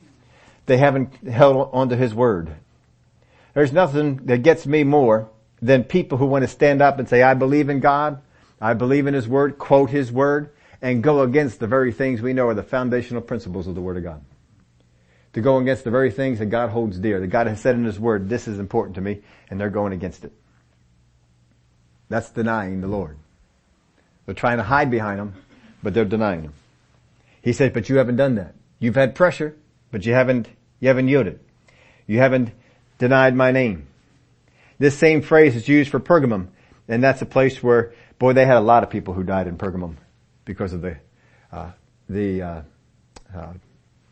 They 0.66 0.78
haven't 0.78 1.28
held 1.28 1.70
onto 1.74 1.96
his 1.96 2.14
word. 2.14 2.56
There's 3.54 3.74
nothing 3.74 4.18
that 4.28 4.44
gets 4.44 4.68
me 4.68 4.84
more 4.84 5.30
than 5.62 5.84
people 5.84 6.18
who 6.18 6.26
want 6.26 6.44
to 6.44 6.48
stand 6.48 6.82
up 6.82 7.00
and 7.00 7.10
say, 7.10 7.22
I 7.22 7.34
believe 7.34 7.70
in 7.70 7.80
God, 7.80 8.22
I 8.62 8.74
believe 8.74 9.08
in 9.08 9.14
His 9.14 9.28
Word, 9.28 9.58
quote 9.58 9.90
His 9.90 10.12
Word, 10.12 10.52
and 10.82 11.02
go 11.02 11.22
against 11.22 11.60
the 11.60 11.68
very 11.68 11.92
things 11.92 12.22
we 12.22 12.34
know 12.34 12.48
are 12.48 12.54
the 12.54 12.64
foundational 12.64 13.22
principles 13.22 13.68
of 13.68 13.76
the 13.76 13.82
Word 13.82 13.98
of 13.98 14.04
God. 14.04 14.24
To 15.34 15.42
go 15.42 15.58
against 15.58 15.84
the 15.84 15.92
very 15.92 16.12
things 16.12 16.40
that 16.40 16.48
God 16.48 16.70
holds 16.70 16.98
dear, 17.00 17.20
that 17.20 17.28
God 17.28 17.48
has 17.48 17.62
said 17.62 17.76
in 17.76 17.84
His 17.84 18.00
Word, 18.00 18.30
this 18.30 18.48
is 18.48 18.60
important 18.60 18.96
to 18.96 19.02
me, 19.02 19.22
and 19.50 19.60
they're 19.60 19.70
going 19.70 19.94
against 19.94 20.24
it. 20.24 20.34
That's 22.10 22.30
denying 22.30 22.82
the 22.82 22.88
Lord. 22.88 23.18
They're 24.26 24.36
trying 24.36 24.58
to 24.58 24.64
hide 24.64 24.92
behind 24.92 25.20
Him, 25.20 25.34
but 25.84 25.94
they're 25.94 26.06
denying 26.06 26.44
Him. 26.44 26.54
He 27.42 27.54
said, 27.54 27.74
but 27.74 27.90
you 27.90 27.98
haven't 27.98 28.18
done 28.18 28.36
that. 28.36 28.56
You've 28.80 28.96
had 28.96 29.16
pressure, 29.16 29.56
but 29.92 30.06
you 30.06 30.14
haven't, 30.14 30.50
you 30.80 30.88
haven't 30.88 31.08
yielded. 31.08 31.40
You 32.06 32.20
haven't 32.20 32.52
denied 32.98 33.36
my 33.36 33.52
name. 33.52 33.88
This 34.80 34.98
same 34.98 35.22
phrase 35.22 35.56
is 35.56 35.68
used 35.68 35.90
for 35.90 36.00
Pergamum, 36.00 36.50
and 36.88 37.04
that's 37.04 37.22
a 37.22 37.26
place 37.26 37.64
where, 37.64 37.94
boy, 38.20 38.34
they 38.34 38.46
had 38.46 38.58
a 38.58 38.62
lot 38.62 38.84
of 38.84 38.90
people 38.90 39.14
who 39.14 39.24
died 39.24 39.48
in 39.48 39.58
Pergamum 39.58 39.96
because 40.46 40.74
of 40.74 40.82
the 40.82 40.98
uh, 41.52 41.72
the 42.10 42.42
uh, 42.42 42.62
uh, 43.36 43.54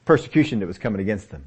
persecution 0.05 0.59
that 0.59 0.67
was 0.67 0.77
coming 0.77 1.01
against 1.01 1.29
them. 1.29 1.45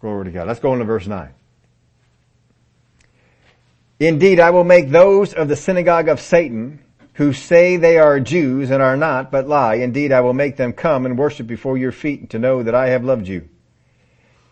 Glory 0.00 0.26
to 0.26 0.30
God. 0.30 0.46
Let's 0.46 0.60
go 0.60 0.72
on 0.72 0.78
to 0.78 0.84
verse 0.84 1.06
9. 1.06 1.30
Indeed, 4.00 4.40
I 4.40 4.50
will 4.50 4.64
make 4.64 4.90
those 4.90 5.32
of 5.32 5.48
the 5.48 5.56
synagogue 5.56 6.08
of 6.08 6.20
Satan 6.20 6.80
who 7.14 7.32
say 7.32 7.76
they 7.76 7.96
are 7.96 8.18
Jews 8.20 8.70
and 8.70 8.82
are 8.82 8.96
not, 8.96 9.30
but 9.30 9.48
lie. 9.48 9.76
Indeed, 9.76 10.12
I 10.12 10.20
will 10.20 10.34
make 10.34 10.56
them 10.56 10.72
come 10.72 11.06
and 11.06 11.16
worship 11.16 11.46
before 11.46 11.78
your 11.78 11.92
feet 11.92 12.30
to 12.30 12.38
know 12.38 12.62
that 12.62 12.74
I 12.74 12.88
have 12.88 13.04
loved 13.04 13.28
you. 13.28 13.48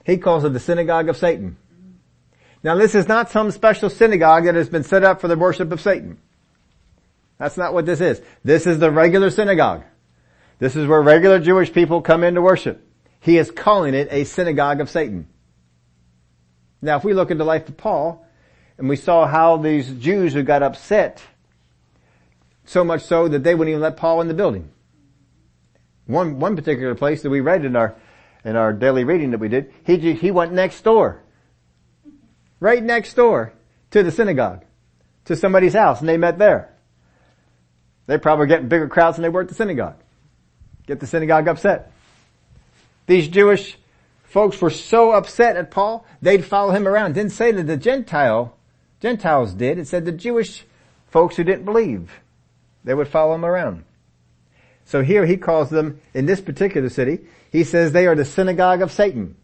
He 0.05 0.17
calls 0.17 0.45
it 0.45 0.53
the 0.53 0.61
synagogue 0.61 1.09
of 1.09 1.17
Satan. 1.17 1.57
Now 2.63 2.77
this 2.77 2.95
is 2.95 3.09
not 3.09 3.31
some 3.31 3.51
special 3.51 3.91
synagogue 3.91 4.45
that 4.45 4.55
has 4.55 4.69
been 4.69 4.85
set 4.85 5.05
up 5.05 5.21
for 5.21 5.29
the 5.29 5.37
worship 5.37 5.73
of 5.73 5.81
Satan. 5.81 6.19
That's 7.39 7.57
not 7.57 7.75
what 7.75 7.87
this 7.87 8.01
is. 8.01 8.21
This 8.45 8.67
is 8.67 8.79
the 8.79 8.91
regular 8.91 9.31
synagogue. 9.31 9.83
This 10.59 10.77
is 10.77 10.87
where 10.87 11.03
regular 11.03 11.41
Jewish 11.41 11.73
people 11.73 12.03
come 12.03 12.23
in 12.23 12.35
to 12.35 12.43
worship. 12.43 12.87
He 13.21 13.37
is 13.37 13.51
calling 13.51 13.95
it 13.95 14.09
a 14.11 14.25
synagogue 14.25 14.81
of 14.81 14.91
Satan. 14.91 15.29
Now 16.81 16.97
if 16.97 17.05
we 17.05 17.15
look 17.15 17.29
the 17.29 17.45
life 17.45 17.69
of 17.69 17.77
Paul, 17.77 18.27
and 18.79 18.89
we 18.89 18.97
saw 18.97 19.27
how 19.27 19.59
these 19.59 19.93
Jews 19.93 20.33
who 20.33 20.43
got 20.43 20.63
upset, 20.63 21.23
so 22.65 22.85
much 22.85 23.03
so 23.03 23.29
that 23.29 23.43
they 23.45 23.55
wouldn't 23.55 23.71
even 23.71 23.83
let 23.83 23.97
Paul 23.97 24.21
in 24.21 24.29
the 24.29 24.35
building. 24.35 24.71
One, 26.07 26.41
one 26.41 26.57
particular 26.57 26.95
place 26.95 27.23
that 27.23 27.31
we 27.31 27.41
read 27.41 27.65
in 27.65 27.77
our 27.77 27.95
in 28.45 28.57
our 28.57 28.73
daily 28.73 29.05
reading 29.05 29.31
that 29.31 29.41
we 29.41 29.49
did, 29.49 29.73
he, 29.85 30.15
he 30.15 30.31
went 30.31 30.53
next 30.53 30.83
door. 30.83 31.23
Right 32.61 32.83
next 32.83 33.15
door 33.15 33.53
to 33.91 34.03
the 34.03 34.11
synagogue. 34.11 34.65
To 35.27 35.37
somebody's 35.37 35.75
house 35.75 36.01
and 36.01 36.09
they 36.09 36.17
met 36.17 36.39
there. 36.39 36.75
They 38.07 38.19
probably 38.19 38.49
getting 38.49 38.69
bigger 38.69 38.89
crowds 38.89 39.17
than 39.17 39.23
they 39.23 39.29
were 39.29 39.43
at 39.43 39.49
the 39.49 39.55
synagogue. 39.55 39.97
Get 40.87 41.01
the 41.01 41.07
synagogue 41.07 41.47
upset. 41.47 41.93
These 43.07 43.29
Jewish 43.29 43.79
folks 44.25 44.61
were 44.61 44.71
so 44.71 45.13
upset 45.13 45.57
at 45.57 45.71
Paul, 45.71 46.07
they'd 46.21 46.45
follow 46.45 46.73
him 46.73 46.89
around. 46.89 47.15
Didn't 47.15 47.33
say 47.33 47.53
that 47.53 47.67
the 47.67 47.77
Gentile, 47.77 48.57
Gentiles 49.01 49.53
did. 49.53 49.79
It 49.79 49.87
said 49.87 50.05
the 50.05 50.13
Jewish 50.13 50.65
folks 51.09 51.37
who 51.37 51.45
didn't 51.45 51.65
believe, 51.65 52.11
they 52.83 52.95
would 52.95 53.09
follow 53.09 53.35
him 53.35 53.45
around. 53.45 53.85
So 54.85 55.03
here 55.03 55.25
he 55.25 55.37
calls 55.37 55.71
them, 55.71 56.01
in 56.13 56.27
this 56.27 56.41
particular 56.41 56.89
city, 56.89 57.21
he 57.51 57.65
says 57.65 57.93
they 57.93 58.07
are 58.07 58.15
the 58.15 58.25
synagogue 58.25 58.83
of 58.83 58.93
Satan. 58.93 59.37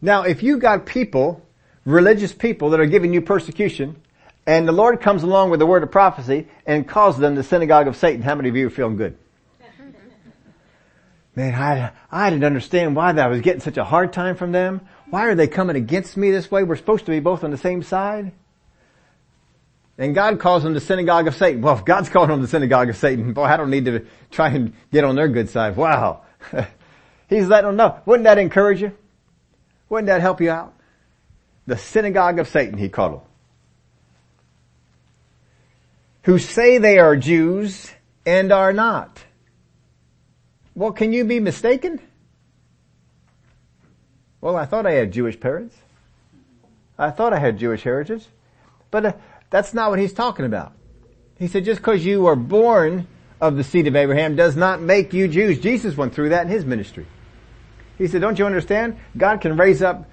Now 0.00 0.22
if 0.22 0.42
you 0.42 0.58
got 0.58 0.86
people, 0.86 1.44
religious 1.84 2.32
people 2.32 2.70
that 2.70 2.80
are 2.80 2.86
giving 2.86 3.14
you 3.14 3.20
persecution, 3.20 4.00
and 4.46 4.66
the 4.66 4.72
Lord 4.72 5.00
comes 5.00 5.22
along 5.22 5.50
with 5.50 5.60
the 5.60 5.66
word 5.66 5.82
of 5.82 5.90
prophecy 5.92 6.48
and 6.66 6.86
calls 6.86 7.18
them 7.18 7.34
the 7.36 7.44
synagogue 7.44 7.86
of 7.86 7.96
Satan, 7.96 8.22
how 8.22 8.34
many 8.34 8.48
of 8.48 8.56
you 8.56 8.66
are 8.66 8.70
feeling 8.70 8.96
good? 8.96 9.16
Man, 11.36 11.54
I, 11.54 11.92
I 12.10 12.30
didn't 12.30 12.44
understand 12.44 12.96
why 12.96 13.12
I 13.12 13.28
was 13.28 13.40
getting 13.40 13.60
such 13.60 13.76
a 13.76 13.84
hard 13.84 14.12
time 14.12 14.36
from 14.36 14.50
them. 14.52 14.80
Why 15.10 15.26
are 15.26 15.34
they 15.34 15.46
coming 15.46 15.76
against 15.76 16.16
me 16.16 16.30
this 16.30 16.50
way? 16.50 16.64
We're 16.64 16.76
supposed 16.76 17.04
to 17.04 17.12
be 17.12 17.20
both 17.20 17.44
on 17.44 17.50
the 17.50 17.58
same 17.58 17.82
side. 17.82 18.32
And 20.02 20.16
God 20.16 20.40
calls 20.40 20.64
them 20.64 20.74
the 20.74 20.80
synagogue 20.80 21.28
of 21.28 21.36
Satan. 21.36 21.62
Well, 21.62 21.78
if 21.78 21.84
God's 21.84 22.08
calling 22.08 22.30
them 22.30 22.42
the 22.42 22.48
synagogue 22.48 22.88
of 22.88 22.96
Satan, 22.96 23.32
boy, 23.34 23.44
I 23.44 23.56
don't 23.56 23.70
need 23.70 23.84
to 23.84 24.04
try 24.32 24.48
and 24.48 24.72
get 24.90 25.04
on 25.04 25.14
their 25.14 25.28
good 25.28 25.48
side. 25.48 25.76
Wow. 25.76 26.22
He's 27.28 27.46
letting 27.46 27.68
them 27.68 27.76
know. 27.76 28.00
Wouldn't 28.04 28.24
that 28.24 28.36
encourage 28.36 28.82
you? 28.82 28.90
Wouldn't 29.88 30.08
that 30.08 30.20
help 30.20 30.40
you 30.40 30.50
out? 30.50 30.74
The 31.68 31.78
synagogue 31.78 32.40
of 32.40 32.48
Satan, 32.48 32.78
he 32.78 32.88
called 32.88 33.12
them. 33.12 33.20
Who 36.24 36.40
say 36.40 36.78
they 36.78 36.98
are 36.98 37.16
Jews 37.16 37.88
and 38.26 38.50
are 38.50 38.72
not. 38.72 39.22
Well, 40.74 40.90
can 40.90 41.12
you 41.12 41.24
be 41.24 41.38
mistaken? 41.38 42.00
Well, 44.40 44.56
I 44.56 44.64
thought 44.64 44.84
I 44.84 44.94
had 44.94 45.12
Jewish 45.12 45.38
parents. 45.38 45.76
I 46.98 47.12
thought 47.12 47.32
I 47.32 47.38
had 47.38 47.56
Jewish 47.56 47.84
heritage. 47.84 48.26
But 48.92 49.06
uh, 49.06 49.12
that's 49.52 49.74
not 49.74 49.90
what 49.90 50.00
he's 50.00 50.14
talking 50.14 50.46
about. 50.46 50.72
He 51.38 51.46
said 51.46 51.64
just 51.64 51.80
because 51.80 52.04
you 52.04 52.26
are 52.26 52.34
born 52.34 53.06
of 53.40 53.56
the 53.56 53.62
seed 53.62 53.86
of 53.86 53.94
Abraham 53.94 54.34
does 54.34 54.56
not 54.56 54.80
make 54.80 55.12
you 55.12 55.28
Jews. 55.28 55.60
Jesus 55.60 55.96
went 55.96 56.14
through 56.14 56.30
that 56.30 56.46
in 56.46 56.48
his 56.48 56.64
ministry. 56.64 57.06
He 57.98 58.08
said, 58.08 58.20
don't 58.20 58.38
you 58.38 58.46
understand? 58.46 58.96
God 59.16 59.40
can 59.40 59.56
raise 59.56 59.82
up 59.82 60.08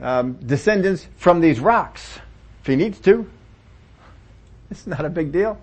um, 0.00 0.34
descendants 0.34 1.06
from 1.16 1.40
these 1.40 1.60
rocks 1.60 2.18
if 2.60 2.66
he 2.66 2.76
needs 2.76 2.98
to. 3.00 3.30
It's 4.70 4.86
not 4.86 5.04
a 5.04 5.10
big 5.10 5.32
deal. 5.32 5.60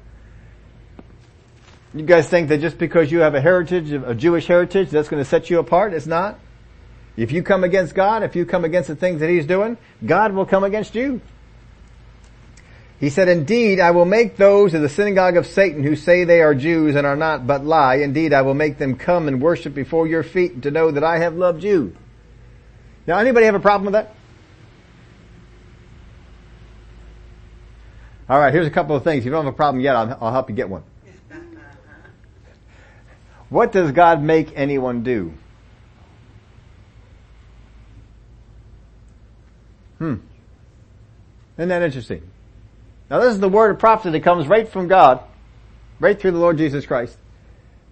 You 1.95 2.03
guys 2.03 2.29
think 2.29 2.49
that 2.49 2.61
just 2.61 2.77
because 2.77 3.11
you 3.11 3.19
have 3.19 3.33
a 3.33 3.41
heritage, 3.41 3.91
a 3.91 4.13
Jewish 4.13 4.45
heritage, 4.45 4.91
that's 4.91 5.09
going 5.09 5.23
to 5.23 5.27
set 5.27 5.49
you 5.49 5.57
apart? 5.57 5.93
It's 5.93 6.05
not. 6.05 6.39
If 7.17 7.31
you 7.31 7.41
come 7.41 7.63
against 7.63 7.95
God, 7.95 8.21
if 8.21 8.35
you 8.35 8.45
come 8.45 8.63
against 8.63 8.87
the 8.87 8.95
things 8.95 9.21
that 9.21 9.29
He's 9.29 9.47
doing, 9.47 9.77
God 10.05 10.33
will 10.33 10.45
come 10.45 10.63
against 10.63 10.93
you. 10.93 11.21
He 12.99 13.09
said, 13.09 13.29
indeed, 13.29 13.79
I 13.79 13.91
will 13.91 14.05
make 14.05 14.35
those 14.35 14.73
of 14.73 14.81
the 14.81 14.89
synagogue 14.89 15.37
of 15.37 15.47
Satan 15.47 15.83
who 15.83 15.95
say 15.95 16.25
they 16.25 16.41
are 16.41 16.53
Jews 16.53 16.95
and 16.95 17.07
are 17.07 17.15
not, 17.15 17.47
but 17.47 17.63
lie. 17.63 17.95
Indeed, 17.95 18.33
I 18.33 18.41
will 18.41 18.53
make 18.53 18.77
them 18.77 18.97
come 18.97 19.29
and 19.29 19.41
worship 19.41 19.73
before 19.73 20.05
your 20.05 20.21
feet 20.21 20.63
to 20.63 20.71
know 20.71 20.91
that 20.91 21.03
I 21.03 21.19
have 21.19 21.33
loved 21.35 21.63
you. 21.63 21.95
Now, 23.07 23.17
anybody 23.17 23.45
have 23.45 23.55
a 23.55 23.59
problem 23.59 23.85
with 23.85 23.93
that? 23.93 24.13
All 28.27 28.37
right, 28.37 28.53
here's 28.53 28.67
a 28.67 28.71
couple 28.71 28.97
of 28.97 29.03
things. 29.03 29.19
If 29.19 29.25
you 29.25 29.31
don't 29.31 29.45
have 29.45 29.53
a 29.53 29.57
problem 29.57 29.81
yet, 29.81 29.95
I'll, 29.95 30.17
I'll 30.21 30.33
help 30.33 30.49
you 30.49 30.55
get 30.55 30.69
one. 30.69 30.83
What 33.49 33.71
does 33.71 33.91
God 33.93 34.21
make 34.21 34.51
anyone 34.55 35.01
do? 35.01 35.33
Hmm. 39.97 40.15
Isn't 41.57 41.69
that 41.69 41.81
interesting? 41.81 42.29
Now 43.09 43.19
this 43.19 43.33
is 43.33 43.39
the 43.39 43.49
word 43.49 43.71
of 43.71 43.79
prophecy 43.79 44.11
that 44.11 44.23
comes 44.23 44.47
right 44.47 44.67
from 44.67 44.87
God, 44.87 45.21
right 45.99 46.19
through 46.19 46.31
the 46.31 46.39
Lord 46.39 46.57
Jesus 46.57 46.85
Christ, 46.85 47.17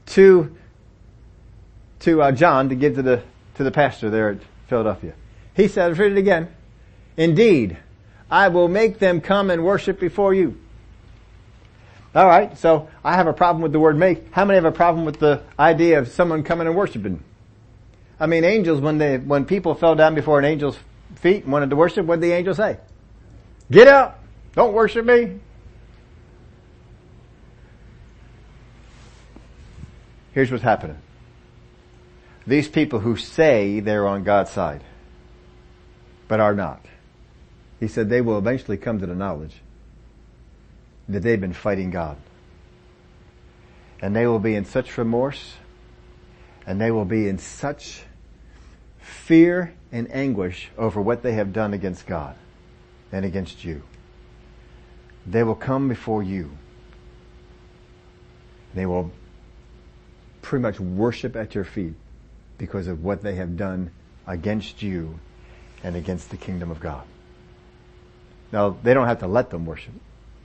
to 0.08 0.56
to 2.02 2.22
uh, 2.22 2.32
John 2.32 2.70
to 2.70 2.76
give 2.76 2.96
to 2.96 3.02
the 3.02 3.24
to 3.56 3.64
the 3.64 3.72
pastor 3.72 4.10
there 4.10 4.30
at 4.30 4.38
Philadelphia. 4.68 5.14
He 5.56 5.68
says, 5.68 5.98
read 5.98 6.12
it 6.12 6.18
again. 6.18 6.50
Indeed, 7.18 7.78
I 8.30 8.50
will 8.50 8.68
make 8.68 9.00
them 9.00 9.22
come 9.22 9.50
and 9.50 9.64
worship 9.64 10.00
before 10.00 10.34
you. 10.34 10.60
All 12.14 12.28
right, 12.28 12.58
so 12.58 12.90
I 13.04 13.16
have 13.16 13.28
a 13.28 13.34
problem 13.34 13.62
with 13.62 13.72
the 13.72 13.80
word 13.80 13.98
make. 13.98 14.32
How 14.32 14.46
many 14.46 14.56
have 14.56 14.66
a 14.66 14.72
problem 14.72 15.06
with 15.06 15.20
the 15.20 15.42
idea 15.58 16.00
of 16.00 16.08
someone 16.10 16.44
coming 16.44 16.68
and 16.68 16.76
worshiping? 16.76 17.24
I 18.20 18.28
mean, 18.28 18.44
angels, 18.44 18.82
when 18.82 18.98
they, 18.98 19.18
when 19.18 19.46
people 19.46 19.76
fell 19.76 19.96
down 19.96 20.16
before 20.16 20.40
an 20.40 20.46
angel's 20.46 20.78
feet 21.16 21.44
and 21.44 21.52
wanted 21.52 21.70
to 21.70 21.76
worship, 21.76 22.06
what 22.06 22.20
did 22.20 22.30
the 22.30 22.34
angel 22.34 22.56
say? 22.56 22.78
Get 23.70 23.88
up! 23.88 24.17
Don't 24.58 24.74
worship 24.74 25.06
me. 25.06 25.40
Here's 30.34 30.52
what's 30.52 30.64
happening. 30.64 30.98
These 32.48 32.68
people 32.68 33.00
who 33.00 33.18
say 33.18 33.82
they're 33.82 34.08
on 34.08 34.24
God's 34.24 34.50
side, 34.50 34.84
but 36.28 36.40
are 36.40 36.56
not. 36.56 36.84
He 37.80 37.88
said 37.88 38.10
they 38.10 38.22
will 38.22 38.40
eventually 38.40 38.78
come 38.78 39.00
to 39.00 39.06
the 39.06 39.14
knowledge 39.14 39.54
that 41.08 41.22
they've 41.22 41.40
been 41.40 41.54
fighting 41.54 41.92
God. 41.92 42.18
And 44.02 44.16
they 44.16 44.26
will 44.26 44.40
be 44.40 44.56
in 44.56 44.66
such 44.66 44.98
remorse 44.98 45.54
and 46.66 46.82
they 46.82 46.90
will 46.90 47.06
be 47.06 47.28
in 47.30 47.38
such 47.38 48.02
fear 49.00 49.76
and 49.92 50.12
anguish 50.12 50.72
over 50.80 51.00
what 51.00 51.22
they 51.22 51.34
have 51.34 51.54
done 51.54 51.76
against 51.76 52.08
God 52.08 52.36
and 53.12 53.24
against 53.24 53.64
you. 53.64 53.84
They 55.28 55.44
will 55.44 55.56
come 55.56 55.90
before 55.90 56.24
you. 56.24 56.58
They 58.74 58.86
will 58.86 59.12
pretty 60.42 60.62
much 60.62 60.80
worship 60.80 61.36
at 61.36 61.54
your 61.54 61.66
feet 61.66 61.96
because 62.58 62.88
of 62.88 63.04
what 63.04 63.22
they 63.22 63.36
have 63.36 63.58
done 63.58 63.92
against 64.26 64.82
you 64.82 65.20
and 65.84 65.96
against 65.96 66.30
the 66.30 66.38
kingdom 66.38 66.72
of 66.72 66.80
God. 66.80 67.04
Now, 68.52 68.78
they 68.82 68.94
don't 68.94 69.08
have 69.08 69.20
to 69.20 69.28
let 69.28 69.50
them 69.50 69.66
worship. 69.66 69.94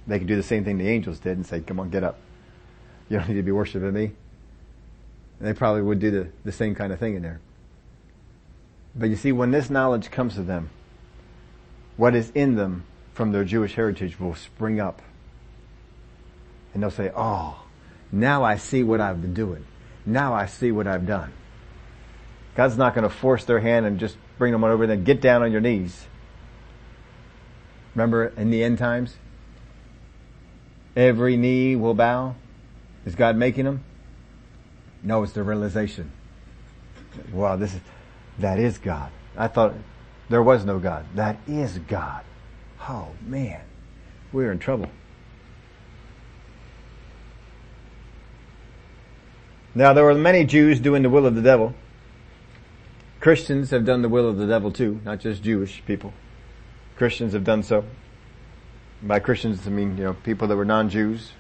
They 0.07 0.19
can 0.19 0.27
do 0.27 0.35
the 0.35 0.43
same 0.43 0.65
thing 0.65 0.79
the 0.79 0.89
angels 0.89 1.21
did 1.21 1.37
and 1.37 1.47
say, 1.47 1.61
come 1.61 1.79
on, 1.79 1.91
get 1.91 2.03
up. 2.03 2.19
You 3.09 3.19
don't 3.19 3.29
need 3.29 3.35
to 3.35 3.43
be 3.43 3.53
worshiping 3.53 3.93
me. 3.93 4.13
And 5.39 5.49
they 5.49 5.53
probably 5.53 5.83
would 5.83 6.01
do 6.01 6.11
the, 6.11 6.29
the 6.45 6.53
same 6.53 6.75
kind 6.75 6.93
of 6.93 6.99
thing 6.99 7.15
in 7.15 7.23
there. 7.23 7.41
But 8.97 9.09
you 9.11 9.17
see, 9.17 9.31
when 9.31 9.53
this 9.53 9.71
knowledge 9.71 10.11
comes 10.11 10.35
to 10.35 10.43
them, 10.43 10.71
what 11.97 12.15
is 12.15 12.31
in 12.35 12.57
them 12.57 12.85
from 13.15 13.33
their 13.33 13.45
Jewish 13.45 13.75
heritage 13.75 14.19
will 14.19 14.35
spring 14.35 14.81
up. 14.81 15.03
And 16.75 16.83
they'll 16.83 16.91
say, 16.91 17.11
oh, 17.15 17.65
now 18.11 18.43
I 18.43 18.57
see 18.57 18.83
what 18.83 19.01
I've 19.01 19.21
been 19.21 19.35
doing. 19.35 19.67
Now 20.07 20.35
I 20.35 20.47
see 20.47 20.73
what 20.73 20.87
I've 20.87 21.07
done. 21.07 21.33
God's 22.55 22.77
not 22.77 22.95
going 22.95 23.05
to 23.09 23.15
force 23.15 23.45
their 23.45 23.61
hand 23.61 23.87
and 23.87 23.99
just 23.99 24.17
bring 24.39 24.53
them 24.53 24.65
on 24.65 24.71
over 24.71 24.85
and 24.85 24.91
then 24.91 25.05
get 25.05 25.21
down 25.21 25.43
on 25.43 25.53
your 25.53 25.61
knees. 25.61 26.07
Remember 27.95 28.27
in 28.37 28.51
the 28.51 28.63
end 28.63 28.79
times? 28.79 29.17
Every 30.97 31.37
knee 31.37 31.77
will 31.77 31.95
bow. 31.95 32.35
Is 33.05 33.15
God 33.15 33.37
making 33.37 33.65
them? 33.65 33.85
No, 35.03 35.23
it's 35.23 35.33
the 35.33 35.43
realization. 35.43 36.13
Wow, 37.33 37.57
this 37.57 37.75
is, 37.75 37.81
that 38.39 38.59
is 38.59 38.79
God. 38.79 39.11
I 39.37 39.49
thought 39.49 39.75
there 40.29 40.43
was 40.43 40.65
no 40.65 40.79
God. 40.79 41.07
That 41.15 41.39
is 41.47 41.79
God. 41.79 42.25
Oh 42.89 43.09
man, 43.27 43.61
we're 44.33 44.51
in 44.51 44.59
trouble. 44.59 44.89
Now 49.75 49.93
there 49.93 50.05
were 50.05 50.15
many 50.15 50.45
Jews 50.45 50.81
doing 50.81 51.03
the 51.03 51.11
will 51.11 51.27
of 51.27 51.35
the 51.35 51.43
devil. 51.43 51.75
Christians 53.21 53.71
have 53.71 53.85
done 53.85 54.03
the 54.03 54.09
will 54.09 54.29
of 54.29 54.37
the 54.37 54.47
devil 54.47 54.73
too, 54.73 55.01
not 55.05 55.21
just 55.21 55.43
Jewish 55.43 55.83
people. 55.87 56.13
Christians 56.97 57.33
have 57.35 57.45
done 57.45 57.63
so. 57.63 57.85
By 59.01 59.21
Christians, 59.21 59.67
I 59.67 59.71
mean, 59.71 59.97
you 59.97 60.05
know, 60.05 60.15
people 60.15 60.49
that 60.49 60.57
were 60.57 60.65
non-Jews, 60.65 61.33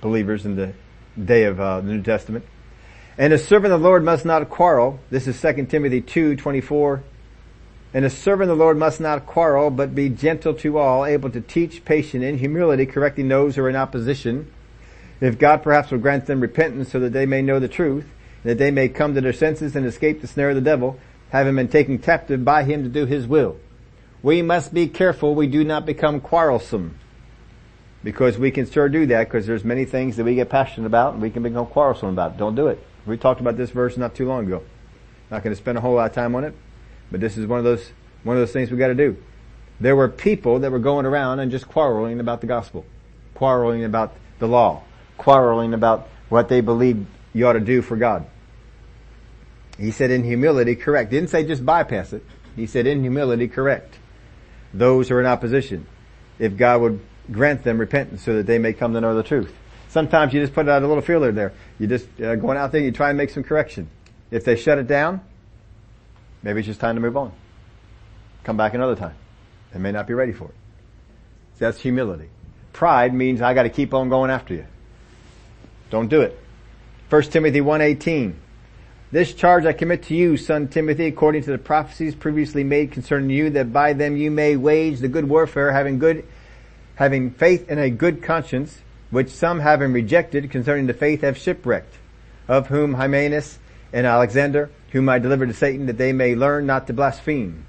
believers 0.00 0.44
in 0.44 0.56
the 0.56 0.74
day 1.22 1.44
of 1.44 1.60
uh, 1.60 1.80
the 1.80 1.92
New 1.92 2.02
Testament. 2.02 2.44
And 3.16 3.32
a 3.32 3.38
servant 3.38 3.72
of 3.72 3.80
the 3.80 3.86
Lord 3.86 4.04
must 4.04 4.24
not 4.24 4.48
quarrel. 4.48 5.00
This 5.10 5.26
is 5.26 5.40
2 5.40 5.66
Timothy 5.66 6.00
2, 6.00 6.36
24. 6.36 7.02
And 7.92 8.04
a 8.04 8.10
servant 8.10 8.50
of 8.50 8.58
the 8.58 8.64
Lord 8.64 8.76
must 8.76 9.00
not 9.00 9.26
quarrel, 9.26 9.70
but 9.70 9.94
be 9.94 10.08
gentle 10.08 10.54
to 10.54 10.78
all, 10.78 11.04
able 11.04 11.30
to 11.30 11.40
teach, 11.40 11.84
patient 11.84 12.22
in 12.22 12.38
humility, 12.38 12.86
correcting 12.86 13.28
those 13.28 13.56
who 13.56 13.62
are 13.62 13.68
in 13.68 13.76
opposition. 13.76 14.50
If 15.20 15.38
God 15.38 15.62
perhaps 15.62 15.90
will 15.90 15.98
grant 15.98 16.26
them 16.26 16.40
repentance 16.40 16.92
so 16.92 17.00
that 17.00 17.12
they 17.12 17.26
may 17.26 17.42
know 17.42 17.58
the 17.58 17.68
truth, 17.68 18.06
that 18.44 18.58
they 18.58 18.70
may 18.70 18.88
come 18.88 19.14
to 19.14 19.20
their 19.20 19.32
senses 19.32 19.74
and 19.74 19.84
escape 19.84 20.20
the 20.20 20.28
snare 20.28 20.50
of 20.50 20.54
the 20.54 20.60
devil, 20.60 20.98
having 21.30 21.56
been 21.56 21.68
taken 21.68 21.98
captive 21.98 22.44
by 22.44 22.62
him 22.62 22.84
to 22.84 22.88
do 22.88 23.06
his 23.06 23.26
will. 23.26 23.56
We 24.22 24.40
must 24.40 24.72
be 24.72 24.86
careful 24.86 25.34
we 25.34 25.46
do 25.46 25.64
not 25.64 25.84
become 25.84 26.20
quarrelsome. 26.20 26.96
Because 28.02 28.38
we 28.38 28.50
can 28.50 28.70
sure 28.70 28.88
do 28.88 29.06
that 29.06 29.24
because 29.24 29.46
there's 29.46 29.64
many 29.64 29.84
things 29.84 30.16
that 30.16 30.24
we 30.24 30.34
get 30.34 30.48
passionate 30.48 30.86
about 30.86 31.14
and 31.14 31.22
we 31.22 31.30
can 31.30 31.42
become 31.42 31.66
quarrelsome 31.66 32.08
about. 32.08 32.38
Don't 32.38 32.54
do 32.54 32.68
it. 32.68 32.82
We 33.04 33.16
talked 33.16 33.40
about 33.40 33.56
this 33.56 33.70
verse 33.70 33.96
not 33.96 34.14
too 34.14 34.26
long 34.26 34.46
ago. 34.46 34.62
Not 35.30 35.42
going 35.42 35.54
to 35.54 35.60
spend 35.60 35.76
a 35.76 35.80
whole 35.80 35.94
lot 35.94 36.10
of 36.10 36.14
time 36.14 36.34
on 36.34 36.44
it, 36.44 36.54
but 37.10 37.20
this 37.20 37.36
is 37.36 37.46
one 37.46 37.58
of 37.58 37.64
those, 37.64 37.92
one 38.22 38.36
of 38.36 38.40
those 38.40 38.52
things 38.52 38.70
we 38.70 38.76
got 38.76 38.88
to 38.88 38.94
do. 38.94 39.16
There 39.80 39.96
were 39.96 40.08
people 40.08 40.60
that 40.60 40.70
were 40.70 40.78
going 40.78 41.06
around 41.06 41.40
and 41.40 41.50
just 41.50 41.66
quarreling 41.68 42.20
about 42.20 42.40
the 42.40 42.46
gospel, 42.46 42.84
quarreling 43.34 43.84
about 43.84 44.14
the 44.38 44.46
law, 44.46 44.82
quarreling 45.16 45.74
about 45.74 46.08
what 46.28 46.48
they 46.48 46.60
believed 46.60 47.06
you 47.32 47.46
ought 47.46 47.54
to 47.54 47.60
do 47.60 47.82
for 47.82 47.96
God. 47.96 48.26
He 49.78 49.90
said 49.90 50.10
in 50.10 50.24
humility, 50.24 50.76
correct. 50.76 51.10
Didn't 51.10 51.30
say 51.30 51.44
just 51.44 51.64
bypass 51.64 52.12
it. 52.12 52.24
He 52.54 52.66
said 52.66 52.86
in 52.86 53.00
humility, 53.00 53.48
correct. 53.48 53.98
Those 54.74 55.08
who 55.08 55.14
are 55.14 55.20
in 55.20 55.26
opposition. 55.26 55.86
If 56.38 56.56
God 56.56 56.82
would 56.82 57.00
grant 57.32 57.64
them 57.64 57.78
repentance 57.78 58.22
so 58.22 58.34
that 58.34 58.46
they 58.46 58.58
may 58.58 58.72
come 58.72 58.92
to 58.92 59.00
know 59.00 59.14
the 59.14 59.22
truth. 59.22 59.54
Sometimes 59.88 60.32
you 60.32 60.40
just 60.40 60.52
put 60.52 60.68
out 60.68 60.82
a 60.82 60.86
little 60.86 61.02
feeler 61.02 61.32
there. 61.32 61.52
You 61.78 61.86
just 61.86 62.06
uh, 62.20 62.36
going 62.36 62.58
out 62.58 62.72
there, 62.72 62.80
you 62.80 62.92
try 62.92 63.08
and 63.08 63.18
make 63.18 63.30
some 63.30 63.42
correction. 63.42 63.88
If 64.30 64.44
they 64.44 64.56
shut 64.56 64.78
it 64.78 64.86
down, 64.86 65.20
maybe 66.42 66.60
it's 66.60 66.66
just 66.66 66.80
time 66.80 66.96
to 66.96 67.00
move 67.00 67.16
on. 67.16 67.32
Come 68.44 68.56
back 68.56 68.74
another 68.74 68.96
time. 68.96 69.14
They 69.72 69.78
may 69.78 69.92
not 69.92 70.06
be 70.06 70.14
ready 70.14 70.32
for 70.32 70.46
it. 70.46 70.54
That's 71.58 71.78
humility. 71.78 72.30
Pride 72.72 73.12
means 73.12 73.42
I 73.42 73.52
got 73.52 73.64
to 73.64 73.68
keep 73.68 73.92
on 73.92 74.08
going 74.08 74.30
after 74.30 74.54
you. 74.54 74.66
Don't 75.90 76.08
do 76.08 76.22
it. 76.22 76.38
1 77.10 77.22
Timothy 77.24 77.60
1:18. 77.60 78.34
This 79.12 79.34
charge 79.34 79.66
I 79.66 79.72
commit 79.72 80.04
to 80.04 80.14
you, 80.14 80.36
son 80.36 80.68
Timothy, 80.68 81.06
according 81.06 81.42
to 81.42 81.50
the 81.50 81.58
prophecies 81.58 82.14
previously 82.14 82.62
made 82.62 82.92
concerning 82.92 83.30
you, 83.30 83.50
that 83.50 83.72
by 83.72 83.92
them 83.92 84.16
you 84.16 84.30
may 84.30 84.56
wage 84.56 85.00
the 85.00 85.08
good 85.08 85.28
warfare, 85.28 85.72
having 85.72 85.98
good, 85.98 86.24
having 86.94 87.32
faith 87.32 87.66
and 87.68 87.80
a 87.80 87.90
good 87.90 88.22
conscience 88.22 88.80
which 89.10 89.28
some 89.28 89.60
having 89.60 89.92
rejected 89.92 90.50
concerning 90.50 90.86
the 90.86 90.94
faith 90.94 91.22
have 91.22 91.36
shipwrecked, 91.36 91.94
of 92.46 92.68
whom 92.68 92.94
Hymenaeus 92.94 93.58
and 93.92 94.06
Alexander, 94.06 94.70
whom 94.90 95.08
I 95.08 95.18
delivered 95.18 95.48
to 95.48 95.54
Satan, 95.54 95.86
that 95.86 95.98
they 95.98 96.12
may 96.12 96.34
learn 96.34 96.66
not 96.66 96.86
to 96.88 96.92
blaspheme. 96.92 97.66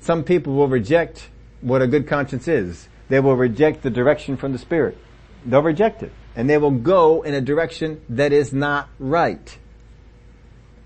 Some 0.00 0.24
people 0.24 0.54
will 0.54 0.68
reject 0.68 1.28
what 1.60 1.82
a 1.82 1.86
good 1.86 2.06
conscience 2.06 2.48
is. 2.48 2.88
They 3.08 3.20
will 3.20 3.36
reject 3.36 3.82
the 3.82 3.90
direction 3.90 4.36
from 4.36 4.52
the 4.52 4.58
Spirit. 4.58 4.98
They'll 5.46 5.62
reject 5.62 6.02
it. 6.02 6.12
And 6.34 6.48
they 6.48 6.58
will 6.58 6.70
go 6.70 7.22
in 7.22 7.34
a 7.34 7.40
direction 7.40 8.00
that 8.08 8.32
is 8.32 8.52
not 8.52 8.88
right. 8.98 9.58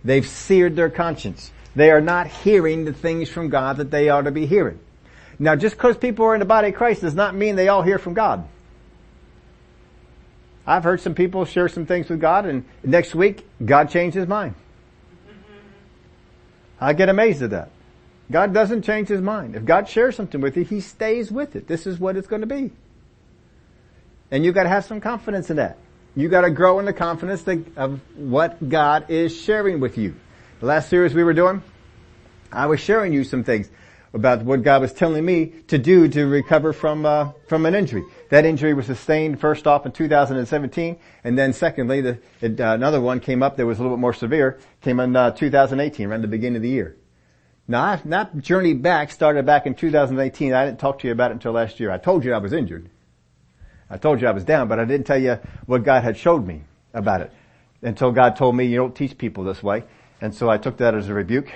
They've 0.05 0.27
seared 0.27 0.77
their 0.77 0.91
conscience. 0.91 1.51
They 1.75 1.91
are 1.91 2.01
not 2.01 2.27
hearing 2.27 2.85
the 2.85 2.93
things 2.93 3.29
from 3.29 3.49
God 3.49 3.79
that 3.79 3.91
they 3.91 4.09
ought 4.09 4.23
to 4.23 4.31
be 4.31 4.47
hearing. 4.47 4.81
Now 5.39 5.57
just 5.57 5.77
because 5.77 5.97
people 5.97 6.25
are 6.27 6.35
in 6.35 6.41
the 6.41 6.47
body 6.47 6.69
of 6.69 6.75
Christ 6.75 7.03
does 7.03 7.15
not 7.15 7.35
mean 7.35 7.57
they 7.57 7.69
all 7.69 7.83
hear 7.83 7.99
from 7.99 8.15
God. 8.15 8.49
I've 10.67 10.85
heard 10.85 11.01
some 11.01 11.15
people 11.15 11.45
share 11.45 11.69
some 11.69 11.87
things 11.87 12.09
with 12.09 12.21
God 12.21 12.47
and 12.47 12.65
next 12.83 13.15
week, 13.15 13.47
God 13.65 13.89
changed 13.91 14.17
his 14.17 14.27
mind. 14.27 14.55
I 16.81 16.93
get 16.93 17.09
amazed 17.09 17.43
at 17.43 17.51
that. 17.51 17.71
God 18.31 18.53
doesn't 18.53 18.83
change 18.83 19.09
his 19.09 19.21
mind. 19.21 19.55
If 19.55 19.65
God 19.65 19.89
shares 19.89 20.17
something 20.17 20.41
with 20.41 20.57
you, 20.57 20.65
he 20.65 20.81
stays 20.81 21.31
with 21.31 21.55
it. 21.55 21.69
This 21.69 21.87
is 21.87 22.01
what 22.01 22.17
it's 22.17 22.27
going 22.27 22.43
to 22.43 22.47
be. 22.47 22.73
And 24.31 24.45
you 24.45 24.53
gotta 24.53 24.69
have 24.69 24.85
some 24.85 25.01
confidence 25.01 25.51
in 25.51 25.57
that. 25.57 25.79
You 26.17 26.29
gotta 26.29 26.51
grow 26.51 26.81
in 26.81 26.85
the 26.85 26.93
confidence 26.93 27.45
of 27.77 28.01
what 28.17 28.69
God 28.69 29.09
is 29.11 29.37
sharing 29.37 29.79
with 29.79 29.97
you. 29.97 30.17
The 30.61 30.67
last 30.67 30.89
series 30.89 31.15
we 31.15 31.23
were 31.23 31.35
doing, 31.35 31.63
I 32.51 32.67
was 32.67 32.81
sharing 32.81 33.13
you 33.13 33.23
some 33.23 33.45
things 33.45 33.69
about 34.17 34.43
what 34.43 34.63
God 34.63 34.81
was 34.81 34.95
telling 34.95 35.25
me 35.25 35.53
to 35.69 35.77
do 35.77 36.09
to 36.09 36.27
recover 36.27 36.73
from 36.73 37.05
uh, 37.05 37.33
from 37.49 37.67
an 37.67 37.75
injury. 37.75 38.03
That 38.31 38.47
injury 38.47 38.73
was 38.73 38.87
sustained 38.87 39.39
first 39.41 39.67
off 39.67 39.85
in 39.85 39.93
2017, 39.93 40.97
and 41.23 41.39
then 41.39 41.53
secondly, 41.53 42.01
the, 42.01 42.19
it, 42.41 42.59
uh, 42.59 42.73
another 42.73 43.01
one 43.01 43.21
came 43.21 43.43
up 43.43 43.57
that 43.57 43.67
was 43.67 43.79
a 43.79 43.83
little 43.83 43.97
bit 43.97 44.01
more 44.01 44.15
severe. 44.15 44.59
Came 44.81 44.99
in 45.01 45.15
uh, 45.15 45.31
2018, 45.33 46.09
around 46.09 46.23
the 46.23 46.29
beginning 46.29 46.57
of 46.57 46.63
the 46.63 46.71
year. 46.71 46.97
Now, 47.69 47.83
I, 47.83 48.01
that 48.07 48.39
journey 48.39 48.73
back 48.73 49.11
started 49.11 49.45
back 49.45 49.67
in 49.67 49.75
2018. 49.75 50.53
I 50.55 50.65
didn't 50.65 50.81
talk 50.81 50.99
to 51.01 51.07
you 51.07 51.13
about 51.13 51.31
it 51.31 51.35
until 51.35 51.53
last 51.53 51.79
year. 51.79 51.91
I 51.91 51.99
told 51.99 52.25
you 52.25 52.33
I 52.33 52.39
was 52.39 52.53
injured. 52.53 52.89
I 53.91 53.99
told 53.99 54.21
you 54.21 54.29
I 54.29 54.33
was 54.33 54.45
down, 54.45 54.67
but 54.67 54.81
I 54.81 54.85
didn't 54.87 55.07
tell 55.07 55.21
you 55.21 55.39
what 55.67 55.85
God 55.85 56.03
had 56.03 56.17
showed 56.17 56.47
me 56.47 56.63
about 56.95 57.21
it 57.21 57.33
until 57.83 58.13
God 58.13 58.35
told 58.35 58.57
me 58.57 58.65
you 58.65 58.77
don't 58.77 58.97
teach 58.97 59.19
people 59.19 59.45
this 59.45 59.63
way. 59.63 59.85
And 60.23 60.35
so 60.35 60.49
I 60.49 60.57
took 60.57 60.79
that 60.79 60.95
as 60.95 61.09
a 61.09 61.15
rebuke. 61.15 61.53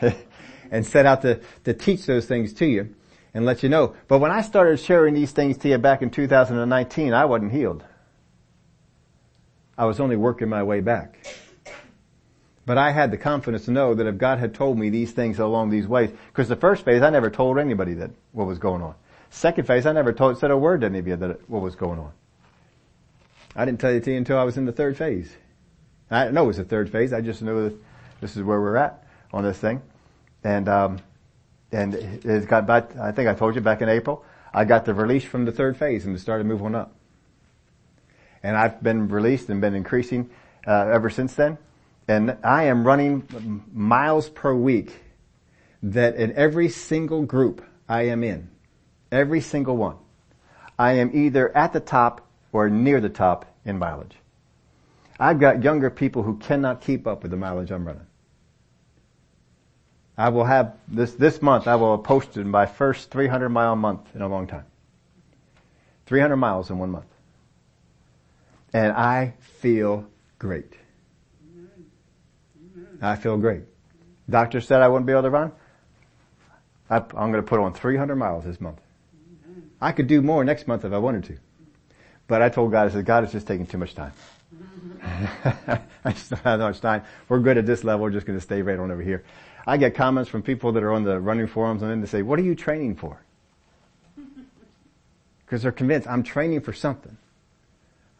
and 0.74 0.84
set 0.84 1.06
out 1.06 1.22
to, 1.22 1.40
to 1.62 1.72
teach 1.72 2.04
those 2.04 2.26
things 2.26 2.52
to 2.54 2.66
you 2.66 2.92
and 3.32 3.46
let 3.46 3.62
you 3.62 3.68
know. 3.68 3.94
But 4.08 4.18
when 4.18 4.32
I 4.32 4.42
started 4.42 4.80
sharing 4.80 5.14
these 5.14 5.30
things 5.30 5.56
to 5.58 5.68
you 5.68 5.78
back 5.78 6.02
in 6.02 6.10
2019, 6.10 7.12
I 7.12 7.24
wasn't 7.26 7.52
healed. 7.52 7.84
I 9.78 9.84
was 9.84 10.00
only 10.00 10.16
working 10.16 10.48
my 10.48 10.64
way 10.64 10.80
back. 10.80 11.26
But 12.66 12.76
I 12.76 12.90
had 12.90 13.12
the 13.12 13.16
confidence 13.16 13.66
to 13.66 13.70
know 13.70 13.94
that 13.94 14.06
if 14.06 14.18
God 14.18 14.40
had 14.40 14.52
told 14.52 14.76
me 14.76 14.90
these 14.90 15.12
things 15.12 15.38
along 15.38 15.70
these 15.70 15.86
ways, 15.86 16.10
because 16.28 16.48
the 16.48 16.56
first 16.56 16.84
phase 16.84 17.02
I 17.02 17.10
never 17.10 17.30
told 17.30 17.58
anybody 17.58 17.94
that 17.94 18.10
what 18.32 18.48
was 18.48 18.58
going 18.58 18.82
on. 18.82 18.96
Second 19.30 19.68
phase 19.68 19.86
I 19.86 19.92
never 19.92 20.12
told, 20.12 20.38
said 20.38 20.50
a 20.50 20.56
word 20.56 20.80
to 20.80 20.86
any 20.86 20.98
of 20.98 21.06
you 21.06 21.14
that 21.14 21.48
what 21.48 21.62
was 21.62 21.76
going 21.76 22.00
on. 22.00 22.10
I 23.54 23.64
didn't 23.64 23.78
tell 23.78 23.92
you, 23.92 24.02
you 24.04 24.16
until 24.16 24.38
I 24.38 24.42
was 24.42 24.56
in 24.56 24.64
the 24.64 24.72
third 24.72 24.96
phase. 24.96 25.32
I 26.10 26.24
didn't 26.24 26.34
know 26.34 26.44
it 26.44 26.48
was 26.48 26.56
the 26.56 26.64
third 26.64 26.90
phase. 26.90 27.12
I 27.12 27.20
just 27.20 27.42
knew 27.42 27.68
that 27.68 27.76
this 28.20 28.36
is 28.36 28.42
where 28.42 28.60
we're 28.60 28.76
at 28.76 29.04
on 29.32 29.44
this 29.44 29.58
thing. 29.58 29.80
And, 30.44 30.68
um, 30.68 30.98
and 31.72 31.94
it 31.94 32.46
got 32.46 32.66
back, 32.66 32.96
I 32.96 33.10
think 33.10 33.28
I 33.28 33.34
told 33.34 33.54
you 33.54 33.60
back 33.60 33.80
in 33.82 33.88
April, 33.88 34.24
I 34.52 34.64
got 34.64 34.84
the 34.84 34.94
release 34.94 35.24
from 35.24 35.46
the 35.46 35.52
third 35.52 35.76
phase 35.76 36.06
and 36.06 36.20
started 36.20 36.46
moving 36.46 36.74
up. 36.74 36.94
And 38.42 38.56
I've 38.56 38.82
been 38.82 39.08
released 39.08 39.48
and 39.48 39.60
been 39.60 39.74
increasing, 39.74 40.30
uh, 40.66 40.88
ever 40.92 41.08
since 41.08 41.34
then. 41.34 41.58
And 42.06 42.36
I 42.44 42.64
am 42.64 42.86
running 42.86 43.64
miles 43.72 44.28
per 44.28 44.54
week 44.54 44.94
that 45.82 46.16
in 46.16 46.34
every 46.34 46.68
single 46.68 47.22
group 47.22 47.64
I 47.88 48.02
am 48.02 48.22
in, 48.22 48.50
every 49.10 49.40
single 49.40 49.76
one, 49.76 49.96
I 50.78 50.92
am 50.92 51.10
either 51.14 51.56
at 51.56 51.72
the 51.72 51.80
top 51.80 52.26
or 52.52 52.68
near 52.68 53.00
the 53.00 53.08
top 53.08 53.46
in 53.64 53.78
mileage. 53.78 54.16
I've 55.18 55.38
got 55.38 55.62
younger 55.62 55.90
people 55.90 56.22
who 56.22 56.36
cannot 56.36 56.80
keep 56.80 57.06
up 57.06 57.22
with 57.22 57.30
the 57.30 57.36
mileage 57.36 57.70
I'm 57.70 57.86
running. 57.86 58.06
I 60.16 60.28
will 60.28 60.44
have 60.44 60.76
this, 60.86 61.12
this 61.14 61.42
month 61.42 61.66
I 61.66 61.74
will 61.76 61.96
have 61.96 62.04
posted 62.04 62.46
my 62.46 62.66
first 62.66 63.10
300 63.10 63.48
mile 63.48 63.74
month 63.74 64.14
in 64.14 64.22
a 64.22 64.28
long 64.28 64.46
time. 64.46 64.64
300 66.06 66.36
miles 66.36 66.70
in 66.70 66.78
one 66.78 66.90
month. 66.90 67.06
And 68.72 68.92
I 68.92 69.34
feel 69.60 70.06
great. 70.38 70.72
I 73.00 73.16
feel 73.16 73.36
great. 73.36 73.62
Doctor 74.28 74.60
said 74.60 74.82
I 74.82 74.88
wouldn't 74.88 75.06
be 75.06 75.12
able 75.12 75.22
to 75.22 75.30
run. 75.30 75.52
I, 76.88 76.96
am 76.96 77.04
going 77.08 77.34
to 77.34 77.42
put 77.42 77.60
on 77.60 77.74
300 77.74 78.16
miles 78.16 78.44
this 78.44 78.60
month. 78.60 78.80
I 79.80 79.92
could 79.92 80.06
do 80.06 80.22
more 80.22 80.44
next 80.44 80.66
month 80.66 80.84
if 80.84 80.92
I 80.92 80.98
wanted 80.98 81.24
to. 81.24 81.36
But 82.26 82.40
I 82.40 82.48
told 82.48 82.70
God, 82.70 82.86
I 82.86 82.90
said, 82.90 83.04
God, 83.04 83.24
it's 83.24 83.32
just 83.32 83.46
taking 83.46 83.66
too 83.66 83.78
much 83.78 83.94
time. 83.94 84.12
I 85.02 86.12
just 86.12 86.30
don't 86.30 86.42
have 86.42 86.60
much 86.60 86.80
time. 86.80 87.02
We're 87.28 87.40
good 87.40 87.58
at 87.58 87.66
this 87.66 87.84
level. 87.84 88.02
We're 88.02 88.10
just 88.10 88.26
going 88.26 88.38
to 88.38 88.42
stay 88.42 88.62
right 88.62 88.78
on 88.78 88.90
over 88.90 89.02
here. 89.02 89.24
I 89.66 89.76
get 89.76 89.94
comments 89.94 90.30
from 90.30 90.42
people 90.42 90.72
that 90.72 90.82
are 90.82 90.92
on 90.92 91.04
the 91.04 91.18
running 91.18 91.46
forums 91.46 91.82
and 91.82 91.90
then 91.90 92.00
they 92.00 92.06
say, 92.06 92.22
what 92.22 92.38
are 92.38 92.42
you 92.42 92.54
training 92.54 92.96
for? 92.96 93.22
Because 95.46 95.62
they're 95.62 95.72
convinced 95.72 96.08
I'm 96.08 96.22
training 96.22 96.62
for 96.62 96.72
something. 96.72 97.18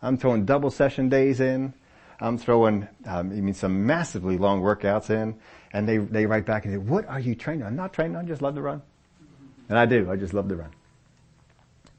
I'm 0.03 0.19
throwing 0.19 0.45
double 0.45 0.71
session 0.71 1.09
days 1.09 1.41
in. 1.41 1.73
I'm 2.21 2.39
throwing, 2.39 2.87
um, 3.07 3.31
I 3.31 3.41
mean, 3.41 3.55
some 3.55 3.87
massively 3.87 4.39
long 4.39 4.61
workouts 4.61 5.11
in, 5.11 5.35
and 5.73 5.89
they 5.89 5.97
they 5.97 6.27
write 6.27 6.47
back 6.47 6.65
and 6.65 6.75
say, 6.75 6.79
"What 6.79 7.09
are 7.09 7.19
you 7.19 7.35
training? 7.35 7.65
I'm 7.65 7.75
not 7.75 7.93
training. 7.93 8.17
I 8.17 8.23
just 8.23 8.43
love 8.43 8.55
to 8.55 8.63
run." 8.63 8.83
And 9.69 9.79
I 9.79 9.87
do. 9.87 10.11
I 10.11 10.17
just 10.17 10.35
love 10.35 10.49
to 10.49 10.57
run. 10.57 10.71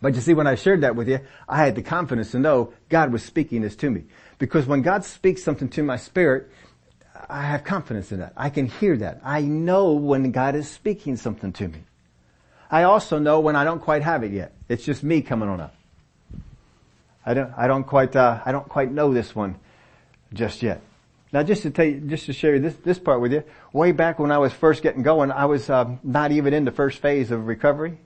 But 0.02 0.14
you 0.14 0.22
see, 0.22 0.34
when 0.34 0.48
I 0.48 0.56
shared 0.56 0.82
that 0.82 0.96
with 0.96 1.10
you, 1.10 1.20
I 1.50 1.58
had 1.58 1.76
the 1.76 1.82
confidence 1.82 2.32
to 2.32 2.40
know 2.40 2.74
God 2.90 3.12
was 3.12 3.24
speaking 3.24 3.62
this 3.62 3.76
to 3.78 3.90
me. 3.90 4.04
Because 4.38 4.68
when 4.68 4.82
God 4.82 5.04
speaks 5.04 5.44
something 5.44 5.70
to 5.70 5.84
my 5.84 5.98
spirit, 5.98 6.50
I 7.30 7.44
have 7.44 7.64
confidence 7.64 8.12
in 8.12 8.20
that. 8.20 8.34
I 8.36 8.50
can 8.50 8.68
hear 8.68 8.98
that. 8.98 9.22
I 9.24 9.42
know 9.42 9.94
when 9.94 10.32
God 10.32 10.56
is 10.56 10.70
speaking 10.70 11.16
something 11.18 11.54
to 11.54 11.68
me. 11.68 11.80
I 12.70 12.84
also 12.84 13.20
know 13.20 13.40
when 13.40 13.56
I 13.56 13.64
don't 13.64 13.80
quite 13.80 14.02
have 14.02 14.24
it 14.24 14.32
yet. 14.32 14.54
It's 14.68 14.84
just 14.84 15.04
me 15.04 15.22
coming 15.22 15.50
on 15.50 15.62
up. 15.62 15.76
I 17.26 17.34
don't, 17.34 17.54
I 17.58 17.68
don't 17.68 17.84
quite, 17.86 18.16
uh, 18.16 18.42
I 18.46 18.52
don't 18.52 18.68
quite 18.68 18.92
know 18.92 19.14
this 19.14 19.36
one 19.36 19.56
just 20.34 20.62
yet. 20.62 20.82
Now 21.32 21.44
just 21.44 21.64
to 21.64 21.72
tell 21.72 21.86
you, 21.86 22.00
just 22.02 22.28
to 22.28 22.34
share 22.34 22.60
this, 22.60 22.76
this 22.78 23.00
part 23.00 23.22
with 23.22 23.34
you, 23.34 23.44
way 23.74 23.92
back 23.92 24.20
when 24.20 24.32
I 24.32 24.38
was 24.38 24.54
first 24.54 24.84
getting 24.84 25.02
going, 25.02 25.32
I 25.32 25.46
was 25.46 25.70
uh, 25.70 25.96
not 26.04 26.32
even 26.32 26.54
in 26.54 26.66
the 26.66 26.72
first 26.72 27.00
phase 27.00 27.32
of 27.32 27.48
recovery. 27.48 27.98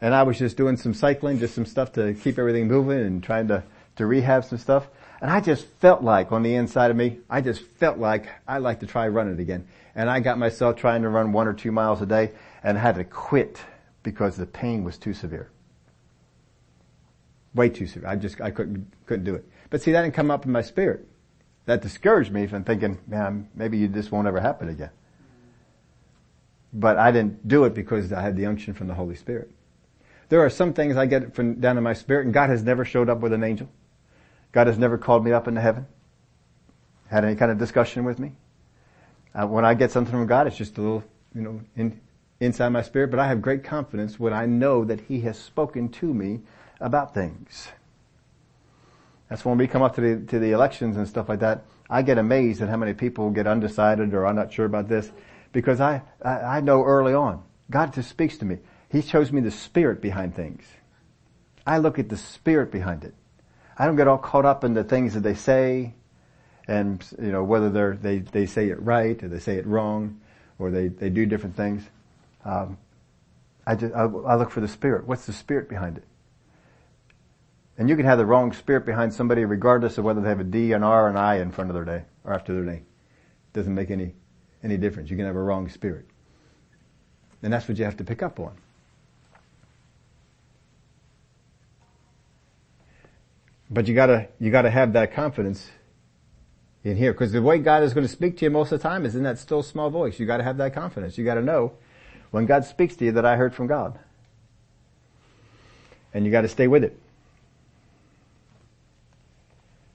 And 0.00 0.14
I 0.14 0.22
was 0.22 0.38
just 0.38 0.56
doing 0.56 0.76
some 0.76 0.94
cycling, 0.94 1.38
just 1.38 1.54
some 1.54 1.66
stuff 1.66 1.92
to 1.92 2.14
keep 2.14 2.38
everything 2.38 2.68
moving 2.68 3.00
and 3.00 3.22
trying 3.22 3.48
to, 3.48 3.62
to 3.96 4.06
rehab 4.06 4.44
some 4.44 4.58
stuff. 4.58 4.88
And 5.20 5.30
I 5.30 5.40
just 5.40 5.66
felt 5.80 6.02
like 6.02 6.32
on 6.32 6.42
the 6.42 6.54
inside 6.54 6.90
of 6.90 6.96
me, 6.96 7.18
I 7.28 7.42
just 7.42 7.62
felt 7.62 7.98
like 7.98 8.28
I'd 8.48 8.58
like 8.58 8.80
to 8.80 8.86
try 8.86 9.06
running 9.08 9.38
again. 9.38 9.66
And 9.94 10.08
I 10.08 10.20
got 10.20 10.38
myself 10.38 10.76
trying 10.76 11.02
to 11.02 11.08
run 11.08 11.32
one 11.32 11.46
or 11.46 11.52
two 11.52 11.72
miles 11.72 12.00
a 12.00 12.06
day 12.06 12.32
and 12.62 12.78
had 12.78 12.94
to 12.94 13.04
quit 13.04 13.60
because 14.02 14.36
the 14.36 14.46
pain 14.46 14.82
was 14.82 14.96
too 14.96 15.12
severe. 15.12 15.50
Way 17.54 17.68
too 17.68 17.86
severe. 17.86 18.08
I 18.08 18.16
just, 18.16 18.40
I 18.40 18.50
couldn't, 18.50 18.90
couldn't 19.06 19.24
do 19.24 19.34
it. 19.34 19.44
But 19.68 19.82
see, 19.82 19.92
that 19.92 20.02
didn't 20.02 20.14
come 20.14 20.30
up 20.30 20.46
in 20.46 20.52
my 20.52 20.62
spirit. 20.62 21.06
That 21.66 21.82
discouraged 21.82 22.32
me 22.32 22.46
from 22.46 22.64
thinking, 22.64 22.98
man, 23.06 23.48
maybe 23.54 23.86
this 23.86 24.10
won't 24.10 24.26
ever 24.26 24.40
happen 24.40 24.68
again. 24.68 24.90
But 26.72 26.96
I 26.96 27.10
didn't 27.10 27.46
do 27.46 27.64
it 27.64 27.74
because 27.74 28.12
I 28.12 28.22
had 28.22 28.36
the 28.36 28.46
unction 28.46 28.72
from 28.72 28.86
the 28.86 28.94
Holy 28.94 29.16
Spirit. 29.16 29.50
There 30.30 30.40
are 30.40 30.50
some 30.50 30.72
things 30.72 30.96
I 30.96 31.06
get 31.06 31.34
from 31.34 31.60
down 31.60 31.76
in 31.76 31.82
my 31.82 31.92
spirit 31.92 32.24
and 32.24 32.32
God 32.32 32.48
has 32.48 32.62
never 32.62 32.84
showed 32.84 33.10
up 33.10 33.18
with 33.20 33.32
an 33.32 33.44
angel. 33.44 33.68
God 34.52 34.66
has 34.66 34.78
never 34.78 34.98
called 34.98 35.24
me 35.24 35.32
up 35.32 35.48
into 35.48 35.60
heaven. 35.60 35.86
Had 37.08 37.24
any 37.24 37.36
kind 37.36 37.50
of 37.50 37.58
discussion 37.58 38.04
with 38.04 38.18
me. 38.18 38.32
Uh, 39.34 39.46
when 39.46 39.64
I 39.64 39.74
get 39.74 39.90
something 39.90 40.12
from 40.12 40.26
God, 40.26 40.46
it's 40.46 40.56
just 40.56 40.76
a 40.78 40.80
little, 40.80 41.04
you 41.34 41.42
know, 41.42 41.60
in, 41.76 42.00
inside 42.40 42.70
my 42.70 42.82
spirit, 42.82 43.10
but 43.10 43.20
I 43.20 43.28
have 43.28 43.40
great 43.42 43.62
confidence 43.62 44.18
when 44.18 44.32
I 44.32 44.46
know 44.46 44.84
that 44.84 45.02
He 45.02 45.20
has 45.20 45.38
spoken 45.38 45.88
to 45.90 46.12
me 46.12 46.40
about 46.80 47.14
things. 47.14 47.68
That's 49.28 49.44
when 49.44 49.58
we 49.58 49.68
come 49.68 49.82
up 49.82 49.94
to 49.94 50.00
the, 50.00 50.26
to 50.26 50.38
the 50.40 50.50
elections 50.50 50.96
and 50.96 51.06
stuff 51.06 51.28
like 51.28 51.40
that. 51.40 51.64
I 51.88 52.02
get 52.02 52.18
amazed 52.18 52.62
at 52.62 52.68
how 52.68 52.76
many 52.76 52.94
people 52.94 53.30
get 53.30 53.46
undecided 53.46 54.12
or 54.14 54.26
I'm 54.26 54.34
not 54.34 54.52
sure 54.52 54.66
about 54.66 54.88
this 54.88 55.10
because 55.52 55.80
I, 55.80 56.02
I, 56.22 56.30
I 56.30 56.60
know 56.60 56.82
early 56.82 57.14
on, 57.14 57.42
God 57.70 57.92
just 57.94 58.08
speaks 58.08 58.38
to 58.38 58.44
me. 58.44 58.58
He 58.88 59.02
shows 59.02 59.30
me 59.30 59.40
the 59.40 59.50
spirit 59.52 60.00
behind 60.00 60.34
things. 60.34 60.64
I 61.64 61.78
look 61.78 61.98
at 61.98 62.08
the 62.08 62.16
spirit 62.16 62.72
behind 62.72 63.04
it. 63.04 63.14
I 63.80 63.86
don't 63.86 63.96
get 63.96 64.08
all 64.08 64.18
caught 64.18 64.44
up 64.44 64.62
in 64.62 64.74
the 64.74 64.84
things 64.84 65.14
that 65.14 65.20
they 65.20 65.32
say 65.32 65.94
and, 66.68 67.02
you 67.18 67.32
know, 67.32 67.42
whether 67.42 67.70
they're, 67.70 67.96
they, 67.96 68.18
they 68.18 68.44
say 68.44 68.68
it 68.68 68.78
right 68.82 69.20
or 69.22 69.28
they 69.28 69.38
say 69.38 69.54
it 69.54 69.66
wrong 69.66 70.20
or 70.58 70.70
they, 70.70 70.88
they 70.88 71.08
do 71.08 71.24
different 71.24 71.56
things. 71.56 71.88
Um, 72.44 72.76
I 73.66 73.76
just, 73.76 73.94
I, 73.94 74.02
I 74.02 74.34
look 74.34 74.50
for 74.50 74.60
the 74.60 74.68
spirit. 74.68 75.06
What's 75.06 75.24
the 75.24 75.32
spirit 75.32 75.66
behind 75.66 75.96
it? 75.96 76.04
And 77.78 77.88
you 77.88 77.96
can 77.96 78.04
have 78.04 78.18
the 78.18 78.26
wrong 78.26 78.52
spirit 78.52 78.84
behind 78.84 79.14
somebody 79.14 79.46
regardless 79.46 79.96
of 79.96 80.04
whether 80.04 80.20
they 80.20 80.28
have 80.28 80.40
a 80.40 80.44
D, 80.44 80.72
an 80.72 80.82
R, 80.82 81.08
an 81.08 81.16
I 81.16 81.40
in 81.40 81.50
front 81.50 81.70
of 81.70 81.74
their 81.74 81.86
name 81.86 82.04
or 82.22 82.34
after 82.34 82.52
their 82.52 82.64
name. 82.64 82.84
It 82.84 83.54
doesn't 83.54 83.74
make 83.74 83.90
any, 83.90 84.12
any 84.62 84.76
difference. 84.76 85.10
You 85.10 85.16
can 85.16 85.24
have 85.24 85.36
a 85.36 85.42
wrong 85.42 85.70
spirit. 85.70 86.04
And 87.42 87.50
that's 87.50 87.66
what 87.66 87.78
you 87.78 87.86
have 87.86 87.96
to 87.96 88.04
pick 88.04 88.22
up 88.22 88.40
on. 88.40 88.58
But 93.70 93.86
you 93.86 93.94
gotta, 93.94 94.28
you 94.40 94.50
gotta 94.50 94.70
have 94.70 94.92
that 94.94 95.12
confidence 95.12 95.70
in 96.82 96.96
here. 96.96 97.14
Cause 97.14 97.30
the 97.30 97.40
way 97.40 97.58
God 97.58 97.82
is 97.84 97.94
going 97.94 98.06
to 98.06 98.12
speak 98.12 98.36
to 98.38 98.44
you 98.44 98.50
most 98.50 98.72
of 98.72 98.80
the 98.80 98.88
time 98.88 99.06
is 99.06 99.14
in 99.14 99.22
that 99.22 99.38
still 99.38 99.62
small 99.62 99.90
voice. 99.90 100.18
You 100.18 100.26
gotta 100.26 100.42
have 100.42 100.56
that 100.56 100.74
confidence. 100.74 101.16
You 101.16 101.24
gotta 101.24 101.42
know 101.42 101.72
when 102.32 102.46
God 102.46 102.64
speaks 102.64 102.96
to 102.96 103.04
you 103.04 103.12
that 103.12 103.24
I 103.24 103.36
heard 103.36 103.54
from 103.54 103.68
God. 103.68 103.98
And 106.12 106.24
you 106.24 106.32
gotta 106.32 106.48
stay 106.48 106.66
with 106.66 106.82
it. 106.82 106.98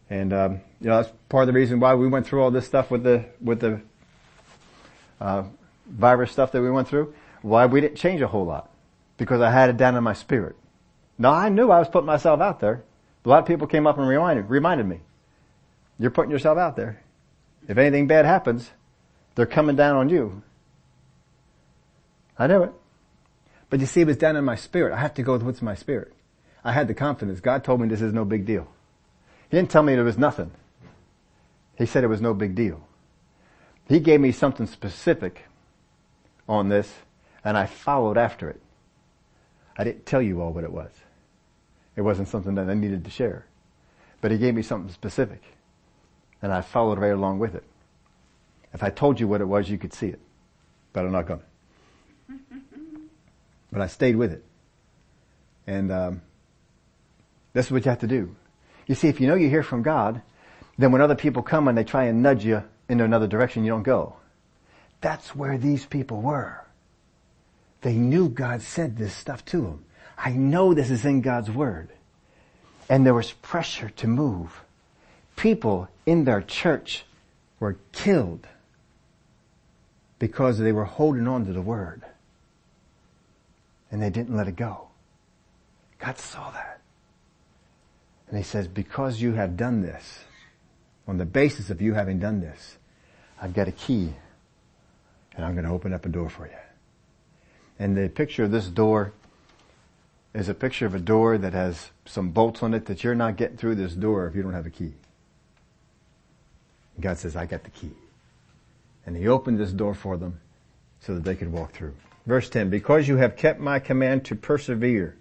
And, 0.09 0.31
um, 0.31 0.61
you 0.79 0.87
know, 0.87 1.01
that's 1.01 1.13
part 1.29 1.43
of 1.43 1.47
the 1.47 1.53
reason 1.53 1.79
why 1.79 1.95
we 1.95 2.07
went 2.07 2.27
through 2.27 2.41
all 2.41 2.51
this 2.51 2.65
stuff 2.65 2.91
with 2.91 3.03
the, 3.03 3.25
with 3.41 3.59
the, 3.59 3.81
uh, 5.19 5.43
virus 5.87 6.31
stuff 6.31 6.51
that 6.51 6.61
we 6.61 6.69
went 6.69 6.87
through. 6.87 7.13
Why 7.41 7.65
we 7.65 7.81
didn't 7.81 7.97
change 7.97 8.21
a 8.21 8.27
whole 8.27 8.45
lot. 8.45 8.69
Because 9.17 9.41
I 9.41 9.51
had 9.51 9.69
it 9.69 9.77
down 9.77 9.95
in 9.95 10.03
my 10.03 10.13
spirit. 10.13 10.55
Now 11.17 11.31
I 11.31 11.49
knew 11.49 11.71
I 11.71 11.79
was 11.79 11.87
putting 11.87 12.05
myself 12.05 12.39
out 12.39 12.59
there. 12.59 12.83
A 13.25 13.29
lot 13.29 13.39
of 13.39 13.45
people 13.45 13.67
came 13.67 13.87
up 13.87 13.97
and 13.97 14.07
reminded, 14.07 14.49
reminded 14.49 14.85
me, 14.85 15.01
you're 15.97 16.11
putting 16.11 16.31
yourself 16.31 16.57
out 16.57 16.75
there. 16.75 17.01
If 17.67 17.77
anything 17.77 18.07
bad 18.07 18.25
happens, 18.25 18.69
they're 19.33 19.45
coming 19.45 19.75
down 19.75 19.95
on 19.95 20.09
you. 20.09 20.43
I 22.37 22.47
knew 22.47 22.63
it. 22.63 22.71
But 23.69 23.79
you 23.79 23.87
see, 23.87 24.01
it 24.01 24.07
was 24.07 24.17
down 24.17 24.35
in 24.35 24.45
my 24.45 24.55
spirit. 24.55 24.93
I 24.93 24.99
have 24.99 25.15
to 25.15 25.23
go 25.23 25.33
with 25.33 25.43
what's 25.43 25.61
in 25.61 25.65
my 25.65 25.75
spirit. 25.75 26.13
I 26.63 26.71
had 26.71 26.87
the 26.87 26.93
confidence. 26.93 27.39
God 27.39 27.63
told 27.63 27.81
me 27.81 27.87
this 27.87 28.01
is 28.01 28.13
no 28.13 28.25
big 28.25 28.45
deal. 28.45 28.67
He 29.49 29.57
didn't 29.57 29.71
tell 29.71 29.83
me 29.83 29.93
it 29.93 30.01
was 30.01 30.17
nothing. 30.17 30.51
He 31.77 31.85
said 31.85 32.03
it 32.03 32.07
was 32.07 32.21
no 32.21 32.33
big 32.33 32.55
deal. 32.55 32.87
He 33.87 33.99
gave 33.99 34.19
me 34.19 34.31
something 34.31 34.67
specific 34.67 35.45
on 36.47 36.69
this 36.69 36.93
and 37.43 37.57
I 37.57 37.65
followed 37.65 38.17
after 38.17 38.49
it. 38.49 38.61
I 39.77 39.83
didn't 39.83 40.05
tell 40.05 40.21
you 40.21 40.41
all 40.41 40.53
what 40.53 40.63
it 40.63 40.71
was. 40.71 40.91
It 41.95 42.01
wasn't 42.01 42.27
something 42.27 42.55
that 42.55 42.69
I 42.69 42.73
needed 42.73 43.05
to 43.05 43.11
share. 43.11 43.45
But 44.21 44.31
he 44.31 44.37
gave 44.37 44.53
me 44.53 44.61
something 44.61 44.91
specific. 44.93 45.41
And 46.41 46.51
I 46.51 46.61
followed 46.61 46.99
right 46.99 47.13
along 47.13 47.39
with 47.39 47.55
it. 47.55 47.63
If 48.73 48.83
I 48.83 48.89
told 48.89 49.19
you 49.19 49.27
what 49.27 49.41
it 49.41 49.45
was, 49.45 49.69
you 49.69 49.77
could 49.77 49.93
see 49.93 50.07
it. 50.07 50.19
But 50.91 51.05
I'm 51.05 51.11
not 51.11 51.27
going 51.27 51.39
to. 52.29 52.35
but 53.71 53.81
I 53.81 53.87
stayed 53.87 54.15
with 54.15 54.33
it. 54.33 54.43
And 55.67 55.91
um, 55.91 56.21
this 57.53 57.67
is 57.67 57.71
what 57.71 57.85
you 57.85 57.89
have 57.89 57.99
to 57.99 58.07
do. 58.07 58.35
You 58.87 58.95
see, 58.95 59.07
if 59.07 59.19
you 59.19 59.27
know 59.27 59.35
you 59.35 59.49
hear 59.49 59.63
from 59.63 59.81
God, 59.81 60.21
then 60.77 60.91
when 60.91 61.01
other 61.01 61.15
people 61.15 61.41
come 61.41 61.67
and 61.67 61.77
they 61.77 61.83
try 61.83 62.05
and 62.05 62.21
nudge 62.21 62.43
you 62.45 62.63
into 62.89 63.03
another 63.03 63.27
direction, 63.27 63.63
you 63.63 63.71
don't 63.71 63.83
go. 63.83 64.17
That's 65.01 65.35
where 65.35 65.57
these 65.57 65.85
people 65.85 66.21
were. 66.21 66.65
They 67.81 67.93
knew 67.93 68.29
God 68.29 68.61
said 68.61 68.97
this 68.97 69.13
stuff 69.13 69.45
to 69.45 69.61
them. 69.61 69.85
I 70.17 70.31
know 70.31 70.73
this 70.73 70.89
is 70.89 71.05
in 71.05 71.21
God's 71.21 71.51
Word. 71.51 71.89
And 72.89 73.05
there 73.05 73.13
was 73.13 73.31
pressure 73.31 73.89
to 73.97 74.07
move. 74.07 74.61
People 75.35 75.89
in 76.05 76.23
their 76.23 76.41
church 76.41 77.03
were 77.59 77.77
killed 77.91 78.47
because 80.19 80.57
they 80.59 80.71
were 80.71 80.85
holding 80.85 81.27
on 81.27 81.45
to 81.45 81.53
the 81.53 81.61
word. 81.61 82.03
And 83.91 84.01
they 84.01 84.09
didn't 84.09 84.35
let 84.35 84.47
it 84.47 84.55
go. 84.55 84.87
God 85.99 86.17
saw 86.17 86.51
that. 86.51 86.79
And 88.27 88.37
he 88.37 88.43
says, 88.43 88.67
because 88.67 89.21
you 89.21 89.33
have 89.33 89.57
done 89.57 89.81
this, 89.81 90.19
on 91.07 91.17
the 91.17 91.25
basis 91.25 91.69
of 91.69 91.81
you 91.81 91.93
having 91.93 92.19
done 92.19 92.41
this, 92.41 92.77
I've 93.41 93.53
got 93.53 93.67
a 93.67 93.71
key 93.71 94.13
and 95.35 95.45
I'm 95.45 95.53
going 95.53 95.65
to 95.65 95.71
open 95.71 95.93
up 95.93 96.05
a 96.05 96.09
door 96.09 96.29
for 96.29 96.47
you. 96.47 96.53
And 97.77 97.95
the 97.95 98.09
picture 98.09 98.43
of 98.43 98.51
this 98.51 98.67
door 98.67 99.11
is 100.35 100.49
a 100.49 100.53
picture 100.53 100.85
of 100.85 100.93
a 100.93 100.99
door 100.99 101.37
that 101.37 101.53
has 101.53 101.91
some 102.05 102.29
bolts 102.31 102.61
on 102.61 102.73
it 102.73 102.87
that 102.87 103.03
you're 103.03 103.15
not 103.15 103.37
getting 103.37 103.55
through 103.55 103.75
this 103.75 103.93
door 103.93 104.27
if 104.27 104.35
you 104.35 104.43
don't 104.43 104.53
have 104.53 104.65
a 104.65 104.69
key. 104.69 104.91
God 106.99 107.17
says, 107.17 107.37
I 107.37 107.45
got 107.45 107.63
the 107.63 107.69
key. 107.69 107.91
And 109.05 109.15
he 109.15 109.27
opened 109.27 109.59
this 109.59 109.71
door 109.71 109.93
for 109.93 110.17
them 110.17 110.41
so 110.99 111.15
that 111.15 111.23
they 111.23 111.35
could 111.35 111.51
walk 111.51 111.71
through. 111.71 111.95
Verse 112.25 112.49
10, 112.49 112.69
because 112.69 113.07
you 113.07 113.15
have 113.17 113.37
kept 113.37 113.61
my 113.61 113.79
command 113.79 114.25
to 114.25 114.35
persevere. 114.35 115.15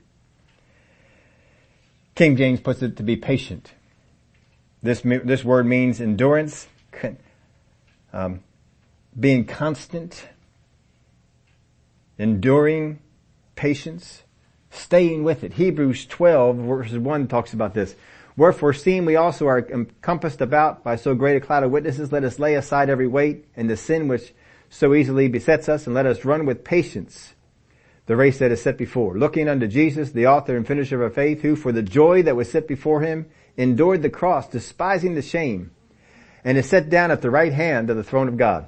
King 2.16 2.36
James 2.36 2.60
puts 2.60 2.82
it 2.82 2.96
to 2.96 3.02
be 3.04 3.16
patient. 3.16 3.72
This, 4.82 5.02
this 5.02 5.44
word 5.44 5.66
means 5.66 6.00
endurance, 6.00 6.66
um, 8.12 8.42
being 9.18 9.44
constant, 9.44 10.26
enduring, 12.18 12.98
patience, 13.54 14.23
staying 14.74 15.24
with 15.24 15.44
it. 15.44 15.54
Hebrews 15.54 16.06
12 16.06 16.56
verses 16.56 16.98
1 16.98 17.28
talks 17.28 17.52
about 17.52 17.74
this. 17.74 17.94
Wherefore 18.36 18.72
seeing 18.72 19.04
we 19.04 19.16
also 19.16 19.46
are 19.46 19.60
encompassed 19.60 20.40
about 20.40 20.82
by 20.82 20.96
so 20.96 21.14
great 21.14 21.36
a 21.36 21.40
cloud 21.40 21.62
of 21.62 21.70
witnesses, 21.70 22.10
let 22.10 22.24
us 22.24 22.38
lay 22.38 22.54
aside 22.54 22.90
every 22.90 23.06
weight 23.06 23.46
and 23.56 23.70
the 23.70 23.76
sin 23.76 24.08
which 24.08 24.34
so 24.68 24.94
easily 24.94 25.28
besets 25.28 25.68
us 25.68 25.86
and 25.86 25.94
let 25.94 26.06
us 26.06 26.24
run 26.24 26.46
with 26.46 26.64
patience 26.64 27.34
the 28.06 28.16
race 28.16 28.38
that 28.38 28.52
is 28.52 28.60
set 28.60 28.76
before, 28.76 29.16
looking 29.16 29.48
unto 29.48 29.66
Jesus, 29.66 30.10
the 30.10 30.26
author 30.26 30.56
and 30.56 30.66
finisher 30.66 30.96
of 30.96 31.02
our 31.02 31.10
faith, 31.10 31.40
who 31.40 31.56
for 31.56 31.72
the 31.72 31.82
joy 31.82 32.22
that 32.22 32.36
was 32.36 32.50
set 32.50 32.68
before 32.68 33.00
him 33.00 33.26
endured 33.56 34.02
the 34.02 34.10
cross, 34.10 34.48
despising 34.48 35.14
the 35.14 35.22
shame, 35.22 35.70
and 36.44 36.58
is 36.58 36.68
set 36.68 36.90
down 36.90 37.10
at 37.10 37.22
the 37.22 37.30
right 37.30 37.52
hand 37.52 37.88
of 37.88 37.96
the 37.96 38.04
throne 38.04 38.28
of 38.28 38.36
God. 38.36 38.66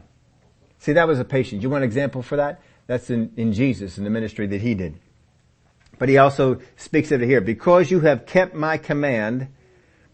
See, 0.78 0.94
that 0.94 1.08
was 1.08 1.18
a 1.18 1.24
patient. 1.24 1.62
You 1.62 1.68
want 1.68 1.84
an 1.84 1.88
example 1.88 2.22
for 2.22 2.36
that? 2.36 2.62
That's 2.86 3.10
in, 3.10 3.32
in 3.36 3.52
Jesus, 3.52 3.98
in 3.98 4.04
the 4.04 4.10
ministry 4.10 4.46
that 4.46 4.60
he 4.60 4.74
did. 4.74 4.98
But 5.98 6.08
he 6.08 6.18
also 6.18 6.60
speaks 6.76 7.10
of 7.12 7.22
it 7.22 7.26
here. 7.26 7.40
Because 7.40 7.90
you 7.90 8.00
have 8.00 8.26
kept 8.26 8.54
my 8.54 8.76
command, 8.76 9.48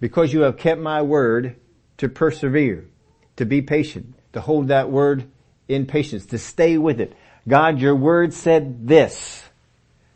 because 0.00 0.32
you 0.32 0.42
have 0.42 0.56
kept 0.56 0.80
my 0.80 1.02
word 1.02 1.56
to 1.98 2.08
persevere, 2.08 2.86
to 3.36 3.44
be 3.44 3.62
patient, 3.62 4.14
to 4.32 4.40
hold 4.40 4.68
that 4.68 4.90
word 4.90 5.28
in 5.68 5.86
patience, 5.86 6.26
to 6.26 6.38
stay 6.38 6.78
with 6.78 7.00
it. 7.00 7.14
God, 7.48 7.80
your 7.80 7.96
word 7.96 8.32
said 8.32 8.86
this. 8.86 9.42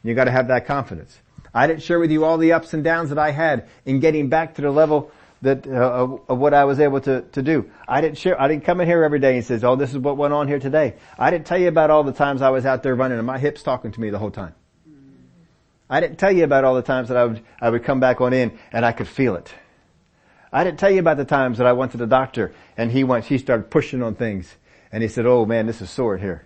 You 0.02 0.14
gotta 0.14 0.30
have 0.30 0.48
that 0.48 0.66
confidence. 0.66 1.18
I 1.52 1.66
didn't 1.66 1.82
share 1.82 1.98
with 1.98 2.10
you 2.10 2.24
all 2.24 2.38
the 2.38 2.52
ups 2.52 2.74
and 2.74 2.84
downs 2.84 3.08
that 3.08 3.18
I 3.18 3.30
had 3.30 3.68
in 3.84 4.00
getting 4.00 4.28
back 4.28 4.54
to 4.56 4.62
the 4.62 4.70
level 4.70 5.10
that 5.42 5.66
uh, 5.66 5.70
of, 5.70 6.20
of, 6.28 6.38
what 6.38 6.54
I 6.54 6.64
was 6.64 6.80
able 6.80 7.00
to, 7.02 7.22
to 7.22 7.42
do. 7.42 7.70
I 7.86 8.00
didn't 8.00 8.18
share, 8.18 8.40
I 8.40 8.48
didn't 8.48 8.64
come 8.64 8.80
in 8.80 8.86
here 8.86 9.02
every 9.02 9.18
day 9.18 9.36
and 9.36 9.44
says, 9.44 9.64
oh, 9.64 9.76
this 9.76 9.90
is 9.90 9.98
what 9.98 10.16
went 10.16 10.32
on 10.32 10.48
here 10.48 10.58
today. 10.58 10.94
I 11.18 11.30
didn't 11.30 11.46
tell 11.46 11.58
you 11.58 11.68
about 11.68 11.90
all 11.90 12.04
the 12.04 12.12
times 12.12 12.42
I 12.42 12.50
was 12.50 12.66
out 12.66 12.82
there 12.82 12.94
running 12.94 13.18
and 13.18 13.26
my 13.26 13.38
hips 13.38 13.62
talking 13.62 13.92
to 13.92 14.00
me 14.00 14.10
the 14.10 14.18
whole 14.18 14.30
time. 14.30 14.54
I 15.89 16.01
didn't 16.01 16.18
tell 16.18 16.32
you 16.32 16.45
about 16.45 16.64
all 16.64 16.74
the 16.74 16.82
times 16.82 17.09
that 17.09 17.16
I 17.16 17.24
would, 17.24 17.43
I 17.61 17.70
would 17.70 17.84
come 17.84 18.01
back 18.01 18.20
on 18.20 18.32
in 18.32 18.59
and 18.72 18.84
I 18.84 18.93
could 18.93 19.07
feel 19.07 19.37
it. 19.37 19.55
I 20.53 20.64
didn't 20.64 20.78
tell 20.78 20.91
you 20.91 21.01
about 21.01 21.16
the 21.16 21.24
times 21.24 21.59
that 21.59 21.66
I 21.66 21.72
went 21.72 21.93
to 21.93 21.99
the 21.99 22.07
doctor 22.07 22.53
and 22.76 22.91
he 22.91 23.05
went, 23.05 23.26
he 23.26 23.39
started 23.39 23.70
pushing 23.70 24.03
on 24.03 24.14
things 24.14 24.57
and 24.91 25.03
he 25.03 25.09
said, 25.09 25.26
oh 25.26 25.47
man, 25.47 25.66
this 25.66 25.80
is 25.80 25.91
sore 25.91 26.16
here. 26.16 26.45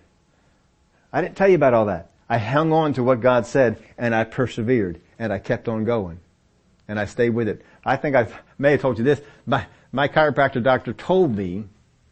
I 1.13 1.23
didn't 1.23 1.37
tell 1.37 1.49
you 1.49 1.55
about 1.55 1.75
all 1.75 1.87
that. 1.87 2.11
I 2.29 2.39
hung 2.39 2.73
on 2.73 2.93
to 2.95 3.03
what 3.03 3.21
God 3.21 3.47
said 3.47 3.83
and 3.97 4.15
I 4.15 4.25
persevered 4.25 5.01
and 5.19 5.33
I 5.33 5.39
kept 5.39 5.69
on 5.69 5.85
going 5.85 6.21
and 6.87 6.99
I 6.99 7.07
stayed 7.07 7.31
with 7.31 7.49
it. 7.49 7.63
I 7.85 7.97
think 7.97 8.17
I 8.17 8.29
may 8.59 8.73
have 8.73 8.83
told 8.83 8.99
you 8.99 9.05
this. 9.05 9.21
My, 9.47 9.67
my 9.91 10.09
chiropractor 10.09 10.63
doctor 10.63 10.93
told 10.93 11.35
me, 11.35 11.65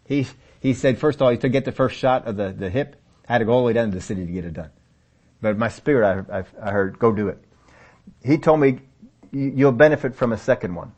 he, 0.06 0.26
he 0.60 0.72
said, 0.72 0.98
first 0.98 1.16
of 1.16 1.22
all, 1.22 1.36
to 1.36 1.48
get 1.48 1.64
the 1.64 1.72
first 1.72 1.96
shot 1.96 2.26
of 2.26 2.36
the, 2.36 2.52
the 2.52 2.70
hip, 2.70 2.96
I 3.28 3.34
had 3.34 3.38
to 3.38 3.44
go 3.44 3.52
all 3.52 3.60
the 3.60 3.66
way 3.66 3.72
down 3.74 3.90
to 3.90 3.94
the 3.94 4.00
city 4.00 4.24
to 4.24 4.32
get 4.32 4.44
it 4.44 4.54
done. 4.54 4.70
But 5.40 5.56
my 5.56 5.68
spirit, 5.68 6.26
I, 6.30 6.38
I, 6.38 6.44
I 6.62 6.70
heard, 6.70 6.98
go 6.98 7.12
do 7.12 7.28
it. 7.28 7.38
He 8.24 8.38
told 8.38 8.60
me, 8.60 8.80
you'll 9.30 9.72
benefit 9.72 10.14
from 10.14 10.32
a 10.32 10.38
second 10.38 10.74
one. 10.74 10.92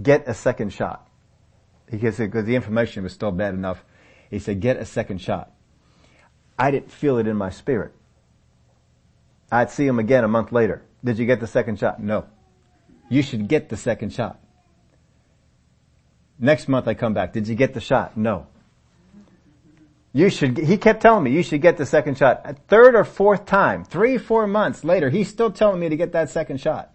Get 0.00 0.26
a 0.26 0.34
second 0.34 0.72
shot. 0.72 1.08
Because, 1.90 2.16
because 2.16 2.44
the 2.44 2.56
information 2.56 3.02
was 3.02 3.12
still 3.12 3.32
bad 3.32 3.54
enough. 3.54 3.84
He 4.30 4.38
said, 4.38 4.60
get 4.60 4.76
a 4.76 4.84
second 4.84 5.20
shot. 5.20 5.52
I 6.58 6.70
didn't 6.70 6.90
feel 6.90 7.18
it 7.18 7.26
in 7.26 7.36
my 7.36 7.50
spirit. 7.50 7.92
I'd 9.52 9.70
see 9.70 9.86
him 9.86 9.98
again 9.98 10.24
a 10.24 10.28
month 10.28 10.52
later. 10.52 10.82
Did 11.04 11.18
you 11.18 11.26
get 11.26 11.40
the 11.40 11.46
second 11.46 11.78
shot? 11.78 12.02
No. 12.02 12.26
You 13.08 13.22
should 13.22 13.46
get 13.46 13.68
the 13.68 13.76
second 13.76 14.12
shot. 14.12 14.40
Next 16.38 16.68
month 16.68 16.88
I 16.88 16.94
come 16.94 17.14
back. 17.14 17.32
Did 17.32 17.46
you 17.46 17.54
get 17.54 17.74
the 17.74 17.80
shot? 17.80 18.16
No. 18.16 18.46
You 20.16 20.30
should, 20.30 20.56
he 20.56 20.78
kept 20.78 21.02
telling 21.02 21.24
me 21.24 21.30
you 21.30 21.42
should 21.42 21.60
get 21.60 21.76
the 21.76 21.84
second 21.84 22.16
shot. 22.16 22.40
A 22.46 22.54
third 22.54 22.94
or 22.94 23.04
fourth 23.04 23.44
time, 23.44 23.84
three, 23.84 24.16
four 24.16 24.46
months 24.46 24.82
later, 24.82 25.10
he's 25.10 25.28
still 25.28 25.50
telling 25.50 25.78
me 25.78 25.90
to 25.90 25.96
get 25.96 26.12
that 26.12 26.30
second 26.30 26.58
shot. 26.58 26.90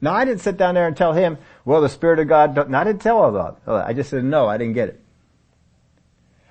Now 0.00 0.14
I 0.14 0.24
didn't 0.24 0.40
sit 0.40 0.56
down 0.56 0.76
there 0.76 0.86
and 0.86 0.96
tell 0.96 1.14
him, 1.14 1.38
well 1.64 1.80
the 1.80 1.88
Spirit 1.88 2.20
of 2.20 2.28
God, 2.28 2.54
don't, 2.54 2.72
I 2.72 2.84
didn't 2.84 3.02
tell 3.02 3.18
all 3.18 3.32
that. 3.32 3.56
I 3.66 3.92
just 3.92 4.10
said, 4.10 4.22
no, 4.22 4.46
I 4.46 4.56
didn't 4.56 4.74
get 4.74 4.90
it. 4.90 5.00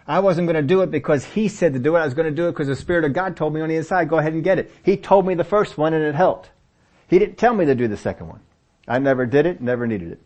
I 0.06 0.20
wasn't 0.20 0.48
going 0.48 0.62
to 0.62 0.62
do 0.62 0.82
it 0.82 0.92
because 0.92 1.24
he 1.24 1.48
said 1.48 1.72
to 1.72 1.80
do 1.80 1.96
it. 1.96 2.00
I 2.00 2.04
was 2.04 2.14
going 2.14 2.28
to 2.28 2.36
do 2.36 2.50
it 2.50 2.52
because 2.52 2.68
the 2.68 2.76
Spirit 2.76 3.06
of 3.06 3.14
God 3.14 3.38
told 3.38 3.54
me 3.54 3.62
on 3.62 3.70
the 3.70 3.78
inside, 3.78 4.10
go 4.10 4.18
ahead 4.18 4.34
and 4.34 4.44
get 4.44 4.60
it. 4.60 4.74
He 4.84 4.98
told 4.98 5.26
me 5.26 5.36
the 5.36 5.46
first 5.46 5.78
one 5.78 5.94
and 5.94 6.04
it 6.04 6.16
helped. 6.16 6.50
He 7.08 7.18
didn't 7.18 7.38
tell 7.38 7.54
me 7.54 7.64
to 7.64 7.76
do 7.76 7.88
the 7.88 7.96
second 7.96 8.28
one. 8.28 8.42
I 8.90 9.00
never 9.00 9.26
did 9.26 9.46
it, 9.46 9.62
never 9.62 9.88
needed 9.88 10.12
it. 10.12 10.22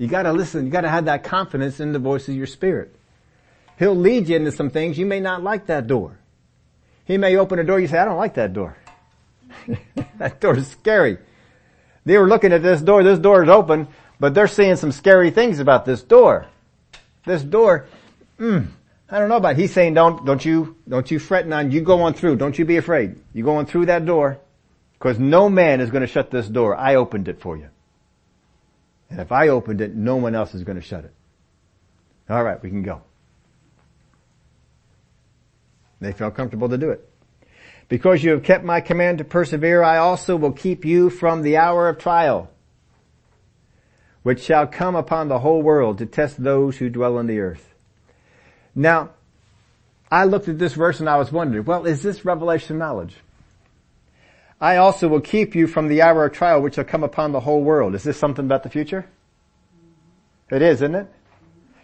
You 0.00 0.06
gotta 0.06 0.32
listen, 0.32 0.64
you 0.64 0.72
gotta 0.72 0.88
have 0.88 1.04
that 1.04 1.24
confidence 1.24 1.78
in 1.78 1.92
the 1.92 1.98
voice 1.98 2.26
of 2.26 2.34
your 2.34 2.46
spirit. 2.46 2.96
He'll 3.78 3.94
lead 3.94 4.30
you 4.30 4.36
into 4.36 4.50
some 4.50 4.70
things, 4.70 4.96
you 4.96 5.04
may 5.04 5.20
not 5.20 5.42
like 5.42 5.66
that 5.66 5.86
door. 5.86 6.18
He 7.04 7.18
may 7.18 7.36
open 7.36 7.58
a 7.58 7.64
door, 7.64 7.78
you 7.78 7.86
say, 7.86 7.98
I 7.98 8.06
don't 8.06 8.16
like 8.16 8.32
that 8.34 8.54
door. 8.54 8.78
that 10.16 10.40
door 10.40 10.56
is 10.56 10.68
scary. 10.68 11.18
They 12.06 12.16
were 12.16 12.28
looking 12.28 12.50
at 12.54 12.62
this 12.62 12.80
door, 12.80 13.02
this 13.02 13.18
door 13.18 13.42
is 13.42 13.50
open, 13.50 13.88
but 14.18 14.32
they're 14.32 14.48
seeing 14.48 14.76
some 14.76 14.90
scary 14.90 15.30
things 15.30 15.58
about 15.58 15.84
this 15.84 16.02
door. 16.02 16.46
This 17.26 17.42
door, 17.42 17.84
mm, 18.38 18.68
I 19.10 19.18
don't 19.18 19.28
know 19.28 19.36
about 19.36 19.52
it. 19.52 19.58
He's 19.58 19.74
saying 19.74 19.92
don't, 19.92 20.24
don't 20.24 20.42
you, 20.42 20.76
don't 20.88 21.10
you 21.10 21.18
fret 21.18 21.52
on, 21.52 21.72
you 21.72 21.82
go 21.82 22.00
on 22.04 22.14
through, 22.14 22.36
don't 22.36 22.58
you 22.58 22.64
be 22.64 22.78
afraid. 22.78 23.16
You 23.34 23.44
go 23.44 23.56
on 23.56 23.66
through 23.66 23.84
that 23.86 24.06
door, 24.06 24.38
because 24.94 25.18
no 25.18 25.50
man 25.50 25.82
is 25.82 25.90
going 25.90 26.00
to 26.00 26.06
shut 26.06 26.30
this 26.30 26.48
door. 26.48 26.74
I 26.74 26.94
opened 26.94 27.28
it 27.28 27.42
for 27.42 27.58
you. 27.58 27.68
And 29.10 29.20
if 29.20 29.32
I 29.32 29.48
opened 29.48 29.80
it, 29.80 29.94
no 29.94 30.16
one 30.16 30.34
else 30.34 30.54
is 30.54 30.64
going 30.64 30.76
to 30.80 30.82
shut 30.82 31.04
it. 31.04 31.12
All 32.28 32.44
right, 32.44 32.62
we 32.62 32.70
can 32.70 32.82
go. 32.82 33.02
They 36.00 36.12
felt 36.12 36.34
comfortable 36.34 36.68
to 36.68 36.78
do 36.78 36.90
it. 36.90 37.06
Because 37.88 38.22
you 38.22 38.30
have 38.30 38.44
kept 38.44 38.64
my 38.64 38.80
command 38.80 39.18
to 39.18 39.24
persevere, 39.24 39.82
I 39.82 39.98
also 39.98 40.36
will 40.36 40.52
keep 40.52 40.84
you 40.84 41.10
from 41.10 41.42
the 41.42 41.56
hour 41.56 41.88
of 41.88 41.98
trial, 41.98 42.48
which 44.22 44.42
shall 44.42 44.68
come 44.68 44.94
upon 44.94 45.26
the 45.26 45.40
whole 45.40 45.60
world 45.60 45.98
to 45.98 46.06
test 46.06 46.42
those 46.42 46.76
who 46.76 46.88
dwell 46.88 47.18
on 47.18 47.26
the 47.26 47.40
earth. 47.40 47.74
Now, 48.76 49.10
I 50.08 50.24
looked 50.24 50.48
at 50.48 50.58
this 50.58 50.74
verse 50.74 51.00
and 51.00 51.08
I 51.08 51.16
was 51.16 51.32
wondering, 51.32 51.64
well, 51.64 51.84
is 51.84 52.02
this 52.02 52.24
revelation 52.24 52.78
knowledge? 52.78 53.16
I 54.60 54.76
also 54.76 55.08
will 55.08 55.20
keep 55.20 55.54
you 55.54 55.66
from 55.66 55.88
the 55.88 56.02
hour 56.02 56.26
of 56.26 56.32
trial 56.32 56.60
which 56.60 56.74
shall 56.74 56.84
come 56.84 57.02
upon 57.02 57.32
the 57.32 57.40
whole 57.40 57.62
world. 57.62 57.94
Is 57.94 58.02
this 58.02 58.18
something 58.18 58.44
about 58.44 58.62
the 58.62 58.68
future? 58.68 59.06
It 60.50 60.60
is, 60.60 60.82
isn't 60.82 60.94
it? 60.94 61.06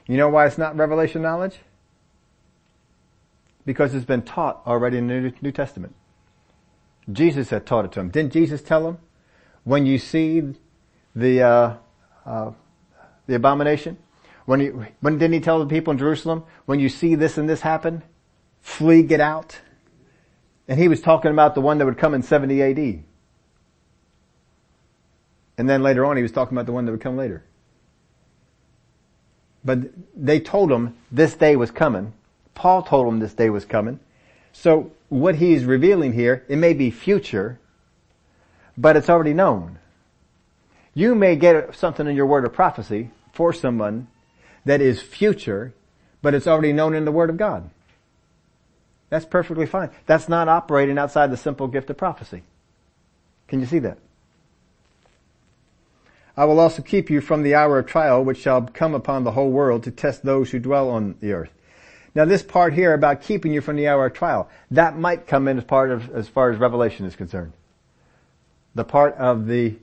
You 0.07 0.17
know 0.17 0.29
why 0.29 0.47
it's 0.47 0.59
not 0.59 0.77
revelation 0.77 1.23
knowledge? 1.23 1.59
Because 3.65 3.95
it's 3.95 4.05
been 4.05 4.23
taught 4.23 4.63
already 4.67 4.99
in 4.99 5.07
the 5.07 5.33
New 5.41 5.53
Testament. 5.53 5.95
Jesus 7.11 7.51
had 7.51 7.67
taught 7.67 7.85
it 7.85 7.93
to 7.93 8.01
him. 8.01 8.11
Didn't 8.11 8.33
Jesus 8.33 8.63
tell 8.63 8.87
him, 8.87 8.99
when 9.65 9.87
you 9.87 9.99
see 9.99 10.43
the, 11.15 11.43
uh, 11.43 11.77
uh, 12.25 12.51
the 13.27 13.35
abomination, 13.35 13.97
when 14.45 14.61
he, 14.61 14.67
when 14.67 15.19
didn't 15.19 15.35
he 15.35 15.41
tell 15.41 15.59
the 15.59 15.67
people 15.67 15.93
in 15.93 15.99
Jerusalem, 15.99 16.45
when 16.67 16.79
you 16.79 16.89
see 16.89 17.15
this 17.15 17.39
and 17.39 17.49
this 17.49 17.63
happen, 17.63 18.03
flee, 18.61 19.03
get 19.03 19.21
out? 19.21 19.61
And 20.69 20.79
he 20.79 20.89
was 20.89 21.01
talking 21.01 21.31
about 21.31 21.55
the 21.55 21.61
one 21.61 21.79
that 21.79 21.85
would 21.85 21.99
come 21.99 22.15
in 22.15 22.23
70 22.23 22.63
AD. 22.63 23.03
And 25.59 25.69
then 25.69 25.83
later 25.83 26.05
on 26.05 26.17
he 26.17 26.23
was 26.23 26.33
talking 26.33 26.57
about 26.57 26.67
the 26.67 26.73
one 26.73 26.85
that 26.85 26.93
would 26.93 27.01
come 27.01 27.17
later. 27.17 27.45
But 29.65 29.81
they 30.15 30.41
told 30.41 30.71
him 30.71 30.97
this 31.11 31.35
day 31.35 31.57
was 31.57 31.71
coming. 31.71 32.13
Paul 32.55 32.83
told 32.83 33.09
him 33.09 33.19
this 33.19 33.35
day 33.35 33.51
was 33.51 33.65
coming. 33.65 34.01
So 34.53 34.93
what 35.09 35.37
he's 35.37 35.65
revealing 35.65 36.13
here, 36.13 36.45
it 36.49 36.57
may 36.57 36.73
be 36.73 36.91
future, 36.91 37.59
but 38.77 38.97
it's 38.97 39.11
already 39.11 39.35
known. 39.35 39.79
You 40.95 41.15
may 41.15 41.37
get 41.37 41.75
something 41.75 42.07
in 42.07 42.17
your 42.17 42.27
word 42.27 42.45
of 42.45 42.53
prophecy 42.53 43.11
for 43.33 43.53
someone 43.53 44.09
that 44.65 44.81
is 44.81 45.03
future, 45.03 45.75
but 46.23 46.35
it's 46.35 46.47
already 46.47 46.73
known 46.73 46.95
in 46.95 47.05
the 47.05 47.13
word 47.13 47.29
of 47.29 47.37
God. 47.37 47.71
That's 49.09 49.25
perfectly 49.25 49.67
fine. 49.67 49.91
That's 50.07 50.29
not 50.29 50.49
operating 50.49 50.99
outside 50.99 51.31
the 51.31 51.37
simple 51.37 51.69
gift 51.69 51.91
of 51.91 51.97
prophecy. 51.97 52.43
Can 53.49 53.61
you 53.61 53.67
see 53.67 53.79
that? 53.81 53.99
I 56.37 56.45
will 56.45 56.61
also 56.61 56.83
keep 56.83 57.09
you 57.09 57.21
from 57.21 57.43
the 57.43 57.55
hour 57.55 57.79
of 57.79 57.87
trial 57.87 58.23
which 58.23 58.39
shall 58.39 58.63
come 58.63 58.95
upon 58.95 59.25
the 59.25 59.31
whole 59.31 59.51
world 59.51 59.85
to 59.85 59.91
test 59.91 60.23
those 60.23 60.51
who 60.51 60.59
dwell 60.59 60.91
on 60.91 61.15
the 61.21 61.33
earth. 61.33 61.51
Now 62.15 62.25
this 62.25 62.43
part 62.43 62.75
here 62.75 62.93
about 62.93 63.23
keeping 63.23 63.53
you 63.53 63.61
from 63.61 63.77
the 63.77 63.89
hour 63.89 64.07
of 64.07 64.15
trial, 64.15 64.51
that 64.71 64.99
might 64.99 65.27
come 65.27 65.49
in 65.49 65.59
as 65.59 65.65
part 65.65 65.91
of, 65.91 66.11
as 66.11 66.29
far 66.29 66.51
as 66.51 66.59
Revelation 66.59 67.07
is 67.07 67.17
concerned. 67.17 67.53
The 68.75 68.85
part 68.85 69.15
of 69.17 69.47
the, 69.47 69.77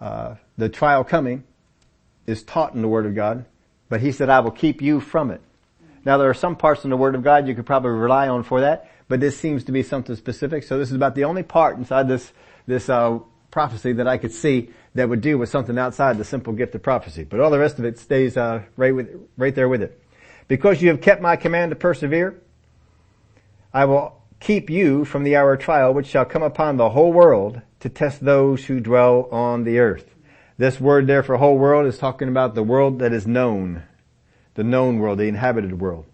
uh, 0.00 0.36
the 0.56 0.68
trial 0.68 1.04
coming 1.04 1.44
is 2.26 2.42
taught 2.42 2.74
in 2.74 2.82
the 2.82 2.88
Word 2.88 3.06
of 3.06 3.14
God, 3.14 3.44
but 3.88 4.00
He 4.00 4.12
said, 4.12 4.28
I 4.28 4.40
will 4.40 4.50
keep 4.50 4.82
you 4.82 5.00
from 5.00 5.30
it. 5.30 5.40
Now 6.04 6.16
there 6.16 6.30
are 6.30 6.34
some 6.34 6.56
parts 6.56 6.84
in 6.84 6.90
the 6.90 6.96
Word 6.96 7.14
of 7.14 7.22
God 7.22 7.46
you 7.46 7.54
could 7.54 7.66
probably 7.66 7.90
rely 7.90 8.28
on 8.28 8.42
for 8.42 8.60
that, 8.60 8.90
but 9.08 9.20
this 9.20 9.38
seems 9.38 9.64
to 9.64 9.72
be 9.72 9.82
something 9.82 10.16
specific. 10.16 10.64
So 10.64 10.78
this 10.78 10.90
is 10.90 10.94
about 10.94 11.14
the 11.14 11.24
only 11.24 11.42
part 11.42 11.76
inside 11.76 12.08
this, 12.08 12.32
this, 12.66 12.88
uh, 12.88 13.18
prophecy 13.50 13.92
that 13.94 14.06
I 14.06 14.16
could 14.16 14.32
see 14.32 14.70
that 14.94 15.08
would 15.08 15.20
deal 15.20 15.38
with 15.38 15.48
something 15.48 15.78
outside 15.78 16.18
the 16.18 16.24
simple 16.24 16.52
gift 16.52 16.74
of 16.74 16.82
prophecy. 16.82 17.24
But 17.24 17.40
all 17.40 17.50
the 17.50 17.58
rest 17.58 17.78
of 17.78 17.84
it 17.84 17.98
stays, 17.98 18.36
uh, 18.36 18.62
right 18.76 18.94
with, 18.94 19.08
right 19.36 19.54
there 19.54 19.68
with 19.68 19.82
it. 19.82 20.02
Because 20.48 20.82
you 20.82 20.88
have 20.88 21.00
kept 21.00 21.22
my 21.22 21.36
command 21.36 21.70
to 21.70 21.76
persevere, 21.76 22.40
I 23.72 23.84
will 23.84 24.20
keep 24.40 24.70
you 24.70 25.04
from 25.04 25.22
the 25.22 25.36
hour 25.36 25.52
of 25.52 25.60
trial 25.60 25.92
which 25.92 26.06
shall 26.06 26.24
come 26.24 26.42
upon 26.42 26.76
the 26.76 26.90
whole 26.90 27.12
world 27.12 27.60
to 27.80 27.88
test 27.88 28.24
those 28.24 28.64
who 28.64 28.80
dwell 28.80 29.28
on 29.30 29.64
the 29.64 29.78
earth. 29.78 30.14
This 30.58 30.80
word 30.80 31.06
there 31.06 31.22
for 31.22 31.36
whole 31.36 31.56
world 31.56 31.86
is 31.86 31.98
talking 31.98 32.28
about 32.28 32.54
the 32.54 32.62
world 32.62 32.98
that 32.98 33.12
is 33.12 33.26
known 33.26 33.84
the 34.54 34.64
known 34.64 34.98
world, 34.98 35.18
the 35.18 35.24
inhabited 35.24 35.80
world. 35.80 36.06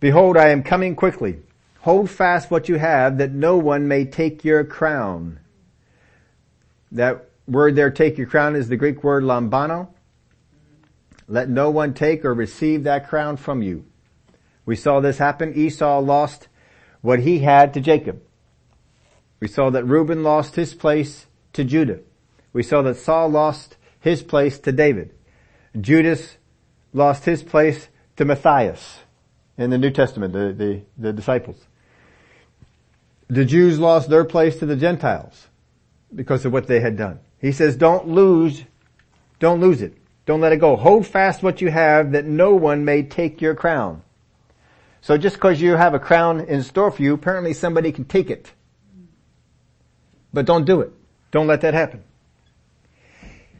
Behold, 0.00 0.36
I 0.36 0.48
am 0.48 0.62
coming 0.62 0.94
quickly. 0.94 1.38
Hold 1.80 2.10
fast 2.10 2.50
what 2.50 2.68
you 2.68 2.76
have 2.76 3.18
that 3.18 3.32
no 3.32 3.56
one 3.56 3.88
may 3.88 4.04
take 4.04 4.44
your 4.44 4.64
crown. 4.64 5.40
That 6.92 7.28
word 7.46 7.76
there, 7.76 7.90
take 7.90 8.18
your 8.18 8.26
crown, 8.26 8.56
is 8.56 8.68
the 8.68 8.76
Greek 8.76 9.02
word 9.02 9.22
lambano. 9.22 9.88
Let 11.26 11.48
no 11.48 11.70
one 11.70 11.94
take 11.94 12.24
or 12.24 12.34
receive 12.34 12.84
that 12.84 13.08
crown 13.08 13.36
from 13.36 13.62
you. 13.62 13.86
We 14.66 14.76
saw 14.76 15.00
this 15.00 15.18
happen. 15.18 15.54
Esau 15.54 16.00
lost 16.00 16.48
what 17.00 17.20
he 17.20 17.38
had 17.38 17.74
to 17.74 17.80
Jacob. 17.80 18.22
We 19.40 19.48
saw 19.48 19.70
that 19.70 19.84
Reuben 19.84 20.22
lost 20.22 20.56
his 20.56 20.74
place 20.74 21.26
to 21.54 21.64
Judah. 21.64 22.00
We 22.52 22.62
saw 22.62 22.82
that 22.82 22.96
Saul 22.96 23.28
lost 23.28 23.76
his 24.00 24.22
place 24.22 24.58
to 24.60 24.72
David. 24.72 25.13
Judas 25.80 26.36
lost 26.92 27.24
his 27.24 27.42
place 27.42 27.88
to 28.16 28.24
Matthias 28.24 29.00
in 29.58 29.70
the 29.70 29.78
New 29.78 29.90
Testament, 29.90 30.32
the, 30.32 30.52
the, 30.52 30.82
the 30.96 31.12
disciples. 31.12 31.56
The 33.28 33.44
Jews 33.44 33.78
lost 33.78 34.08
their 34.08 34.24
place 34.24 34.58
to 34.58 34.66
the 34.66 34.76
Gentiles 34.76 35.48
because 36.14 36.44
of 36.44 36.52
what 36.52 36.66
they 36.66 36.80
had 36.80 36.96
done. 36.96 37.20
He 37.40 37.52
says, 37.52 37.76
don't 37.76 38.08
lose, 38.08 38.62
don't 39.38 39.60
lose 39.60 39.82
it. 39.82 39.96
Don't 40.26 40.40
let 40.40 40.52
it 40.52 40.56
go. 40.56 40.76
Hold 40.76 41.06
fast 41.06 41.42
what 41.42 41.60
you 41.60 41.70
have 41.70 42.12
that 42.12 42.24
no 42.24 42.54
one 42.54 42.84
may 42.84 43.02
take 43.02 43.42
your 43.42 43.54
crown. 43.54 44.02
So 45.02 45.18
just 45.18 45.36
because 45.36 45.60
you 45.60 45.72
have 45.72 45.92
a 45.92 45.98
crown 45.98 46.40
in 46.40 46.62
store 46.62 46.90
for 46.90 47.02
you, 47.02 47.12
apparently 47.12 47.52
somebody 47.52 47.92
can 47.92 48.04
take 48.06 48.30
it. 48.30 48.50
But 50.32 50.46
don't 50.46 50.64
do 50.64 50.80
it. 50.80 50.92
Don't 51.30 51.46
let 51.46 51.60
that 51.60 51.74
happen. 51.74 52.02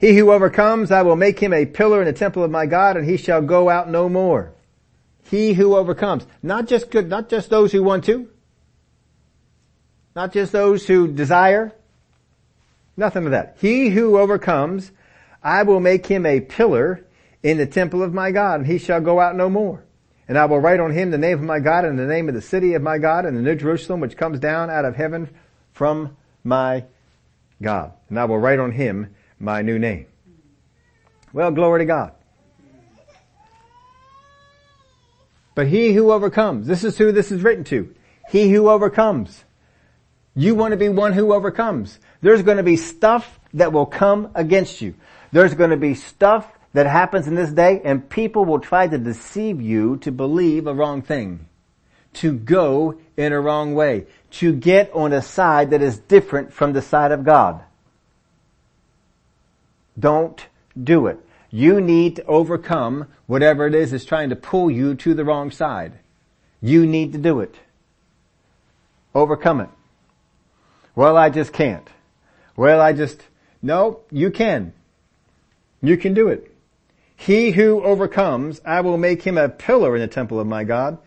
He 0.04 0.18
who 0.18 0.32
overcomes, 0.32 0.90
I 0.90 1.00
will 1.00 1.16
make 1.16 1.38
him 1.38 1.54
a 1.54 1.64
pillar 1.64 2.02
in 2.02 2.04
the 2.04 2.12
temple 2.12 2.44
of 2.44 2.50
my 2.50 2.66
God 2.66 2.98
and 2.98 3.08
he 3.08 3.16
shall 3.16 3.40
go 3.40 3.70
out 3.70 3.88
no 3.88 4.10
more. 4.10 4.52
He 5.30 5.54
who 5.54 5.74
overcomes. 5.74 6.26
Not 6.42 6.68
just 6.68 6.90
good, 6.90 7.08
not 7.08 7.30
just 7.30 7.48
those 7.48 7.72
who 7.72 7.82
want 7.82 8.04
to. 8.04 8.28
Not 10.14 10.34
just 10.34 10.52
those 10.52 10.86
who 10.86 11.08
desire. 11.08 11.72
Nothing 12.98 13.24
of 13.24 13.30
that. 13.30 13.56
He 13.62 13.88
who 13.88 14.18
overcomes, 14.18 14.92
I 15.42 15.62
will 15.62 15.80
make 15.80 16.04
him 16.04 16.26
a 16.26 16.40
pillar 16.40 17.06
in 17.42 17.56
the 17.56 17.64
temple 17.64 18.02
of 18.02 18.12
my 18.12 18.30
God 18.30 18.60
and 18.60 18.66
he 18.66 18.76
shall 18.76 19.00
go 19.00 19.20
out 19.20 19.36
no 19.36 19.48
more. 19.48 19.84
And 20.28 20.36
I 20.36 20.44
will 20.44 20.60
write 20.60 20.80
on 20.80 20.92
him 20.92 21.12
the 21.12 21.16
name 21.16 21.38
of 21.38 21.44
my 21.44 21.60
God 21.60 21.86
and 21.86 21.98
the 21.98 22.04
name 22.04 22.28
of 22.28 22.34
the 22.34 22.42
city 22.42 22.74
of 22.74 22.82
my 22.82 22.98
God 22.98 23.24
and 23.24 23.34
the 23.34 23.40
new 23.40 23.54
Jerusalem 23.54 24.00
which 24.00 24.18
comes 24.18 24.38
down 24.38 24.68
out 24.68 24.84
of 24.84 24.96
heaven 24.96 25.30
from 25.72 26.14
my 26.42 26.84
God. 27.62 27.94
And 28.10 28.20
I 28.20 28.26
will 28.26 28.38
write 28.38 28.58
on 28.58 28.72
him 28.72 29.14
my 29.38 29.62
new 29.62 29.78
name. 29.78 30.06
Well, 31.32 31.50
glory 31.50 31.80
to 31.80 31.84
God. 31.84 32.12
But 35.54 35.68
he 35.68 35.92
who 35.92 36.10
overcomes, 36.10 36.66
this 36.66 36.84
is 36.84 36.98
who 36.98 37.12
this 37.12 37.30
is 37.30 37.42
written 37.42 37.64
to. 37.64 37.94
He 38.30 38.50
who 38.50 38.68
overcomes. 38.68 39.44
You 40.34 40.54
want 40.54 40.72
to 40.72 40.76
be 40.76 40.88
one 40.88 41.12
who 41.12 41.32
overcomes. 41.32 41.98
There's 42.20 42.42
going 42.42 42.56
to 42.56 42.64
be 42.64 42.76
stuff 42.76 43.38
that 43.54 43.72
will 43.72 43.86
come 43.86 44.30
against 44.34 44.80
you. 44.80 44.94
There's 45.30 45.54
going 45.54 45.70
to 45.70 45.76
be 45.76 45.94
stuff 45.94 46.50
that 46.72 46.86
happens 46.86 47.28
in 47.28 47.36
this 47.36 47.50
day 47.50 47.80
and 47.84 48.08
people 48.08 48.44
will 48.44 48.58
try 48.58 48.88
to 48.88 48.98
deceive 48.98 49.60
you 49.60 49.96
to 49.98 50.10
believe 50.10 50.66
a 50.66 50.74
wrong 50.74 51.02
thing. 51.02 51.46
To 52.14 52.32
go 52.32 52.98
in 53.16 53.32
a 53.32 53.40
wrong 53.40 53.74
way. 53.74 54.06
To 54.32 54.52
get 54.52 54.92
on 54.92 55.12
a 55.12 55.22
side 55.22 55.70
that 55.70 55.82
is 55.82 55.98
different 55.98 56.52
from 56.52 56.72
the 56.72 56.82
side 56.82 57.12
of 57.12 57.24
God. 57.24 57.62
Don't 59.98 60.44
do 60.82 61.06
it. 61.06 61.18
You 61.50 61.80
need 61.80 62.16
to 62.16 62.24
overcome 62.26 63.06
whatever 63.26 63.66
it 63.66 63.74
is 63.74 63.92
that's 63.92 64.04
trying 64.04 64.30
to 64.30 64.36
pull 64.36 64.70
you 64.70 64.94
to 64.96 65.14
the 65.14 65.24
wrong 65.24 65.50
side. 65.50 65.92
You 66.60 66.86
need 66.86 67.12
to 67.12 67.18
do 67.18 67.40
it. 67.40 67.54
Overcome 69.14 69.60
it. 69.60 69.68
Well, 70.96 71.16
I 71.16 71.30
just 71.30 71.52
can't. 71.52 71.88
Well, 72.56 72.80
I 72.80 72.92
just, 72.92 73.22
no, 73.62 74.00
you 74.10 74.30
can. 74.30 74.72
You 75.82 75.96
can 75.96 76.14
do 76.14 76.28
it. 76.28 76.50
He 77.16 77.52
who 77.52 77.82
overcomes, 77.82 78.60
I 78.64 78.80
will 78.80 78.98
make 78.98 79.22
him 79.22 79.38
a 79.38 79.48
pillar 79.48 79.94
in 79.94 80.00
the 80.00 80.08
temple 80.08 80.40
of 80.40 80.46
my 80.46 80.64
God, 80.64 80.98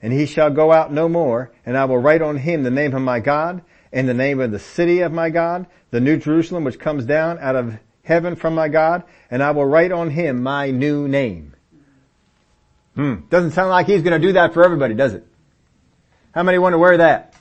and 0.00 0.12
he 0.12 0.26
shall 0.26 0.50
go 0.50 0.72
out 0.72 0.92
no 0.92 1.08
more, 1.08 1.50
and 1.64 1.76
I 1.76 1.84
will 1.86 1.98
write 1.98 2.22
on 2.22 2.36
him 2.36 2.62
the 2.62 2.70
name 2.70 2.94
of 2.94 3.02
my 3.02 3.18
God, 3.18 3.62
and 3.92 4.08
the 4.08 4.14
name 4.14 4.40
of 4.40 4.50
the 4.50 4.58
city 4.58 5.00
of 5.00 5.12
my 5.12 5.30
God, 5.30 5.66
the 5.90 6.00
new 6.00 6.16
Jerusalem 6.16 6.64
which 6.64 6.78
comes 6.78 7.04
down 7.04 7.38
out 7.40 7.56
of 7.56 7.78
heaven 8.06 8.36
from 8.36 8.54
my 8.54 8.68
God, 8.68 9.02
and 9.30 9.42
I 9.42 9.50
will 9.50 9.64
write 9.64 9.90
on 9.90 10.10
him 10.10 10.42
my 10.42 10.70
new 10.70 11.08
name. 11.08 11.54
Hmm. 12.94 13.16
Doesn't 13.28 13.50
sound 13.50 13.70
like 13.70 13.86
he's 13.86 14.02
going 14.02 14.18
to 14.18 14.24
do 14.26 14.34
that 14.34 14.54
for 14.54 14.64
everybody, 14.64 14.94
does 14.94 15.12
it? 15.12 15.26
How 16.32 16.44
many 16.44 16.58
want 16.58 16.74
to 16.74 16.78
wear 16.78 16.96
that? 16.98 17.34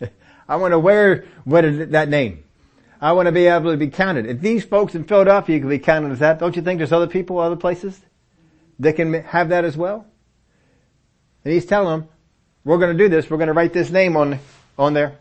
I 0.48 0.56
want 0.56 0.72
to 0.72 0.78
wear 0.78 1.26
that 1.46 2.08
name. 2.08 2.44
I 3.02 3.12
want 3.12 3.26
to 3.26 3.32
be 3.32 3.46
able 3.46 3.70
to 3.70 3.76
be 3.76 3.88
counted. 3.88 4.26
If 4.26 4.40
these 4.40 4.64
folks 4.64 4.94
in 4.94 5.04
Philadelphia 5.04 5.58
can 5.60 5.68
be 5.68 5.78
counted 5.78 6.12
as 6.12 6.18
that, 6.20 6.38
don't 6.38 6.56
you 6.56 6.62
think 6.62 6.78
there's 6.78 6.92
other 6.92 7.06
people, 7.06 7.38
other 7.38 7.56
places 7.56 8.00
that 8.78 8.96
can 8.96 9.12
have 9.12 9.50
that 9.50 9.64
as 9.64 9.76
well? 9.76 10.06
And 11.44 11.52
he's 11.52 11.66
telling 11.66 12.00
them, 12.00 12.08
we're 12.64 12.78
going 12.78 12.96
to 12.96 13.04
do 13.04 13.08
this. 13.08 13.28
We're 13.28 13.38
going 13.38 13.48
to 13.48 13.52
write 13.52 13.72
this 13.72 13.90
name 13.90 14.16
on, 14.16 14.38
on 14.78 14.94
there. 14.94 15.18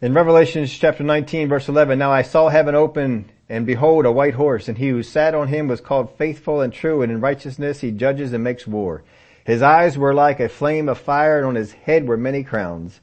In 0.00 0.14
Revelation 0.14 0.64
chapter 0.66 1.02
19 1.02 1.48
verse 1.48 1.68
11, 1.68 1.98
now 1.98 2.12
I 2.12 2.22
saw 2.22 2.48
heaven 2.48 2.76
open 2.76 3.32
and 3.48 3.66
behold 3.66 4.06
a 4.06 4.12
white 4.12 4.34
horse 4.34 4.68
and 4.68 4.78
he 4.78 4.90
who 4.90 5.02
sat 5.02 5.34
on 5.34 5.48
him 5.48 5.66
was 5.66 5.80
called 5.80 6.16
faithful 6.16 6.60
and 6.60 6.72
true 6.72 7.02
and 7.02 7.10
in 7.10 7.20
righteousness 7.20 7.80
he 7.80 7.90
judges 7.90 8.32
and 8.32 8.44
makes 8.44 8.64
war. 8.64 9.02
His 9.44 9.60
eyes 9.60 9.98
were 9.98 10.14
like 10.14 10.38
a 10.38 10.48
flame 10.48 10.88
of 10.88 10.98
fire 10.98 11.38
and 11.38 11.48
on 11.48 11.54
his 11.56 11.72
head 11.72 12.06
were 12.06 12.16
many 12.16 12.44
crowns. 12.44 13.00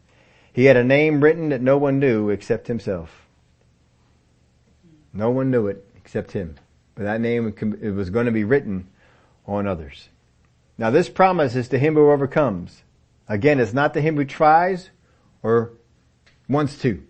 He 0.54 0.66
had 0.66 0.78
a 0.78 0.86
name 0.86 1.20
written 1.20 1.50
that 1.50 1.62
no 1.62 1.78
one 1.78 2.00
knew 2.00 2.30
except 2.30 2.68
himself. 2.68 3.26
No 5.12 5.32
one 5.32 5.52
knew 5.52 5.68
it 5.68 5.86
except 5.98 6.32
him. 6.32 6.56
But 6.94 7.04
that 7.04 7.20
name 7.20 7.54
it 7.82 7.92
was 7.92 8.10
going 8.10 8.28
to 8.28 8.32
be 8.32 8.46
written 8.46 8.88
on 9.46 9.68
others. 9.68 10.08
Now 10.78 10.92
this 10.92 11.10
promise 11.10 11.58
is 11.58 11.68
to 11.70 11.78
him 11.78 11.96
who 11.96 12.10
overcomes. 12.10 12.84
Again, 13.28 13.60
it's 13.60 13.74
not 13.74 13.94
to 13.96 14.02
him 14.02 14.16
who 14.16 14.24
tries 14.24 14.92
or 15.44 15.74
wants 16.48 16.78
to. 16.80 17.02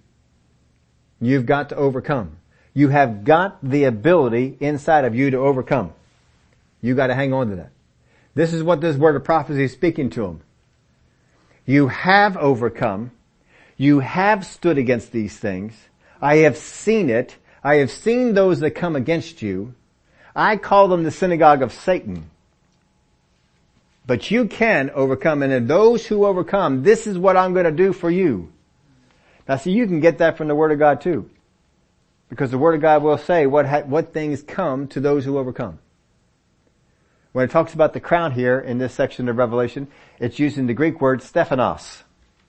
You've 1.21 1.45
got 1.45 1.69
to 1.69 1.75
overcome. 1.75 2.38
You 2.73 2.89
have 2.89 3.23
got 3.23 3.57
the 3.63 3.86
ability 3.86 4.57
inside 4.59 5.05
of 5.05 5.15
you 5.15 5.31
to 5.31 5.38
overcome. 5.38 5.93
You 6.81 6.93
got 6.93 7.07
to 7.07 7.15
hang 7.15 7.33
on 7.33 7.49
to 7.49 7.55
that. 7.55 7.71
This 8.33 8.53
is 8.53 8.61
what 8.61 8.81
this 8.81 8.97
word 8.97 9.15
of 9.15 9.23
prophecy 9.23 9.63
is 9.63 9.71
speaking 9.71 10.09
to 10.11 10.25
him. 10.25 10.41
You 11.65 11.88
have 11.88 12.38
overcome. 12.38 13.11
You 13.77 14.01
have 14.01 14.45
stood 14.45 14.77
against 14.77 15.11
these 15.11 15.38
things. 15.38 15.73
I 16.21 16.38
have 16.38 16.57
seen 16.57 17.09
it. 17.09 17.38
I 17.63 17.75
have 17.75 17.91
seen 17.91 18.33
those 18.33 18.59
that 18.59 18.71
come 18.71 18.95
against 18.95 19.41
you. 19.41 19.73
I 20.36 20.57
call 20.57 20.89
them 20.89 21.03
the 21.03 21.11
synagogue 21.11 21.61
of 21.61 21.71
Satan. 21.73 22.29
But 24.05 24.29
you 24.29 24.45
can 24.45 24.91
overcome, 24.91 25.41
and 25.41 25.67
those 25.67 26.05
who 26.05 26.25
overcome, 26.25 26.83
this 26.83 27.07
is 27.07 27.17
what 27.17 27.38
I'm 27.38 27.53
going 27.53 27.65
to 27.65 27.71
do 27.71 27.91
for 27.93 28.11
you. 28.11 28.51
Now 29.47 29.57
see, 29.57 29.71
you 29.71 29.87
can 29.87 29.99
get 29.99 30.17
that 30.17 30.37
from 30.37 30.47
the 30.47 30.55
Word 30.55 30.71
of 30.71 30.79
God 30.79 31.01
too. 31.01 31.29
Because 32.29 32.51
the 32.51 32.57
Word 32.57 32.75
of 32.75 32.81
God 32.81 33.03
will 33.03 33.17
say 33.17 33.45
what, 33.45 33.65
ha- 33.67 33.83
what 33.83 34.13
things 34.13 34.41
come 34.41 34.87
to 34.89 34.99
those 34.99 35.25
who 35.25 35.37
overcome. 35.37 35.79
When 37.31 37.43
it 37.43 37.51
talks 37.51 37.73
about 37.73 37.93
the 37.93 37.99
crown 37.99 38.31
here 38.31 38.59
in 38.59 38.77
this 38.77 38.93
section 38.93 39.27
of 39.27 39.35
Revelation, 39.35 39.89
it's 40.19 40.39
using 40.39 40.67
the 40.67 40.73
Greek 40.73 41.01
word 41.01 41.21
Stephanos. 41.21 42.03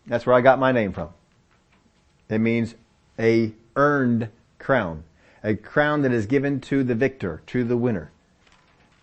That's 0.06 0.24
where 0.24 0.36
I 0.36 0.40
got 0.40 0.60
my 0.60 0.70
name 0.70 0.92
from. 0.92 1.08
It 2.28 2.38
means 2.38 2.76
a 3.18 3.52
earned 3.74 4.28
crown. 4.60 5.02
A 5.42 5.56
crown 5.56 6.02
that 6.02 6.12
is 6.12 6.26
given 6.26 6.60
to 6.62 6.84
the 6.84 6.94
victor, 6.94 7.42
to 7.48 7.64
the 7.64 7.76
winner. 7.76 8.12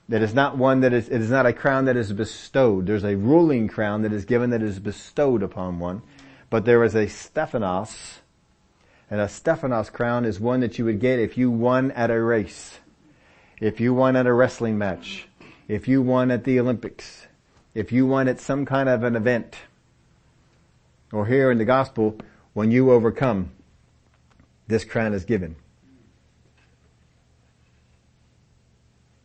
That 0.08 0.22
is 0.22 0.34
not 0.34 0.58
one 0.58 0.82
that 0.82 0.94
is, 0.94 1.10
it 1.10 1.22
is 1.22 1.30
not 1.30 1.46
a 1.46 1.54
crown 1.54 1.86
that 1.86 1.98
is 1.98 2.14
bestowed. 2.14 2.86
There's 2.86 3.04
a 3.04 3.16
ruling 3.16 3.68
crown 3.68 4.02
that 4.02 4.14
is 4.14 4.26
given 4.26 4.50
that 4.52 4.62
is 4.62 4.80
bestowed 4.80 5.44
upon 5.44 5.80
one. 5.80 6.02
But 6.54 6.66
there 6.66 6.84
is 6.84 6.94
a 6.94 7.08
Stephanos, 7.08 8.22
and 9.10 9.20
a 9.20 9.28
Stephanos 9.28 9.90
crown 9.90 10.24
is 10.24 10.40
one 10.40 10.60
that 10.60 10.78
you 10.78 10.86
would 10.86 11.00
get 11.00 11.18
if 11.18 11.36
you 11.36 11.50
won 11.50 11.90
at 11.94 12.12
a 12.12 12.22
race. 12.22 12.78
If 13.60 13.80
you 13.80 13.92
won 13.92 14.16
at 14.16 14.28
a 14.28 14.34
wrestling 14.34 14.78
match. 14.78 15.28
If 15.68 15.88
you 15.88 16.04
won 16.04 16.30
at 16.30 16.44
the 16.44 16.60
Olympics. 16.60 17.26
If 17.74 17.92
you 17.92 18.06
won 18.06 18.28
at 18.28 18.40
some 18.40 18.68
kind 18.68 18.88
of 18.88 19.02
an 19.02 19.16
event. 19.16 19.56
Or 21.12 21.26
here 21.26 21.50
in 21.50 21.58
the 21.58 21.66
gospel, 21.66 22.18
when 22.54 22.70
you 22.70 22.92
overcome, 22.92 23.50
this 24.68 24.86
crown 24.86 25.16
is 25.16 25.26
given. 25.26 25.56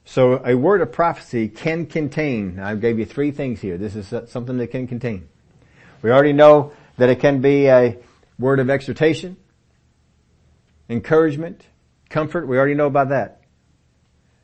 So 0.07 0.43
a 0.47 0.55
word 0.55 0.81
of 0.81 0.93
prophecy 0.93 1.47
can 1.49 1.85
contain, 1.85 2.59
I 2.59 2.75
gave 2.77 2.99
you 2.99 3.05
three 3.05 3.33
things 3.33 3.61
here. 3.61 3.77
This 3.77 3.97
is 3.97 4.09
something 4.31 4.57
that 4.57 4.69
can 4.69 4.87
contain. 4.87 5.29
We 6.01 6.11
already 6.11 6.33
know 6.33 6.73
that 6.99 7.09
it 7.09 7.21
can 7.21 7.41
be 7.41 7.69
a 7.69 7.97
word 8.39 8.61
of 8.61 8.69
exhortation, 8.69 9.37
encouragement, 10.89 11.65
comfort. 12.09 12.47
We 12.47 12.59
already 12.59 12.75
know 12.75 12.87
about 12.87 13.09
that. 13.09 13.41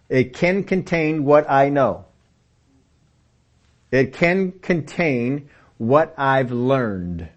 It 0.08 0.32
can 0.32 0.64
contain 0.64 1.24
what 1.24 1.50
I 1.50 1.68
know. 1.68 2.06
It 3.90 4.12
can 4.12 4.52
contain 4.52 5.48
what 5.78 6.14
I've 6.16 6.52
learned. 6.52 7.28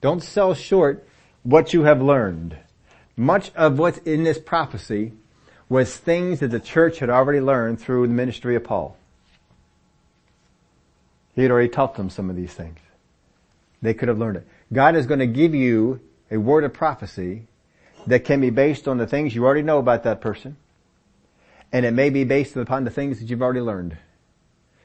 Don't 0.00 0.22
sell 0.22 0.54
short 0.54 1.06
what 1.42 1.72
you 1.72 1.84
have 1.84 2.02
learned. 2.02 2.56
Much 3.16 3.52
of 3.54 3.78
what's 3.78 3.98
in 3.98 4.24
this 4.24 4.38
prophecy 4.38 5.12
was 5.68 5.96
things 5.96 6.40
that 6.40 6.48
the 6.48 6.60
church 6.60 6.98
had 6.98 7.10
already 7.10 7.40
learned 7.40 7.80
through 7.80 8.06
the 8.06 8.12
ministry 8.12 8.54
of 8.54 8.64
Paul. 8.64 8.96
He 11.34 11.42
had 11.42 11.50
already 11.50 11.68
taught 11.68 11.94
them 11.94 12.10
some 12.10 12.30
of 12.30 12.36
these 12.36 12.52
things. 12.52 12.78
They 13.84 13.92
could 13.92 14.08
have 14.08 14.18
learned 14.18 14.38
it. 14.38 14.48
God 14.72 14.96
is 14.96 15.04
going 15.04 15.20
to 15.20 15.26
give 15.26 15.54
you 15.54 16.00
a 16.30 16.38
word 16.38 16.64
of 16.64 16.72
prophecy 16.72 17.48
that 18.06 18.24
can 18.24 18.40
be 18.40 18.48
based 18.48 18.88
on 18.88 18.96
the 18.96 19.06
things 19.06 19.34
you 19.34 19.44
already 19.44 19.60
know 19.60 19.78
about 19.78 20.04
that 20.04 20.22
person. 20.22 20.56
And 21.70 21.84
it 21.84 21.90
may 21.90 22.08
be 22.08 22.24
based 22.24 22.56
upon 22.56 22.84
the 22.84 22.90
things 22.90 23.20
that 23.20 23.28
you've 23.28 23.42
already 23.42 23.60
learned. 23.60 23.98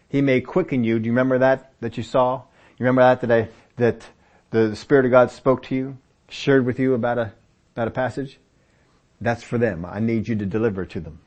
He 0.10 0.22
may 0.22 0.42
quicken 0.42 0.84
you. 0.84 1.00
Do 1.00 1.06
you 1.06 1.14
remember 1.14 1.40
that, 1.40 1.72
that 1.80 1.96
you 1.96 2.04
saw? 2.04 2.42
You 2.78 2.86
remember 2.86 3.04
that 3.04 3.22
today, 3.22 3.48
that 3.78 4.06
the 4.50 4.76
Spirit 4.76 5.06
of 5.06 5.12
God 5.12 5.32
spoke 5.32 5.64
to 5.64 5.76
you, 5.76 5.98
shared 6.28 6.66
with 6.66 6.78
you 6.78 6.94
about 6.94 7.18
a, 7.18 7.32
about 7.76 7.88
a 7.88 7.92
passage? 7.92 8.38
That's 9.22 9.44
for 9.44 9.58
them. 9.58 9.86
I 9.86 10.02
need 10.02 10.28
you 10.28 10.36
to 10.36 10.46
deliver 10.46 10.86
to 10.86 11.00
them. 11.00 11.20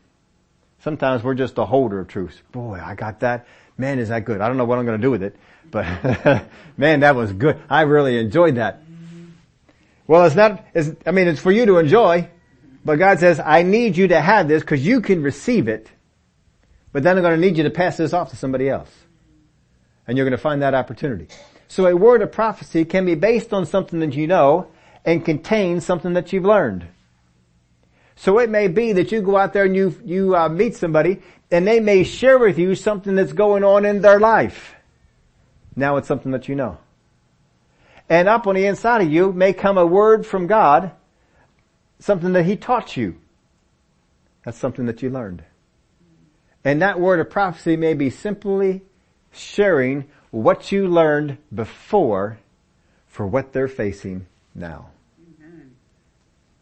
Sometimes 0.80 1.22
we're 1.22 1.34
just 1.34 1.56
a 1.56 1.64
holder 1.64 2.00
of 2.00 2.08
truth. 2.08 2.42
Boy, 2.52 2.78
I 2.84 2.94
got 2.96 3.20
that. 3.20 3.46
Man, 3.78 3.98
is 3.98 4.10
that 4.10 4.26
good. 4.26 4.42
I 4.42 4.48
don't 4.48 4.58
know 4.58 4.66
what 4.66 4.78
I'm 4.78 4.84
going 4.84 5.00
to 5.00 5.02
do 5.02 5.10
with 5.10 5.22
it, 5.22 5.36
but 5.70 6.46
man, 6.76 7.00
that 7.00 7.14
was 7.14 7.32
good. 7.32 7.60
I 7.68 7.82
really 7.82 8.18
enjoyed 8.18 8.56
that. 8.56 8.82
Well, 10.06 10.24
it's 10.26 10.34
not, 10.34 10.64
it's, 10.74 10.90
I 11.06 11.12
mean, 11.12 11.28
it's 11.28 11.40
for 11.40 11.52
you 11.52 11.66
to 11.66 11.78
enjoy, 11.78 12.28
but 12.84 12.98
God 12.98 13.20
says, 13.20 13.40
I 13.40 13.62
need 13.62 13.96
you 13.96 14.08
to 14.08 14.20
have 14.20 14.48
this 14.48 14.62
because 14.62 14.84
you 14.84 15.00
can 15.00 15.22
receive 15.22 15.68
it, 15.68 15.90
but 16.92 17.02
then 17.02 17.16
I'm 17.16 17.22
going 17.22 17.40
to 17.40 17.46
need 17.46 17.56
you 17.56 17.64
to 17.64 17.70
pass 17.70 17.96
this 17.96 18.12
off 18.12 18.30
to 18.30 18.36
somebody 18.36 18.68
else. 18.68 18.90
And 20.06 20.18
you're 20.18 20.26
going 20.26 20.36
to 20.36 20.42
find 20.42 20.62
that 20.62 20.74
opportunity. 20.74 21.28
So 21.68 21.86
a 21.86 21.96
word 21.96 22.20
of 22.22 22.32
prophecy 22.32 22.84
can 22.84 23.06
be 23.06 23.14
based 23.14 23.52
on 23.52 23.64
something 23.64 24.00
that 24.00 24.14
you 24.14 24.26
know 24.26 24.68
and 25.04 25.24
contain 25.24 25.80
something 25.80 26.12
that 26.14 26.32
you've 26.32 26.44
learned. 26.44 26.86
So 28.16 28.38
it 28.40 28.50
may 28.50 28.68
be 28.68 28.92
that 28.92 29.10
you 29.10 29.22
go 29.22 29.36
out 29.36 29.52
there 29.52 29.64
and 29.64 29.74
you, 29.74 29.98
you 30.04 30.36
uh, 30.36 30.48
meet 30.48 30.76
somebody 30.76 31.22
and 31.50 31.66
they 31.66 31.80
may 31.80 32.04
share 32.04 32.38
with 32.38 32.58
you 32.58 32.74
something 32.74 33.14
that's 33.14 33.32
going 33.32 33.64
on 33.64 33.84
in 33.84 34.02
their 34.02 34.20
life. 34.20 34.74
Now 35.74 35.96
it's 35.96 36.08
something 36.08 36.32
that 36.32 36.48
you 36.48 36.54
know. 36.54 36.78
And 38.08 38.28
up 38.28 38.46
on 38.46 38.54
the 38.54 38.66
inside 38.66 39.02
of 39.02 39.10
you 39.10 39.32
may 39.32 39.52
come 39.52 39.78
a 39.78 39.86
word 39.86 40.26
from 40.26 40.46
God, 40.46 40.92
something 41.98 42.32
that 42.32 42.44
He 42.44 42.56
taught 42.56 42.96
you. 42.96 43.16
That's 44.44 44.58
something 44.58 44.86
that 44.86 45.02
you 45.02 45.10
learned. 45.10 45.44
And 46.64 46.82
that 46.82 47.00
word 47.00 47.20
of 47.20 47.30
prophecy 47.30 47.76
may 47.76 47.94
be 47.94 48.10
simply 48.10 48.82
sharing 49.32 50.08
what 50.30 50.72
you 50.72 50.86
learned 50.86 51.38
before 51.54 52.38
for 53.06 53.26
what 53.26 53.52
they're 53.52 53.68
facing 53.68 54.26
now. 54.54 54.88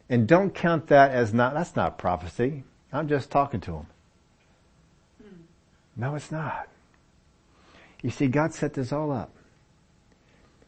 And 0.09 0.27
don't 0.27 0.53
count 0.53 0.87
that 0.87 1.11
as 1.11 1.33
not, 1.33 1.53
that's 1.53 1.73
not 1.73 1.97
prophecy. 1.97 2.65
I'm 2.91 3.07
just 3.07 3.31
talking 3.31 3.61
to 3.61 3.75
him. 3.77 3.87
Hmm. 5.23 5.35
No, 5.95 6.15
it's 6.15 6.29
not. 6.31 6.67
You 8.01 8.09
see, 8.09 8.27
God 8.27 8.53
set 8.53 8.73
this 8.73 8.91
all 8.91 9.11
up. 9.11 9.31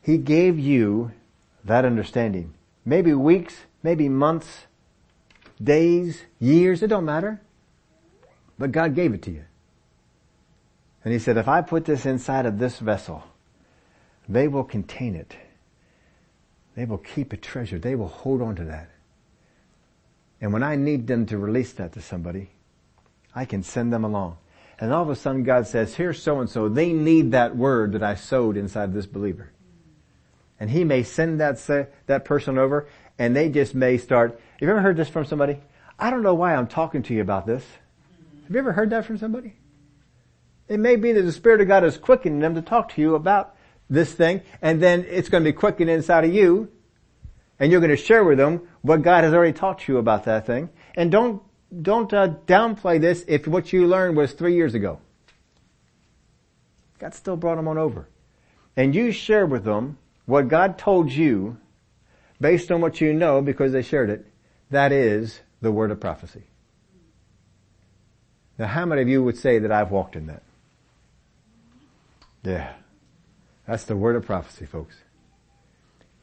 He 0.02 0.18
gave 0.18 0.60
you 0.60 1.12
that 1.64 1.86
understanding. 1.86 2.54
Maybe 2.86 3.14
weeks, 3.14 3.56
maybe 3.82 4.10
months, 4.10 4.66
days, 5.64 6.24
years, 6.40 6.84
it 6.84 6.88
don't 6.88 7.06
matter. 7.06 7.42
But 8.60 8.72
God 8.72 8.96
gave 8.96 9.14
it 9.14 9.22
to 9.24 9.32
you. 9.32 9.46
And 11.04 11.14
He 11.14 11.20
said, 11.20 11.38
if 11.38 11.48
I 11.48 11.62
put 11.62 11.86
this 11.86 12.06
inside 12.06 12.46
of 12.46 12.60
this 12.60 12.80
vessel, 12.80 13.24
they 14.28 14.48
will 14.48 14.64
contain 14.64 15.16
it. 15.16 15.36
They 16.76 16.86
will 16.86 16.98
keep 16.98 17.34
a 17.34 17.38
treasure. 17.38 17.80
They 17.80 17.96
will 17.96 18.08
hold 18.08 18.42
on 18.42 18.56
to 18.58 18.64
that. 18.66 18.90
And 20.42 20.52
when 20.52 20.64
I 20.64 20.76
need 20.76 21.08
them 21.08 21.26
to 21.28 21.38
release 21.38 21.72
that 21.74 21.94
to 21.94 22.02
somebody, 22.02 22.50
I 23.34 23.46
can 23.46 23.64
send 23.64 23.94
them 23.94 24.04
along. 24.04 24.38
And 24.84 24.92
all 24.92 25.02
of 25.02 25.10
a 25.10 25.16
sudden 25.16 25.44
God 25.44 25.66
says, 25.66 25.96
here's 25.96 26.22
so 26.22 26.42
and 26.42 26.50
so. 26.50 26.68
They 26.68 26.92
need 26.92 27.32
that 27.32 27.56
word 27.56 27.94
that 27.94 28.04
I 28.04 28.16
sowed 28.16 28.58
inside 28.58 28.94
this 28.94 29.06
believer. 29.06 29.50
And 30.60 30.70
he 30.70 30.84
may 30.84 31.04
send 31.04 31.40
that, 31.40 31.58
that 32.08 32.26
person 32.26 32.58
over 32.58 32.90
and 33.18 33.34
they 33.34 33.48
just 33.48 33.74
may 33.74 33.98
start, 33.98 34.32
have 34.32 34.60
you 34.60 34.70
ever 34.70 34.82
heard 34.82 34.98
this 34.98 35.08
from 35.08 35.24
somebody? 35.24 35.62
I 35.98 36.10
don't 36.10 36.22
know 36.22 36.34
why 36.34 36.54
I'm 36.54 36.68
talking 36.68 37.02
to 37.04 37.14
you 37.14 37.22
about 37.22 37.48
this. 37.48 37.66
Have 38.44 38.52
you 38.52 38.60
ever 38.60 38.74
heard 38.74 38.90
that 38.90 39.06
from 39.06 39.18
somebody? 39.18 39.56
It 40.68 40.82
may 40.82 40.98
be 40.98 41.14
that 41.14 41.22
the 41.22 41.32
Spirit 41.32 41.62
of 41.62 41.70
God 41.70 41.86
is 41.86 41.98
quickening 41.98 42.42
them 42.42 42.56
to 42.56 42.62
talk 42.62 42.90
to 42.96 43.02
you 43.02 43.16
about 43.16 43.56
this 43.90 44.12
thing 44.12 44.42
and 44.62 44.84
then 44.84 45.06
it's 45.08 45.30
going 45.30 45.46
to 45.46 45.50
be 45.50 45.56
quickened 45.56 45.90
inside 45.90 46.26
of 46.26 46.34
you 46.34 46.70
and 47.58 47.72
you're 47.72 47.80
going 47.80 47.90
to 47.90 47.96
share 47.96 48.26
with 48.26 48.38
them 48.38 48.68
what 48.82 49.02
God 49.02 49.24
has 49.24 49.34
already 49.34 49.54
taught 49.54 49.80
to 49.80 49.94
you 49.94 49.98
about 49.98 50.26
that 50.26 50.46
thing. 50.46 50.68
And 50.96 51.10
don't, 51.10 51.42
don't 51.82 52.14
uh, 52.14 52.30
downplay 52.46 53.00
this 53.00 53.26
if 53.28 53.48
what 53.48 53.74
you 53.74 53.88
learned 53.88 54.18
was 54.18 54.34
three 54.34 54.56
years 54.56 54.74
ago. 54.74 55.00
God 57.00 57.14
still 57.14 57.36
brought 57.36 57.56
them 57.56 57.68
on 57.68 57.78
over. 57.78 58.08
And 58.76 58.96
you 58.96 59.12
share 59.12 59.46
with 59.46 59.64
them 59.64 59.98
what 60.26 60.48
God 60.48 60.78
told 60.78 61.12
you 61.12 61.58
based 62.40 62.72
on 62.72 62.82
what 62.82 63.02
you 63.02 63.14
know 63.14 63.42
because 63.42 63.72
they 63.72 63.82
shared 63.82 64.10
it. 64.10 64.26
That 64.70 64.92
is 64.92 65.42
the 65.62 65.72
word 65.72 65.92
of 65.92 66.00
prophecy. 66.00 66.44
Now 68.58 68.68
how 68.68 68.86
many 68.86 69.02
of 69.02 69.10
you 69.10 69.24
would 69.24 69.38
say 69.38 69.60
that 69.60 69.72
I've 69.72 69.92
walked 69.92 70.16
in 70.16 70.28
that? 70.28 70.44
Yeah. 72.44 72.74
That's 73.68 73.86
the 73.86 73.96
word 73.96 74.16
of 74.16 74.26
prophecy, 74.26 74.66
folks. 74.66 74.96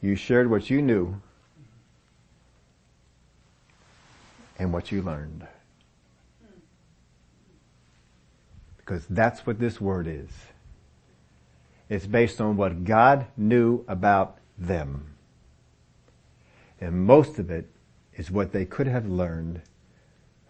You 0.01 0.15
shared 0.15 0.49
what 0.49 0.69
you 0.69 0.81
knew 0.81 1.21
and 4.61 4.71
what 4.71 4.91
you 4.91 5.01
learned. 5.01 5.47
Because 8.77 9.07
that's 9.07 9.43
what 9.43 9.57
this 9.57 9.81
word 9.81 10.05
is. 10.05 10.29
It's 11.89 12.05
based 12.05 12.39
on 12.39 12.57
what 12.57 12.83
God 12.83 13.25
knew 13.35 13.83
about 13.87 14.37
them. 14.59 15.15
And 16.79 17.07
most 17.07 17.39
of 17.39 17.49
it 17.49 17.69
is 18.15 18.29
what 18.29 18.51
they 18.51 18.65
could 18.65 18.85
have 18.85 19.07
learned 19.07 19.63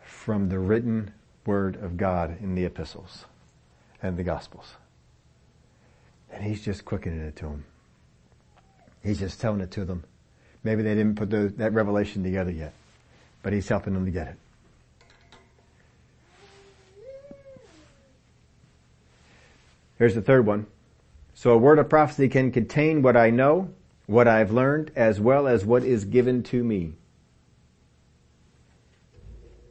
from 0.04 0.50
the 0.50 0.60
written 0.60 1.14
word 1.46 1.82
of 1.82 1.96
God 1.96 2.38
in 2.42 2.54
the 2.54 2.66
epistles 2.66 3.24
and 4.02 4.18
the 4.18 4.24
gospels. 4.24 4.74
And 6.34 6.44
he's 6.44 6.66
just 6.66 6.84
quickening 6.84 7.22
it 7.22 7.38
to 7.38 7.46
them. 7.46 7.64
He's 9.02 9.20
just 9.20 9.40
telling 9.40 9.62
it 9.62 9.72
to 9.72 9.86
them. 9.86 10.04
Maybe 10.66 10.84
they 10.84 10.96
didn't 10.96 11.16
put 11.16 11.30
that 11.30 11.72
revelation 11.72 12.24
together 12.24 12.52
yet 12.52 12.74
but 13.44 13.54
he's 13.54 13.68
helping 13.68 13.94
them 13.94 14.06
to 14.06 14.12
get 14.12 14.28
it. 14.28 14.36
Here's 19.98 20.16
the 20.16 20.22
third 20.22 20.46
one. 20.46 20.66
So 21.34 21.52
a 21.52 21.58
word 21.58 21.80
of 21.80 21.90
prophecy 21.90 22.28
can 22.28 22.52
contain 22.52 23.02
what 23.02 23.16
I 23.16 23.30
know, 23.30 23.70
what 24.08 24.28
I've 24.28 24.52
learned, 24.52 24.92
as 24.96 25.20
well 25.20 25.48
as 25.48 25.64
what 25.64 25.84
is 25.84 26.06
given 26.06 26.44
to 26.44 26.64
me. 26.64 26.94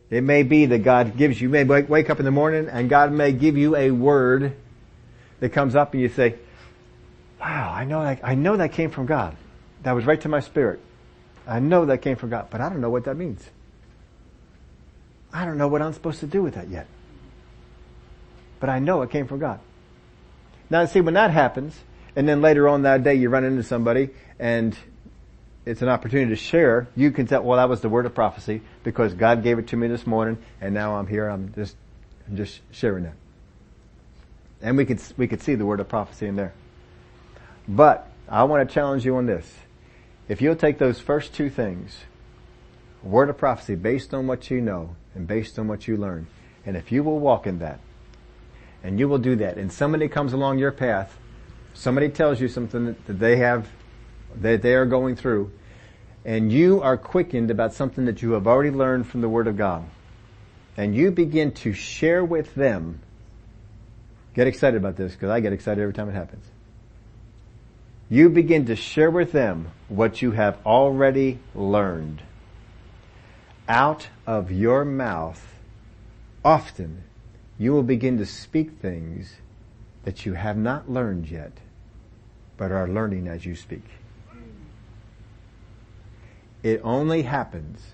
It 0.09 0.23
may 0.23 0.43
be 0.43 0.67
that 0.67 0.81
God 0.81 1.17
gives 1.17 1.41
you, 1.41 1.49
you 1.49 1.53
may 1.53 1.65
wake 1.65 2.11
up 2.11 2.19
in 2.19 2.25
the 2.25 2.33
morning 2.33 2.69
and 2.69 2.89
God 2.89 3.13
may 3.13 3.33
give 3.33 3.57
you 3.57 3.77
a 3.77 3.93
word 3.93 4.57
that 5.39 5.51
comes 5.51 5.75
up 5.77 5.95
and 5.95 6.03
you 6.03 6.09
say, 6.09 6.37
wow, 7.41 7.73
I 7.73 7.85
know 7.85 8.03
that, 8.03 8.21
I 8.23 8.35
know 8.35 8.57
that 8.57 8.73
came 8.73 8.91
from 8.91 9.07
God. 9.07 9.37
That 9.83 9.93
was 9.93 10.05
right 10.07 10.21
to 10.21 10.29
my 10.29 10.41
spirit. 10.41 10.81
I 11.47 11.59
know 11.59 11.87
that 11.87 12.03
came 12.03 12.17
from 12.17 12.31
God, 12.31 12.49
but 12.51 12.61
I 12.61 12.69
don't 12.69 12.81
know 12.81 12.91
what 12.91 13.05
that 13.05 13.17
means. 13.17 13.49
I 15.33 15.45
don't 15.45 15.59
know 15.59 15.69
what 15.69 15.83
I'm 15.83 15.93
supposed 15.93 16.21
to 16.21 16.27
do 16.27 16.43
with 16.43 16.55
that 16.55 16.69
yet. 16.69 16.87
But 18.59 18.69
I 18.69 18.79
know 18.79 19.03
it 19.03 19.11
came 19.11 19.27
from 19.27 19.39
God. 19.39 19.61
Now 20.69 20.85
see, 20.85 21.01
when 21.01 21.15
that 21.15 21.31
happens, 21.31 21.79
and 22.15 22.29
then 22.29 22.43
later 22.43 22.69
on 22.69 22.83
that 22.83 23.03
day 23.03 23.15
you 23.15 23.29
run 23.29 23.45
into 23.45 23.63
somebody 23.63 24.11
and 24.39 24.77
it's 25.65 25.83
an 25.83 25.89
opportunity 25.89 26.31
to 26.31 26.37
share, 26.37 26.89
you 26.97 27.11
can 27.11 27.27
tell, 27.27 27.43
well 27.43 27.59
that 27.59 27.69
was 27.69 27.81
the 27.81 27.89
word 27.89 28.07
of 28.07 28.15
prophecy 28.15 28.63
because 28.83 29.15
God 29.15 29.43
gave 29.43 29.59
it 29.59 29.69
to 29.69 29.77
me 29.77 29.89
this 29.89 30.07
morning 30.07 30.39
and 30.61 30.75
now 30.75 30.97
I'm 30.97 31.07
here, 31.07 31.29
I'm 31.29 31.53
just, 31.55 31.77
I'm 32.29 32.37
just 32.37 32.61
sharing 32.71 33.05
that. 33.05 33.15
And 34.63 34.77
we 34.77 34.85
could, 34.85 35.01
we 35.17 35.27
could 35.27 35.43
see 35.43 35.55
the 35.55 35.65
word 35.65 35.81
of 35.81 35.89
prophecy 35.89 36.27
in 36.27 36.37
there. 36.37 36.53
But 37.67 38.11
I 38.29 38.45
want 38.45 38.69
to 38.69 38.73
challenge 38.73 39.05
you 39.05 39.17
on 39.17 39.27
this. 39.27 39.51
If 40.29 40.43
you'll 40.43 40.57
take 40.57 40.79
those 40.79 41.01
first 41.01 41.35
two 41.35 41.51
things, 41.51 41.99
word 43.03 43.31
of 43.31 43.39
prophecy 43.39 43.75
based 43.75 44.13
on 44.13 44.27
what 44.27 44.51
you 44.51 44.61
know 44.61 44.97
and 45.15 45.27
based 45.27 45.59
on 45.59 45.69
what 45.69 45.89
you 45.89 45.97
learn, 45.97 46.27
and 46.65 46.77
if 46.77 46.93
you 46.93 47.03
will 47.03 47.19
walk 47.19 47.47
in 47.47 47.59
that, 47.59 47.81
and 48.83 48.99
you 48.99 49.09
will 49.09 49.19
do 49.19 49.37
that, 49.37 49.57
and 49.57 49.73
somebody 49.73 50.09
comes 50.09 50.33
along 50.33 50.59
your 50.59 50.73
path, 50.73 51.19
somebody 51.75 52.09
tells 52.09 52.41
you 52.41 52.49
something 52.49 52.97
that 53.07 53.19
they 53.19 53.37
have, 53.37 53.69
that 54.37 54.63
they 54.63 54.75
are 54.75 54.87
going 54.87 55.17
through, 55.17 55.51
and 56.25 56.53
you 56.53 56.81
are 56.83 56.97
quickened 56.97 57.51
about 57.51 57.73
something 57.73 58.05
that 58.05 58.23
you 58.23 58.33
have 58.33 58.47
already 58.47 58.71
learned 58.71 59.07
from 59.07 59.21
the 59.21 59.29
Word 59.29 59.47
of 59.47 59.57
God, 59.57 59.85
and 60.77 60.95
you 60.95 61.11
begin 61.11 61.53
to 61.53 61.73
share 61.73 62.25
with 62.25 62.55
them, 62.55 63.01
get 64.35 64.47
excited 64.47 64.77
about 64.77 64.97
this, 64.97 65.13
because 65.13 65.31
I 65.31 65.41
get 65.41 65.53
excited 65.53 65.81
every 65.81 65.95
time 65.95 66.09
it 66.09 66.13
happens. 66.13 66.45
You 68.09 68.29
begin 68.29 68.67
to 68.67 68.77
share 68.77 69.11
with 69.11 69.31
them 69.33 69.71
what 69.89 70.21
you 70.21 70.33
have 70.33 70.59
already 70.67 71.39
learned. 71.55 72.23
Out 73.69 74.09
of 74.27 74.51
your 74.51 74.85
mouth, 74.85 75.55
often 76.45 77.05
you 77.59 77.73
will 77.73 77.83
begin 77.83 78.19
to 78.19 78.27
speak 78.27 78.73
things 78.81 79.37
that 80.05 80.25
you 80.25 80.35
have 80.35 80.57
not 80.57 80.91
learned 80.91 81.29
yet, 81.29 81.53
but 82.57 82.73
are 82.73 82.89
learning 82.89 83.29
as 83.29 83.45
you 83.45 83.55
speak. 83.55 83.85
It 86.63 86.81
only 86.83 87.23
happens 87.23 87.93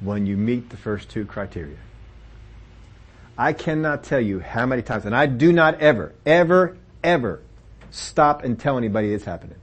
when 0.00 0.26
you 0.26 0.36
meet 0.36 0.70
the 0.70 0.76
first 0.76 1.08
two 1.08 1.24
criteria. 1.24 1.76
I 3.38 3.52
cannot 3.52 4.04
tell 4.04 4.20
you 4.20 4.40
how 4.40 4.66
many 4.66 4.82
times, 4.82 5.04
and 5.04 5.14
I 5.14 5.26
do 5.26 5.52
not 5.52 5.80
ever, 5.80 6.12
ever, 6.26 6.76
ever 7.02 7.40
stop 7.90 8.44
and 8.44 8.58
tell 8.58 8.76
anybody 8.76 9.12
it's 9.12 9.24
happening. 9.24 9.56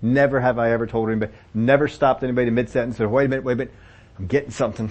Never 0.00 0.40
have 0.40 0.58
I 0.58 0.70
ever 0.72 0.86
told 0.86 1.08
anybody, 1.08 1.32
never 1.52 1.88
stopped 1.88 2.22
anybody 2.22 2.50
mid-sentence 2.50 2.94
and 2.94 3.06
said, 3.06 3.10
wait 3.10 3.26
a 3.26 3.28
minute, 3.28 3.44
wait 3.44 3.54
a 3.54 3.56
minute, 3.56 3.74
I'm 4.18 4.26
getting 4.26 4.50
something. 4.50 4.90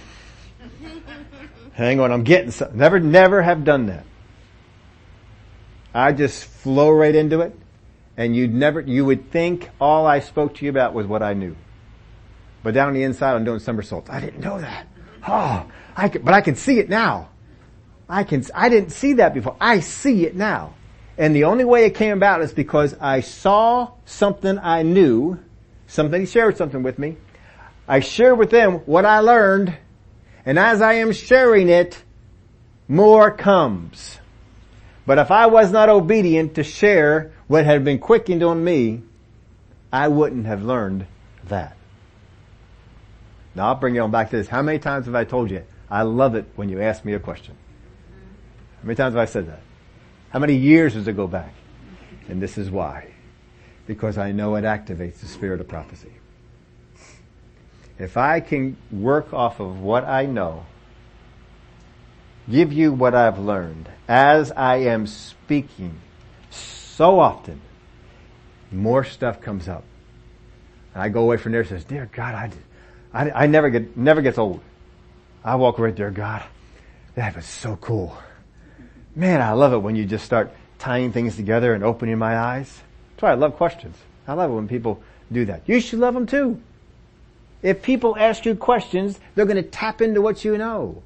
Hang 1.73 1.99
on, 1.99 2.11
I'm 2.11 2.23
getting 2.23 2.51
something. 2.51 2.77
Never, 2.77 2.99
never 2.99 3.41
have 3.41 3.63
done 3.63 3.87
that. 3.87 4.05
I 5.93 6.11
just 6.11 6.45
flow 6.45 6.89
right 6.89 7.13
into 7.13 7.41
it 7.41 7.57
and 8.17 8.35
you'd 8.35 8.53
never, 8.53 8.81
you 8.81 9.05
would 9.05 9.31
think 9.31 9.69
all 9.79 10.05
I 10.05 10.19
spoke 10.19 10.55
to 10.55 10.65
you 10.65 10.71
about 10.71 10.93
was 10.93 11.07
what 11.07 11.23
I 11.23 11.33
knew. 11.33 11.55
But 12.63 12.73
down 12.73 12.87
on 12.87 12.93
the 12.93 13.03
inside 13.03 13.35
I'm 13.35 13.43
doing 13.43 13.59
somersaults. 13.59 14.09
I 14.09 14.19
didn't 14.19 14.39
know 14.39 14.59
that. 14.59 14.87
Oh, 15.27 15.65
I 15.95 16.09
can, 16.09 16.21
but 16.21 16.33
I 16.33 16.41
can 16.41 16.55
see 16.55 16.79
it 16.79 16.89
now. 16.89 17.29
I 18.09 18.23
can, 18.23 18.43
I 18.53 18.69
didn't 18.69 18.91
see 18.91 19.13
that 19.13 19.33
before. 19.33 19.55
I 19.59 19.79
see 19.79 20.25
it 20.25 20.35
now. 20.35 20.75
And 21.17 21.35
the 21.35 21.45
only 21.45 21.63
way 21.63 21.85
it 21.85 21.95
came 21.95 22.15
about 22.17 22.41
is 22.41 22.53
because 22.53 22.95
I 22.99 23.21
saw 23.21 23.91
something 24.05 24.57
I 24.57 24.81
knew, 24.81 25.39
somebody 25.87 26.25
shared 26.25 26.57
something 26.57 26.83
with 26.83 26.97
me. 26.97 27.17
I 27.87 27.99
share 27.99 28.33
with 28.33 28.49
them 28.49 28.75
what 28.85 29.05
I 29.05 29.19
learned 29.19 29.77
and 30.45 30.59
as 30.59 30.81
I 30.81 30.93
am 30.93 31.11
sharing 31.13 31.69
it, 31.69 32.01
more 32.87 33.31
comes. 33.31 34.19
But 35.05 35.17
if 35.17 35.31
I 35.31 35.47
was 35.47 35.71
not 35.71 35.89
obedient 35.89 36.55
to 36.55 36.63
share 36.63 37.31
what 37.47 37.65
had 37.65 37.83
been 37.83 37.99
quickened 37.99 38.43
on 38.43 38.63
me, 38.63 39.01
I 39.91 40.07
wouldn't 40.07 40.45
have 40.45 40.63
learned 40.63 41.05
that. 41.45 41.77
Now 43.55 43.67
I'll 43.67 43.75
bring 43.75 43.95
you 43.95 44.01
on 44.01 44.11
back 44.11 44.31
to 44.31 44.37
this. 44.37 44.47
How 44.47 44.61
many 44.61 44.79
times 44.79 45.05
have 45.05 45.15
I 45.15 45.23
told 45.23 45.51
you, 45.51 45.63
I 45.89 46.01
love 46.01 46.35
it 46.35 46.45
when 46.55 46.69
you 46.69 46.81
ask 46.81 47.05
me 47.05 47.13
a 47.13 47.19
question? 47.19 47.55
How 48.77 48.87
many 48.87 48.95
times 48.95 49.13
have 49.13 49.21
I 49.21 49.25
said 49.25 49.47
that? 49.47 49.61
How 50.31 50.39
many 50.39 50.55
years 50.55 50.93
does 50.93 51.07
it 51.07 51.15
go 51.15 51.27
back? 51.27 51.53
And 52.27 52.41
this 52.41 52.57
is 52.57 52.71
why. 52.71 53.13
Because 53.85 54.17
I 54.17 54.31
know 54.31 54.55
it 54.55 54.63
activates 54.63 55.19
the 55.19 55.27
spirit 55.27 55.61
of 55.61 55.67
prophecy. 55.67 56.11
If 58.03 58.17
I 58.17 58.41
can 58.41 58.75
work 58.91 59.33
off 59.33 59.61
of 59.61 59.79
what 59.79 60.03
I 60.03 60.25
know, 60.25 60.65
give 62.51 62.73
you 62.73 62.91
what 62.91 63.15
I've 63.15 63.39
learned 63.39 63.87
as 64.09 64.51
I 64.51 64.75
am 64.91 65.07
speaking 65.07 65.95
so 66.49 67.21
often, 67.21 67.61
more 68.73 69.05
stuff 69.05 69.39
comes 69.39 69.69
up. 69.69 69.85
And 70.93 71.01
I 71.01 71.07
go 71.07 71.21
away 71.21 71.37
from 71.37 71.53
there 71.53 71.61
and 71.61 71.69
says, 71.69 71.85
dear 71.85 72.09
God, 72.11 72.35
I, 72.35 72.51
I, 73.13 73.43
I 73.43 73.47
never 73.47 73.69
get, 73.69 73.95
never 73.95 74.21
gets 74.21 74.37
old. 74.37 74.59
I 75.41 75.55
walk 75.55 75.79
right 75.79 75.95
there, 75.95 76.11
God, 76.11 76.43
that 77.15 77.37
was 77.37 77.45
so 77.45 77.77
cool. 77.77 78.17
Man, 79.15 79.41
I 79.41 79.53
love 79.53 79.71
it 79.71 79.77
when 79.77 79.95
you 79.95 80.03
just 80.03 80.25
start 80.25 80.53
tying 80.77 81.13
things 81.13 81.37
together 81.37 81.73
and 81.73 81.85
opening 81.85 82.17
my 82.17 82.37
eyes. 82.37 82.81
That's 83.11 83.23
why 83.23 83.31
I 83.31 83.35
love 83.35 83.55
questions. 83.55 83.95
I 84.27 84.33
love 84.33 84.51
it 84.51 84.55
when 84.55 84.67
people 84.67 85.01
do 85.31 85.45
that. 85.45 85.61
You 85.67 85.79
should 85.79 85.99
love 85.99 86.15
them 86.15 86.27
too. 86.27 86.61
If 87.63 87.81
people 87.81 88.15
ask 88.17 88.45
you 88.45 88.55
questions, 88.55 89.19
they're 89.33 89.45
going 89.45 89.55
to 89.55 89.63
tap 89.63 90.01
into 90.01 90.21
what 90.21 90.43
you 90.43 90.57
know. 90.57 91.01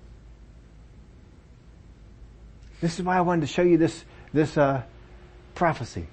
This 2.81 2.99
is 2.99 3.05
why 3.05 3.17
I 3.17 3.21
wanted 3.21 3.41
to 3.41 3.47
show 3.47 3.61
you 3.61 3.77
this, 3.77 4.03
this, 4.33 4.57
uh, 4.57 4.81
prophecy. 5.53 6.07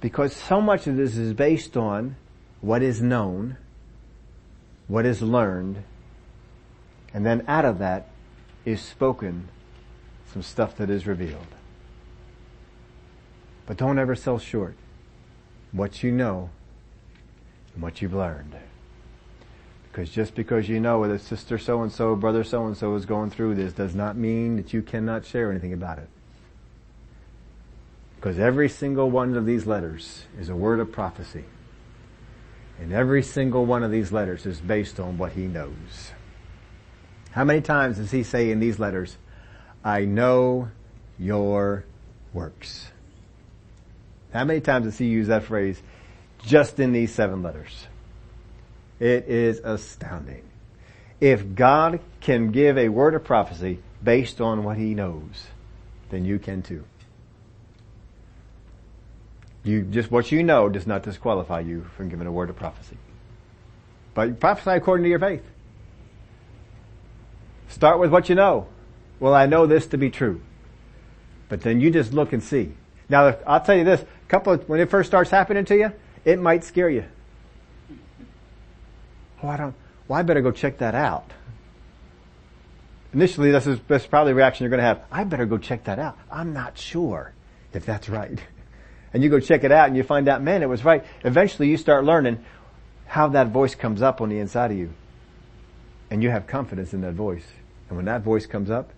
Because 0.00 0.34
so 0.34 0.60
much 0.60 0.86
of 0.86 0.96
this 0.96 1.16
is 1.16 1.32
based 1.32 1.76
on 1.76 2.16
what 2.60 2.82
is 2.82 3.02
known, 3.02 3.56
what 4.86 5.06
is 5.06 5.22
learned, 5.22 5.82
and 7.12 7.24
then 7.24 7.44
out 7.48 7.64
of 7.64 7.78
that 7.78 8.08
is 8.64 8.80
spoken 8.80 9.48
some 10.32 10.42
stuff 10.42 10.76
that 10.76 10.90
is 10.90 11.06
revealed. 11.06 11.46
But 13.66 13.76
don't 13.76 13.98
ever 13.98 14.14
sell 14.14 14.38
short 14.38 14.76
what 15.72 16.02
you 16.02 16.10
know 16.10 16.50
and 17.72 17.82
what 17.82 18.02
you've 18.02 18.14
learned. 18.14 18.54
Because 19.94 20.10
just 20.10 20.34
because 20.34 20.68
you 20.68 20.80
know 20.80 21.06
that 21.06 21.20
sister 21.20 21.56
so 21.56 21.82
and 21.82 21.92
so, 21.92 22.16
brother 22.16 22.42
so 22.42 22.66
and 22.66 22.76
so 22.76 22.96
is 22.96 23.06
going 23.06 23.30
through 23.30 23.54
this 23.54 23.72
does 23.72 23.94
not 23.94 24.16
mean 24.16 24.56
that 24.56 24.72
you 24.72 24.82
cannot 24.82 25.24
share 25.24 25.52
anything 25.52 25.72
about 25.72 25.98
it. 25.98 26.08
Because 28.16 28.36
every 28.36 28.68
single 28.68 29.08
one 29.08 29.36
of 29.36 29.46
these 29.46 29.66
letters 29.66 30.24
is 30.36 30.48
a 30.48 30.56
word 30.56 30.80
of 30.80 30.90
prophecy. 30.90 31.44
And 32.80 32.92
every 32.92 33.22
single 33.22 33.66
one 33.66 33.84
of 33.84 33.92
these 33.92 34.10
letters 34.10 34.46
is 34.46 34.60
based 34.60 34.98
on 34.98 35.16
what 35.16 35.30
he 35.30 35.42
knows. 35.42 36.10
How 37.30 37.44
many 37.44 37.60
times 37.60 37.98
does 37.98 38.10
he 38.10 38.24
say 38.24 38.50
in 38.50 38.58
these 38.58 38.80
letters, 38.80 39.16
I 39.84 40.06
know 40.06 40.70
your 41.20 41.84
works? 42.32 42.88
How 44.32 44.42
many 44.42 44.60
times 44.60 44.86
does 44.86 44.98
he 44.98 45.06
use 45.06 45.28
that 45.28 45.44
phrase 45.44 45.80
just 46.44 46.80
in 46.80 46.90
these 46.90 47.14
seven 47.14 47.44
letters? 47.44 47.86
It 49.00 49.26
is 49.26 49.58
astounding. 49.60 50.42
If 51.20 51.54
God 51.54 52.00
can 52.20 52.50
give 52.50 52.78
a 52.78 52.88
word 52.88 53.14
of 53.14 53.24
prophecy 53.24 53.80
based 54.02 54.40
on 54.40 54.64
what 54.64 54.76
he 54.76 54.94
knows, 54.94 55.46
then 56.10 56.24
you 56.24 56.38
can 56.38 56.62
too. 56.62 56.84
You 59.62 59.82
just 59.82 60.10
what 60.10 60.30
you 60.30 60.42
know 60.42 60.68
does 60.68 60.86
not 60.86 61.02
disqualify 61.02 61.60
you 61.60 61.86
from 61.96 62.10
giving 62.10 62.26
a 62.26 62.32
word 62.32 62.50
of 62.50 62.56
prophecy. 62.56 62.98
But 64.12 64.38
prophesy 64.38 64.70
according 64.70 65.04
to 65.04 65.10
your 65.10 65.18
faith. 65.18 65.42
Start 67.68 67.98
with 67.98 68.12
what 68.12 68.28
you 68.28 68.34
know. 68.34 68.68
Well, 69.18 69.34
I 69.34 69.46
know 69.46 69.66
this 69.66 69.86
to 69.88 69.96
be 69.96 70.10
true. 70.10 70.40
But 71.48 71.62
then 71.62 71.80
you 71.80 71.90
just 71.90 72.12
look 72.12 72.32
and 72.32 72.42
see. 72.42 72.72
Now, 73.08 73.36
I'll 73.46 73.60
tell 73.60 73.76
you 73.76 73.84
this, 73.84 74.02
a 74.02 74.28
couple 74.28 74.52
of, 74.52 74.68
when 74.68 74.80
it 74.80 74.90
first 74.90 75.08
starts 75.08 75.30
happening 75.30 75.64
to 75.66 75.76
you, 75.76 75.92
it 76.24 76.38
might 76.38 76.62
scare 76.64 76.90
you. 76.90 77.04
Oh, 79.44 79.48
I 79.48 79.58
don't, 79.58 79.74
well, 80.08 80.18
I 80.18 80.22
better 80.22 80.40
go 80.40 80.52
check 80.52 80.78
that 80.78 80.94
out. 80.94 81.30
initially 83.12 83.50
this 83.50 83.66
is, 83.66 83.78
this 83.86 84.02
is 84.02 84.08
probably 84.08 84.32
the 84.32 84.36
reaction 84.36 84.64
you're 84.64 84.70
going 84.70 84.80
to 84.80 84.86
have. 84.86 85.04
I 85.12 85.24
better 85.24 85.44
go 85.44 85.58
check 85.58 85.84
that 85.84 85.98
out. 85.98 86.16
I'm 86.30 86.54
not 86.54 86.78
sure 86.78 87.34
if 87.72 87.84
that's 87.84 88.08
right. 88.08 88.38
And 89.12 89.22
you 89.22 89.30
go 89.30 89.38
check 89.38 89.62
it 89.62 89.70
out 89.70 89.86
and 89.86 89.96
you 89.96 90.02
find 90.02 90.28
out, 90.28 90.42
man, 90.42 90.64
it 90.64 90.68
was 90.68 90.84
right. 90.84 91.04
Eventually 91.22 91.68
you 91.68 91.76
start 91.76 92.04
learning 92.04 92.44
how 93.06 93.28
that 93.28 93.50
voice 93.50 93.76
comes 93.76 94.02
up 94.02 94.20
on 94.20 94.28
the 94.28 94.40
inside 94.40 94.72
of 94.72 94.76
you. 94.76 94.92
And 96.10 96.20
you 96.20 96.30
have 96.30 96.48
confidence 96.48 96.92
in 96.92 97.02
that 97.02 97.12
voice. 97.14 97.44
And 97.88 97.96
when 97.96 98.06
that 98.06 98.22
voice 98.22 98.46
comes 98.46 98.70
up, 98.70 98.90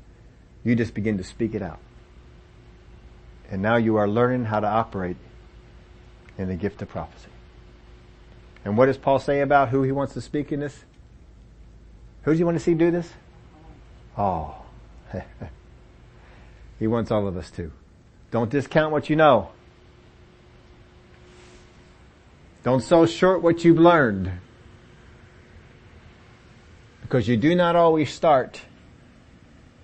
you 0.64 0.74
just 0.74 0.94
begin 0.94 1.18
to 1.18 1.22
speak 1.22 1.54
it 1.54 1.60
out. 1.60 1.80
And 3.50 3.60
now 3.60 3.76
you 3.76 3.96
are 3.96 4.08
learning 4.08 4.46
how 4.46 4.60
to 4.60 4.66
operate 4.66 5.18
in 6.38 6.48
the 6.48 6.56
gift 6.56 6.80
of 6.80 6.88
prophecy. 6.88 7.28
And 8.66 8.76
what 8.76 8.86
does 8.86 8.98
Paul 8.98 9.20
say 9.20 9.42
about 9.42 9.68
who 9.68 9.84
he 9.84 9.92
wants 9.92 10.14
to 10.14 10.20
speak 10.20 10.50
in 10.50 10.58
this? 10.58 10.76
Who 12.24 12.32
do 12.32 12.38
you 12.40 12.44
want 12.44 12.58
to 12.58 12.64
see 12.64 12.74
do 12.74 12.90
this? 12.90 13.08
Oh. 14.18 14.56
he 16.80 16.88
wants 16.88 17.12
all 17.12 17.28
of 17.28 17.36
us 17.36 17.48
to. 17.52 17.70
Don't 18.32 18.50
discount 18.50 18.90
what 18.90 19.08
you 19.08 19.14
know. 19.14 19.50
Don't 22.64 22.82
sell 22.82 23.06
short 23.06 23.40
what 23.40 23.64
you've 23.64 23.78
learned. 23.78 24.32
Because 27.02 27.28
you 27.28 27.36
do 27.36 27.54
not 27.54 27.76
always 27.76 28.12
start 28.12 28.62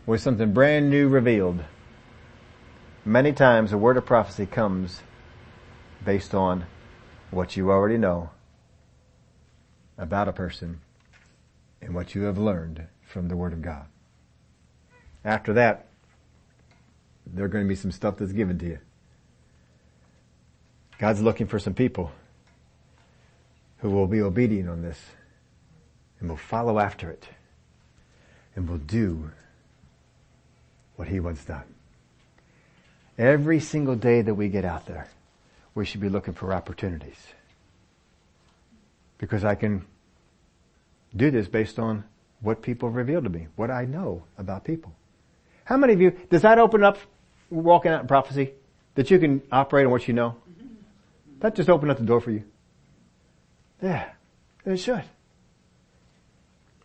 with 0.07 0.21
something 0.21 0.53
brand 0.53 0.91
new 0.91 1.07
revealed. 1.07 1.63
Many 3.05 3.33
times 3.33 3.73
a 3.73 3.79
word 3.79 3.97
of 3.97 4.05
prophecy 4.05 4.45
comes 4.45 5.03
based 6.05 6.35
on 6.35 6.67
what 7.31 7.57
you 7.57 7.71
already 7.71 7.97
know 7.97 8.31
about 9.99 10.29
a 10.29 10.33
person 10.33 10.81
and 11.81 11.95
what 11.95 12.15
you 12.15 12.23
have 12.23 12.39
learned 12.39 12.87
from 13.03 13.29
the 13.29 13.37
Word 13.37 13.53
of 13.53 13.63
God. 13.63 13.87
After 15.25 15.53
that, 15.55 15.89
there's 17.27 17.51
going 17.51 17.65
to 17.65 17.69
be 17.69 17.77
some 17.77 17.93
stuff 17.93 18.17
that's 18.17 18.33
given 18.33 18.59
to 18.59 18.67
you. 18.67 18.79
God's 20.99 21.21
looking 21.21 21.47
for 21.47 21.59
some 21.59 21.75
people 21.75 22.13
who 23.79 23.91
will 23.91 24.07
be 24.07 24.21
obedient 24.21 24.69
on 24.69 24.83
this 24.83 24.99
and 26.21 26.29
will 26.29 26.37
follow 26.37 26.79
after 26.79 27.11
it 27.11 27.29
and 28.55 28.69
will 28.69 28.79
do 28.79 29.31
what 30.97 31.09
He 31.09 31.21
wants 31.21 31.45
done. 31.45 31.65
Every 33.19 33.61
single 33.61 33.97
day 33.97 34.23
that 34.23 34.35
we 34.35 34.49
get 34.49 34.65
out 34.65 34.87
there, 34.87 35.09
we 35.75 35.85
should 35.85 36.01
be 36.01 36.09
looking 36.09 36.35
for 36.35 36.53
opportunities. 36.53 37.19
Because 39.23 39.45
I 39.45 39.55
can 39.55 39.87
do 41.15 41.31
this 41.31 41.47
based 41.47 41.79
on 41.79 42.03
what 42.41 42.61
people 42.61 42.91
reveal 42.91 43.23
to 43.23 43.29
me, 43.29 43.47
what 43.55 43.71
I 43.71 43.85
know 43.85 44.25
about 44.37 44.65
people. 44.65 44.93
How 45.65 45.77
many 45.77 45.93
of 45.93 46.01
you, 46.01 46.11
does 46.29 46.43
that 46.43 46.59
open 46.59 46.83
up 46.83 46.99
walking 47.49 47.93
out 47.93 48.01
in 48.01 48.09
prophecy? 48.09 48.51
That 48.97 49.13
you 49.13 49.21
can 49.21 49.41
operate 49.53 49.87
on 49.87 49.93
what 49.93 50.09
you 50.09 50.15
know? 50.15 50.35
That 51.39 51.55
just 51.55 51.71
opened 51.71 51.93
up 51.93 51.99
the 51.99 52.05
door 52.05 52.21
for 52.21 52.33
you. 52.33 52.43
Yeah, 53.81 54.11
it 54.67 54.79
should. 54.79 55.05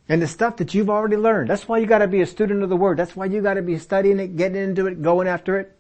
And 0.08 0.22
the 0.22 0.28
stuff 0.28 0.58
that 0.58 0.76
you've 0.76 0.92
already 0.92 1.18
learned. 1.18 1.50
That's 1.50 1.68
why 1.68 1.80
you 1.80 1.88
gotta 1.88 2.08
be 2.08 2.22
a 2.22 2.28
student 2.28 2.62
of 2.62 2.70
the 2.70 2.78
Word. 2.78 3.00
That's 3.00 3.16
why 3.16 3.26
you 3.26 3.42
gotta 3.42 3.64
be 3.64 3.80
studying 3.80 4.20
it, 4.20 4.38
getting 4.38 4.62
into 4.62 4.86
it, 4.86 5.02
going 5.02 5.28
after 5.28 5.60
it. 5.60 5.76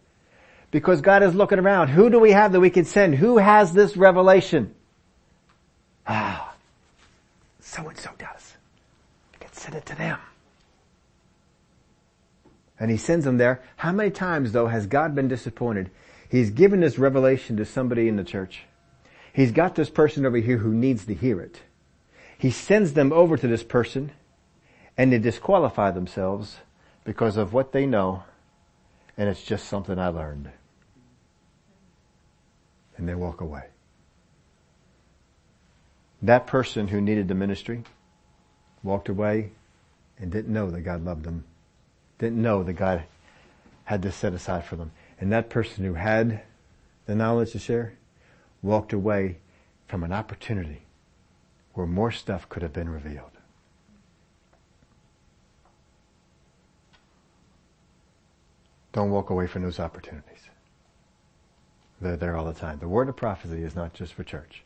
Because 0.72 1.01
God 1.01 1.22
is 1.22 1.36
looking 1.36 1.60
around. 1.60 1.89
Who 1.89 2.10
do 2.10 2.20
we 2.20 2.32
have 2.32 2.51
that 2.53 2.60
we 2.60 2.72
can 2.72 2.86
send? 2.86 3.14
Who 3.14 3.38
has 3.38 3.74
this 3.74 3.95
revelation? 3.95 4.74
Ah, 6.08 6.46
so 7.78 7.88
and 7.88 7.97
so 7.97 8.09
does. 8.17 8.55
Can 9.39 9.53
send 9.53 9.75
it 9.75 9.86
to 9.86 9.95
them. 9.95 10.17
And 12.80 12.89
he 12.89 12.97
sends 12.97 13.25
them 13.25 13.38
there. 13.38 13.61
How 13.78 13.91
many 13.91 14.09
times 14.09 14.51
though 14.51 14.67
has 14.67 14.88
God 14.88 15.13
been 15.13 15.28
disappointed? 15.28 15.91
He's 16.30 16.49
given 16.49 16.80
this 16.80 16.97
revelation 16.97 17.55
to 17.57 17.65
somebody 17.65 18.07
in 18.07 18.15
the 18.15 18.23
church. 18.23 18.63
He's 19.32 19.51
got 19.51 19.75
this 19.75 19.89
person 19.89 20.25
over 20.25 20.38
here 20.38 20.57
who 20.57 20.73
needs 20.73 21.05
to 21.05 21.13
hear 21.13 21.39
it. 21.39 21.61
He 22.38 22.51
sends 22.51 22.93
them 22.93 23.13
over 23.13 23.38
to 23.38 23.47
this 23.47 23.63
person 23.63 24.11
and 24.97 25.13
they 25.13 25.19
disqualify 25.19 25.91
themselves 25.91 26.57
because 27.03 27.38
of 27.38 27.53
what 27.53 27.71
they 27.71 27.86
know 27.86 28.23
and 29.17 29.30
it's 29.30 29.43
just 29.43 29.67
something 29.67 29.97
I 29.99 30.07
learned. 30.07 30.49
And 32.97 33.07
they 33.07 33.15
walk 33.15 33.41
away. 33.41 33.65
That 36.22 36.47
person 36.47 36.88
who 36.88 36.99
needed 36.99 37.28
the 37.28 37.36
ministry 37.36 37.84
walked 38.84 39.09
away 39.09 39.51
and 40.20 40.32
didn't 40.32 40.53
know 40.53 40.72
that 40.72 40.82
God 40.82 41.03
loved 41.03 41.24
them. 41.24 41.43
Didn't 42.18 42.41
know 42.41 42.63
that 42.63 42.74
God 42.74 43.03
had 43.84 44.01
this 44.01 44.15
set 44.15 44.34
aside 44.34 44.65
for 44.65 44.76
them. 44.76 44.91
And 45.20 45.32
that 45.32 45.49
person 45.49 45.86
who 45.86 45.93
had 45.93 46.41
the 47.05 47.15
knowledge 47.15 47.51
to 47.51 47.59
share 47.59 47.93
walked 48.61 48.93
away 48.93 49.38
from 49.88 50.03
an 50.03 50.11
opportunity 50.11 50.82
where 51.74 51.88
more 51.88 52.11
stuff 52.11 52.49
could 52.49 52.63
have 52.63 52.74
been 52.74 52.89
revealed. 52.89 53.32
Don't 58.91 59.11
walk 59.11 59.30
away 59.30 59.45
from 59.45 59.61
those 59.61 59.80
opportunities. 59.80 60.49
They're 62.01 62.18
there 62.18 62.36
all 62.36 62.45
the 62.45 62.53
time. 62.53 62.80
The 62.80 62.88
word 62.88 63.09
of 63.09 63.15
prophecy 63.15 63.61
is 63.61 63.76
not 63.76 63.93
just 63.93 64.13
for 64.13 64.24
church. 64.24 64.63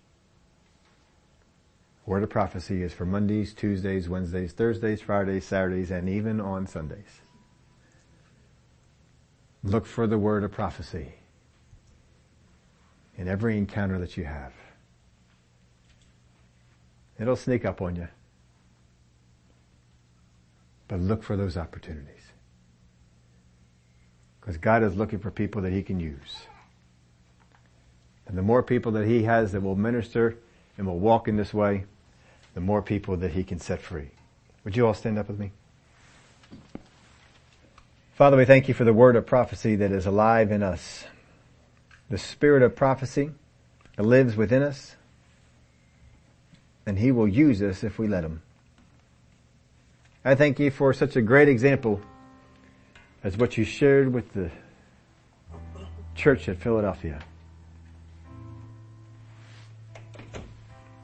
Word 2.05 2.23
of 2.23 2.29
prophecy 2.29 2.81
is 2.81 2.93
for 2.93 3.05
Mondays, 3.05 3.53
Tuesdays, 3.53 4.09
Wednesdays, 4.09 4.53
Thursdays, 4.53 5.01
Fridays, 5.01 5.45
Saturdays, 5.45 5.91
and 5.91 6.09
even 6.09 6.41
on 6.41 6.65
Sundays. 6.65 7.21
Look 9.63 9.85
for 9.85 10.07
the 10.07 10.17
word 10.17 10.43
of 10.43 10.51
prophecy 10.51 11.13
in 13.15 13.27
every 13.27 13.57
encounter 13.57 13.99
that 13.99 14.17
you 14.17 14.25
have. 14.25 14.53
It'll 17.19 17.35
sneak 17.35 17.65
up 17.65 17.81
on 17.81 17.95
you. 17.95 18.07
But 20.87 20.99
look 20.99 21.21
for 21.21 21.37
those 21.37 21.55
opportunities. 21.55 22.31
Because 24.39 24.57
God 24.57 24.81
is 24.81 24.95
looking 24.95 25.19
for 25.19 25.29
people 25.29 25.61
that 25.61 25.71
He 25.71 25.83
can 25.83 25.99
use. 25.99 26.47
And 28.27 28.35
the 28.35 28.41
more 28.41 28.63
people 28.63 28.91
that 28.93 29.05
He 29.05 29.23
has 29.23 29.51
that 29.51 29.61
will 29.61 29.75
minister 29.75 30.39
and 30.77 30.87
will 30.87 30.99
walk 30.99 31.27
in 31.27 31.37
this 31.37 31.53
way, 31.53 31.85
the 32.53 32.61
more 32.61 32.81
people 32.81 33.17
that 33.17 33.31
He 33.31 33.43
can 33.43 33.59
set 33.59 33.81
free. 33.81 34.09
Would 34.63 34.75
you 34.75 34.85
all 34.85 34.93
stand 34.93 35.17
up 35.17 35.27
with 35.27 35.39
me? 35.39 35.51
Father, 38.15 38.37
we 38.37 38.45
thank 38.45 38.67
you 38.67 38.73
for 38.73 38.83
the 38.83 38.93
word 38.93 39.15
of 39.15 39.25
prophecy 39.25 39.75
that 39.77 39.91
is 39.91 40.05
alive 40.05 40.51
in 40.51 40.61
us. 40.61 41.05
The 42.09 42.17
spirit 42.17 42.61
of 42.61 42.75
prophecy 42.75 43.31
that 43.95 44.03
lives 44.03 44.35
within 44.35 44.61
us, 44.61 44.95
and 46.85 46.99
He 46.99 47.11
will 47.11 47.27
use 47.27 47.61
us 47.61 47.83
if 47.83 47.97
we 47.97 48.07
let 48.07 48.23
Him. 48.23 48.41
I 50.23 50.35
thank 50.35 50.59
you 50.59 50.69
for 50.69 50.93
such 50.93 51.15
a 51.15 51.21
great 51.21 51.49
example 51.49 51.99
as 53.23 53.37
what 53.37 53.57
you 53.57 53.63
shared 53.63 54.13
with 54.13 54.33
the 54.33 54.51
church 56.15 56.47
at 56.47 56.57
Philadelphia. 56.57 57.19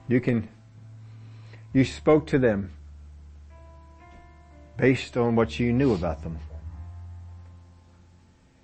You 0.08 0.22
can, 0.22 0.48
you 1.78 1.86
spoke 1.86 2.26
to 2.26 2.40
them 2.40 2.72
based 4.78 5.16
on 5.16 5.36
what 5.36 5.60
you 5.60 5.72
knew 5.72 5.94
about 5.94 6.24
them. 6.24 6.40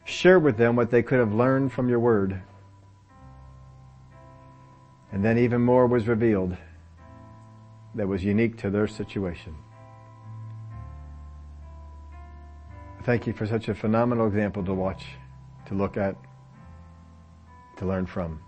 Share 0.04 0.40
with 0.40 0.58
them 0.58 0.76
what 0.76 0.90
they 0.90 1.04
could 1.04 1.20
have 1.20 1.32
learned 1.32 1.72
from 1.72 1.90
your 1.90 2.00
word. 2.00 2.42
And 5.12 5.24
then 5.24 5.38
even 5.38 5.62
more 5.62 5.86
was 5.86 6.08
revealed 6.08 6.58
that 7.94 8.08
was 8.08 8.24
unique 8.24 8.58
to 8.58 8.72
their 8.72 8.88
situation. 8.88 9.56
Thank 13.04 13.28
you 13.28 13.34
for 13.34 13.46
such 13.46 13.70
a 13.70 13.76
phenomenal 13.76 14.26
example 14.26 14.64
to 14.66 14.74
watch, 14.74 15.06
to 15.68 15.76
look 15.76 15.98
at, 15.98 16.16
to 17.78 17.86
learn 17.86 18.08
from. 18.08 18.42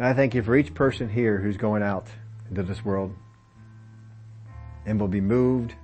And 0.00 0.08
I 0.08 0.14
thank 0.14 0.34
you 0.34 0.42
for 0.42 0.56
each 0.56 0.72
person 0.72 1.10
here 1.10 1.36
who's 1.36 1.58
going 1.58 1.82
out 1.82 2.06
into 2.48 2.62
this 2.62 2.82
world 2.82 3.14
and 4.86 4.98
will 4.98 5.08
be 5.08 5.20
moved 5.20 5.74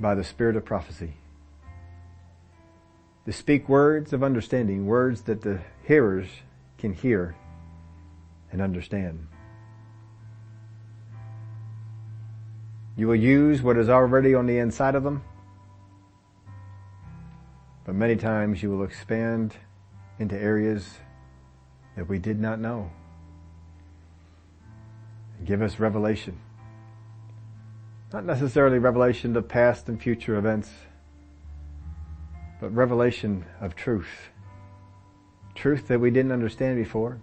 by 0.00 0.16
the 0.16 0.24
spirit 0.24 0.56
of 0.56 0.64
prophecy. 0.64 1.14
To 3.26 3.32
speak 3.32 3.68
words 3.68 4.12
of 4.12 4.24
understanding, 4.24 4.86
words 4.86 5.22
that 5.22 5.42
the 5.42 5.60
hearers 5.84 6.26
can 6.78 6.92
hear 6.92 7.36
and 8.50 8.60
understand. 8.60 9.28
You 12.96 13.06
will 13.06 13.14
use 13.14 13.62
what 13.62 13.76
is 13.76 13.88
already 13.88 14.34
on 14.34 14.46
the 14.46 14.58
inside 14.58 14.96
of 14.96 15.04
them, 15.04 15.22
but 17.84 17.94
many 17.94 18.16
times 18.16 18.64
you 18.64 18.70
will 18.70 18.82
expand 18.82 19.54
into 20.18 20.36
areas 20.36 20.98
that 21.96 22.08
we 22.08 22.18
did 22.18 22.38
not 22.38 22.60
know. 22.60 22.90
Give 25.44 25.62
us 25.62 25.78
revelation 25.78 26.38
Not 28.12 28.24
necessarily 28.24 28.78
revelation 28.78 29.36
of 29.36 29.48
past 29.48 29.88
and 29.88 30.00
future 30.00 30.36
events, 30.36 30.70
but 32.60 32.74
revelation 32.74 33.44
of 33.60 33.74
truth. 33.74 34.30
Truth 35.54 35.88
that 35.88 36.00
we 36.00 36.10
didn't 36.10 36.32
understand 36.32 36.76
before. 36.76 37.20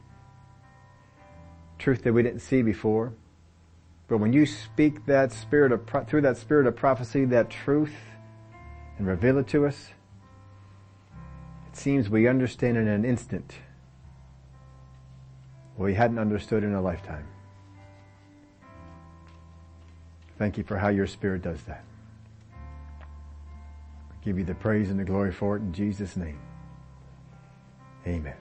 Truth 1.79 2.03
that 2.03 2.13
we 2.13 2.21
didn't 2.21 2.41
see 2.41 2.61
before. 2.61 3.13
But 4.07 4.17
when 4.17 4.33
you 4.33 4.45
speak 4.45 5.05
that 5.05 5.31
spirit 5.31 5.71
of, 5.71 5.89
through 6.07 6.21
that 6.21 6.37
spirit 6.37 6.67
of 6.67 6.75
prophecy, 6.75 7.25
that 7.25 7.49
truth, 7.49 7.95
and 8.97 9.07
reveal 9.07 9.37
it 9.39 9.47
to 9.47 9.65
us, 9.65 9.89
it 11.71 11.77
seems 11.77 12.09
we 12.09 12.27
understand 12.27 12.77
in 12.77 12.87
an 12.87 13.05
instant 13.05 13.55
we 15.77 15.93
hadn't 15.93 16.19
understood 16.19 16.63
in 16.63 16.73
a 16.73 16.81
lifetime. 16.81 17.25
Thank 20.37 20.57
you 20.57 20.63
for 20.63 20.77
how 20.77 20.89
your 20.89 21.07
Spirit 21.07 21.41
does 21.41 21.61
that. 21.63 21.83
I 24.11 24.25
give 24.25 24.37
you 24.37 24.43
the 24.43 24.55
praise 24.55 24.89
and 24.89 24.99
the 24.99 25.03
glory 25.03 25.31
for 25.31 25.55
it 25.57 25.61
in 25.61 25.73
Jesus' 25.73 26.15
name. 26.15 26.39
Amen. 28.05 28.35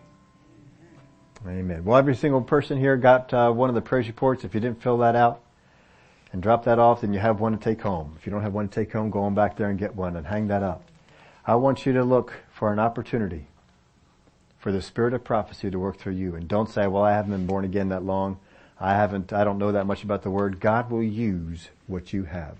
Amen. 1.46 1.84
Well, 1.84 1.98
every 1.98 2.14
single 2.14 2.40
person 2.40 2.78
here 2.78 2.96
got 2.96 3.32
uh, 3.34 3.50
one 3.50 3.68
of 3.68 3.74
the 3.74 3.80
praise 3.80 4.06
reports. 4.06 4.44
If 4.44 4.54
you 4.54 4.60
didn't 4.60 4.82
fill 4.82 4.98
that 4.98 5.16
out 5.16 5.42
and 6.32 6.42
drop 6.42 6.64
that 6.64 6.78
off, 6.78 7.00
then 7.00 7.12
you 7.12 7.20
have 7.20 7.40
one 7.40 7.52
to 7.52 7.58
take 7.58 7.80
home. 7.80 8.14
If 8.18 8.26
you 8.26 8.32
don't 8.32 8.42
have 8.42 8.54
one 8.54 8.68
to 8.68 8.74
take 8.74 8.92
home, 8.92 9.10
go 9.10 9.22
on 9.22 9.34
back 9.34 9.56
there 9.56 9.68
and 9.68 9.78
get 9.78 9.94
one 9.94 10.16
and 10.16 10.26
hang 10.26 10.48
that 10.48 10.62
up. 10.62 10.84
I 11.44 11.56
want 11.56 11.84
you 11.84 11.92
to 11.94 12.04
look 12.04 12.32
for 12.52 12.72
an 12.72 12.78
opportunity 12.78 13.46
for 14.62 14.70
the 14.70 14.80
spirit 14.80 15.12
of 15.12 15.24
prophecy 15.24 15.68
to 15.72 15.78
work 15.78 15.98
through 15.98 16.12
you. 16.12 16.36
And 16.36 16.46
don't 16.46 16.70
say, 16.70 16.86
well, 16.86 17.02
I 17.02 17.10
haven't 17.10 17.32
been 17.32 17.46
born 17.46 17.64
again 17.64 17.88
that 17.88 18.04
long. 18.04 18.38
I 18.78 18.94
haven't, 18.94 19.32
I 19.32 19.42
don't 19.42 19.58
know 19.58 19.72
that 19.72 19.86
much 19.86 20.04
about 20.04 20.22
the 20.22 20.30
word. 20.30 20.60
God 20.60 20.88
will 20.88 21.02
use 21.02 21.68
what 21.88 22.12
you 22.12 22.22
have. 22.22 22.58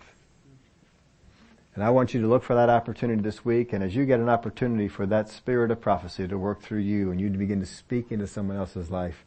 And 1.76 1.84
I 1.84 1.90
want 1.90 2.12
you 2.12 2.20
to 2.20 2.26
look 2.26 2.42
for 2.42 2.56
that 2.56 2.68
opportunity 2.68 3.22
this 3.22 3.44
week. 3.44 3.72
And 3.72 3.84
as 3.84 3.94
you 3.94 4.04
get 4.04 4.18
an 4.18 4.28
opportunity 4.28 4.88
for 4.88 5.06
that 5.06 5.28
spirit 5.28 5.70
of 5.70 5.80
prophecy 5.80 6.26
to 6.26 6.36
work 6.36 6.60
through 6.60 6.80
you 6.80 7.12
and 7.12 7.20
you 7.20 7.30
to 7.30 7.38
begin 7.38 7.60
to 7.60 7.66
speak 7.66 8.10
into 8.10 8.26
someone 8.26 8.56
else's 8.56 8.90
life, 8.90 9.24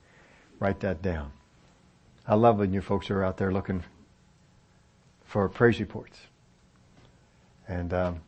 write 0.59 0.81
that 0.81 1.01
down. 1.01 1.31
I 2.27 2.35
love 2.35 2.57
when 2.57 2.73
you 2.73 2.81
folks 2.81 3.09
are 3.09 3.23
out 3.23 3.37
there 3.37 3.53
looking 3.53 3.85
for 5.23 5.47
praise 5.47 5.79
reports. 5.79 6.19
And 7.69 7.93
um, 7.93 8.21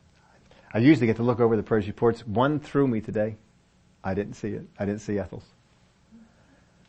I 0.72 0.78
usually 0.78 1.06
get 1.06 1.16
to 1.16 1.22
look 1.22 1.38
over 1.38 1.54
the 1.54 1.62
praise 1.62 1.86
reports. 1.86 2.26
One 2.26 2.60
threw 2.60 2.88
me 2.88 3.02
today. 3.02 3.36
I 4.08 4.14
didn't 4.14 4.34
see 4.34 4.48
it. 4.48 4.66
I 4.78 4.86
didn't 4.86 5.02
see 5.02 5.18
Ethel's. 5.18 5.44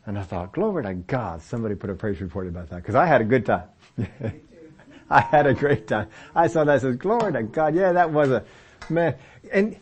And 0.06 0.18
I 0.18 0.22
thought, 0.22 0.52
glory 0.52 0.82
to 0.84 0.94
God, 0.94 1.42
somebody 1.42 1.74
put 1.74 1.90
a 1.90 1.94
praise 1.94 2.20
report 2.20 2.46
about 2.46 2.70
that. 2.70 2.76
Because 2.76 2.94
I 2.94 3.04
had 3.04 3.20
a 3.20 3.24
good 3.24 3.44
time. 3.44 3.68
I 5.10 5.20
had 5.20 5.46
a 5.46 5.52
great 5.52 5.86
time. 5.86 6.08
I 6.34 6.46
saw 6.46 6.64
that 6.64 6.72
and 6.72 6.80
said, 6.80 6.98
glory 6.98 7.32
to 7.34 7.42
God. 7.42 7.74
Yeah, 7.74 7.92
that 7.92 8.10
was 8.10 8.30
a, 8.30 8.44
man. 8.88 9.16
And 9.52 9.76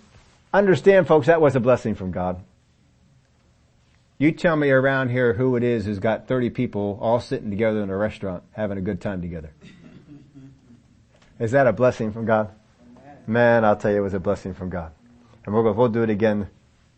understand 0.53 1.07
folks, 1.07 1.29
that 1.29 1.41
was 1.41 1.55
a 1.55 1.61
blessing 1.61 1.95
from 1.95 2.11
God. 2.11 2.43
You 4.19 4.33
tell 4.33 4.57
me 4.57 4.71
around 4.71 5.11
here 5.11 5.35
who 5.35 5.55
it 5.55 5.63
is 5.63 5.85
who's 5.85 6.01
got 6.01 6.27
30 6.27 6.51
people 6.51 6.99
all 7.01 7.21
sitting 7.21 7.51
together 7.51 7.81
in 7.83 7.91
a 7.91 7.97
restaurant 7.97 8.43
having 8.53 8.77
a 8.77 8.81
good 8.81 9.01
time 9.01 9.23
together. 9.23 9.53
Is 11.39 11.53
that 11.53 11.69
a 11.69 11.73
blessing 11.73 12.11
from 12.13 12.27
God? 12.27 12.51
Man, 13.29 13.65
I'll 13.65 13.77
tell 13.77 13.93
you 13.93 13.99
it 13.99 14.01
was 14.01 14.15
a 14.15 14.19
blessing 14.19 14.55
from 14.55 14.71
God. 14.71 14.91
And 15.47 15.55
we'll 15.55 15.63
go, 15.63 15.71
we'll 15.71 15.89
do 15.89 16.03
it 16.03 16.11
again 16.11 16.49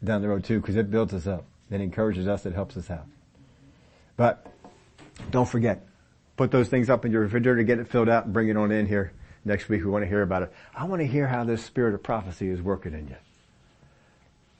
down 0.02 0.22
the 0.22 0.28
road 0.28 0.44
too, 0.44 0.60
because 0.60 0.76
it 0.76 0.90
builds 0.90 1.12
us 1.14 1.26
up. 1.26 1.44
It 1.70 1.80
encourages 1.80 2.26
us. 2.26 2.46
It 2.46 2.54
helps 2.54 2.76
us 2.76 2.90
out. 2.90 3.06
But 4.16 4.46
don't 5.30 5.48
forget, 5.48 5.86
put 6.36 6.50
those 6.50 6.68
things 6.68 6.90
up 6.90 7.04
in 7.04 7.12
your 7.12 7.22
refrigerator, 7.22 7.62
get 7.62 7.78
it 7.78 7.88
filled 7.88 8.08
out, 8.08 8.24
and 8.24 8.32
bring 8.32 8.48
it 8.48 8.56
on 8.56 8.70
in 8.72 8.86
here 8.86 9.12
next 9.44 9.68
week. 9.68 9.84
We 9.84 9.90
want 9.90 10.04
to 10.04 10.08
hear 10.08 10.22
about 10.22 10.42
it. 10.42 10.52
I 10.74 10.84
want 10.84 11.00
to 11.00 11.06
hear 11.06 11.26
how 11.26 11.44
this 11.44 11.64
spirit 11.64 11.94
of 11.94 12.02
prophecy 12.02 12.48
is 12.48 12.60
working 12.60 12.92
in 12.92 13.08
you. 13.08 13.16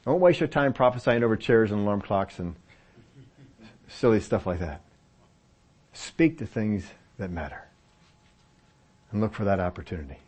Don't 0.05 0.21
waste 0.21 0.41
your 0.41 0.49
time 0.49 0.73
prophesying 0.73 1.23
over 1.23 1.37
chairs 1.37 1.71
and 1.71 1.81
alarm 1.81 2.01
clocks 2.01 2.39
and 2.39 2.55
silly 3.89 4.21
stuff 4.21 4.47
like 4.47 4.61
that. 4.61 4.83
Speak 5.93 6.39
to 6.39 6.47
things 6.47 6.87
that 7.19 7.31
matter 7.31 7.65
and 9.11 9.21
look 9.21 9.35
for 9.35 9.45
that 9.45 9.61
opportunity. 9.61 10.19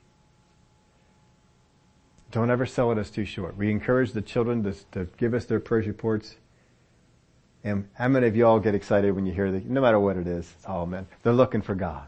Don't 2.33 2.51
ever 2.51 2.65
sell 2.65 2.91
it 2.91 2.99
as 2.99 3.11
too 3.11 3.27
short. 3.27 3.59
We 3.59 3.71
encourage 3.71 4.13
the 4.13 4.23
children 4.23 4.65
to, 4.65 4.73
to 4.93 5.05
give 5.19 5.35
us 5.35 5.45
their 5.45 5.61
praise 5.61 5.87
reports. 5.87 6.37
And 7.63 7.89
how 7.93 8.09
many 8.09 8.27
of 8.27 8.35
y'all 8.35 8.59
get 8.59 8.75
excited 8.75 9.15
when 9.15 9.27
you 9.27 9.33
hear 9.33 9.53
that? 9.53 9.67
No 9.67 9.83
matter 9.83 10.01
what 10.01 10.17
it 10.17 10.27
is, 10.27 10.57
oh 10.67 10.87
man, 10.87 11.07
they're 11.23 11.35
looking 11.35 11.61
for 11.61 11.75
God. 11.75 12.07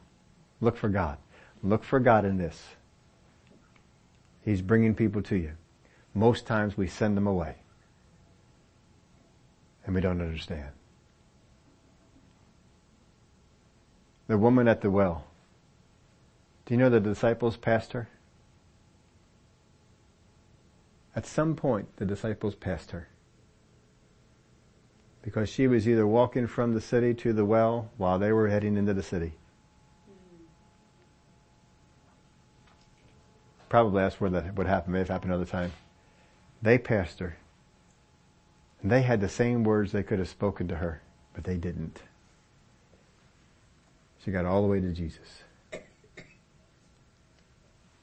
Look 0.62 0.78
for 0.78 0.88
God. 0.88 1.18
Look 1.62 1.84
for 1.84 2.00
God 2.00 2.24
in 2.24 2.38
this. 2.38 2.60
He's 4.42 4.62
bringing 4.62 4.94
people 4.94 5.22
to 5.22 5.36
you. 5.36 5.52
Most 6.14 6.46
times 6.46 6.76
we 6.76 6.86
send 6.86 7.16
them 7.16 7.26
away. 7.26 7.56
And 9.84 9.94
we 9.94 10.00
don't 10.00 10.22
understand. 10.22 10.70
The 14.26 14.38
woman 14.38 14.68
at 14.68 14.80
the 14.80 14.90
well. 14.90 15.26
Do 16.64 16.72
you 16.72 16.78
know 16.80 16.88
the 16.88 17.00
disciples 17.00 17.58
passed 17.58 17.92
her? 17.92 18.08
At 21.16 21.26
some 21.26 21.54
point, 21.54 21.96
the 21.96 22.04
disciples 22.04 22.54
passed 22.54 22.90
her. 22.90 23.08
Because 25.22 25.48
she 25.48 25.66
was 25.66 25.88
either 25.88 26.06
walking 26.06 26.46
from 26.46 26.74
the 26.74 26.80
city 26.80 27.14
to 27.14 27.32
the 27.32 27.44
well 27.44 27.90
while 27.96 28.18
they 28.18 28.32
were 28.32 28.48
heading 28.48 28.76
into 28.76 28.92
the 28.92 29.02
city. 29.02 29.34
Probably 33.68 34.02
that's 34.02 34.20
where 34.20 34.30
that 34.30 34.54
would 34.54 34.66
happen. 34.66 34.92
May 34.92 34.98
have 34.98 35.08
happened 35.08 35.32
another 35.32 35.50
time. 35.50 35.72
They 36.62 36.78
passed 36.78 37.18
her. 37.20 37.36
And 38.82 38.90
they 38.90 39.02
had 39.02 39.20
the 39.20 39.28
same 39.28 39.64
words 39.64 39.92
they 39.92 40.02
could 40.02 40.18
have 40.18 40.28
spoken 40.28 40.68
to 40.68 40.76
her, 40.76 41.00
but 41.32 41.44
they 41.44 41.56
didn't. 41.56 42.00
She 44.24 44.30
got 44.30 44.44
all 44.44 44.62
the 44.62 44.68
way 44.68 44.80
to 44.80 44.92
Jesus. 44.92 45.42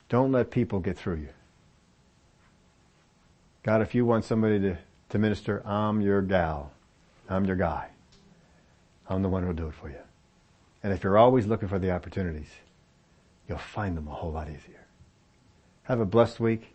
Don't 0.10 0.32
let 0.32 0.52
people 0.52 0.80
get 0.80 0.98
through 0.98 1.16
you. 1.16 1.30
God, 3.64 3.82
if 3.82 3.94
you 3.94 4.06
want 4.06 4.26
somebody 4.26 4.60
to, 4.60 4.78
to 5.10 5.20
minister, 5.20 5.66
I'm 5.66 6.02
your 6.02 6.22
gal. 6.22 6.72
I'm 7.30 7.46
your 7.46 7.56
guy. 7.56 7.90
I'm 9.08 9.22
the 9.22 9.30
one 9.30 9.44
who'll 9.44 9.54
do 9.54 9.68
it 9.68 9.74
for 9.74 9.90
you. 9.90 10.00
And 10.84 10.92
if 10.92 11.04
you're 11.04 11.18
always 11.18 11.46
looking 11.46 11.68
for 11.68 11.78
the 11.78 11.92
opportunities, 11.92 12.50
you'll 13.48 13.60
find 13.60 13.96
them 13.96 14.08
a 14.08 14.12
whole 14.12 14.32
lot 14.32 14.48
easier. 14.48 14.86
Have 15.84 16.00
a 16.00 16.06
blessed 16.06 16.40
week. 16.40 16.71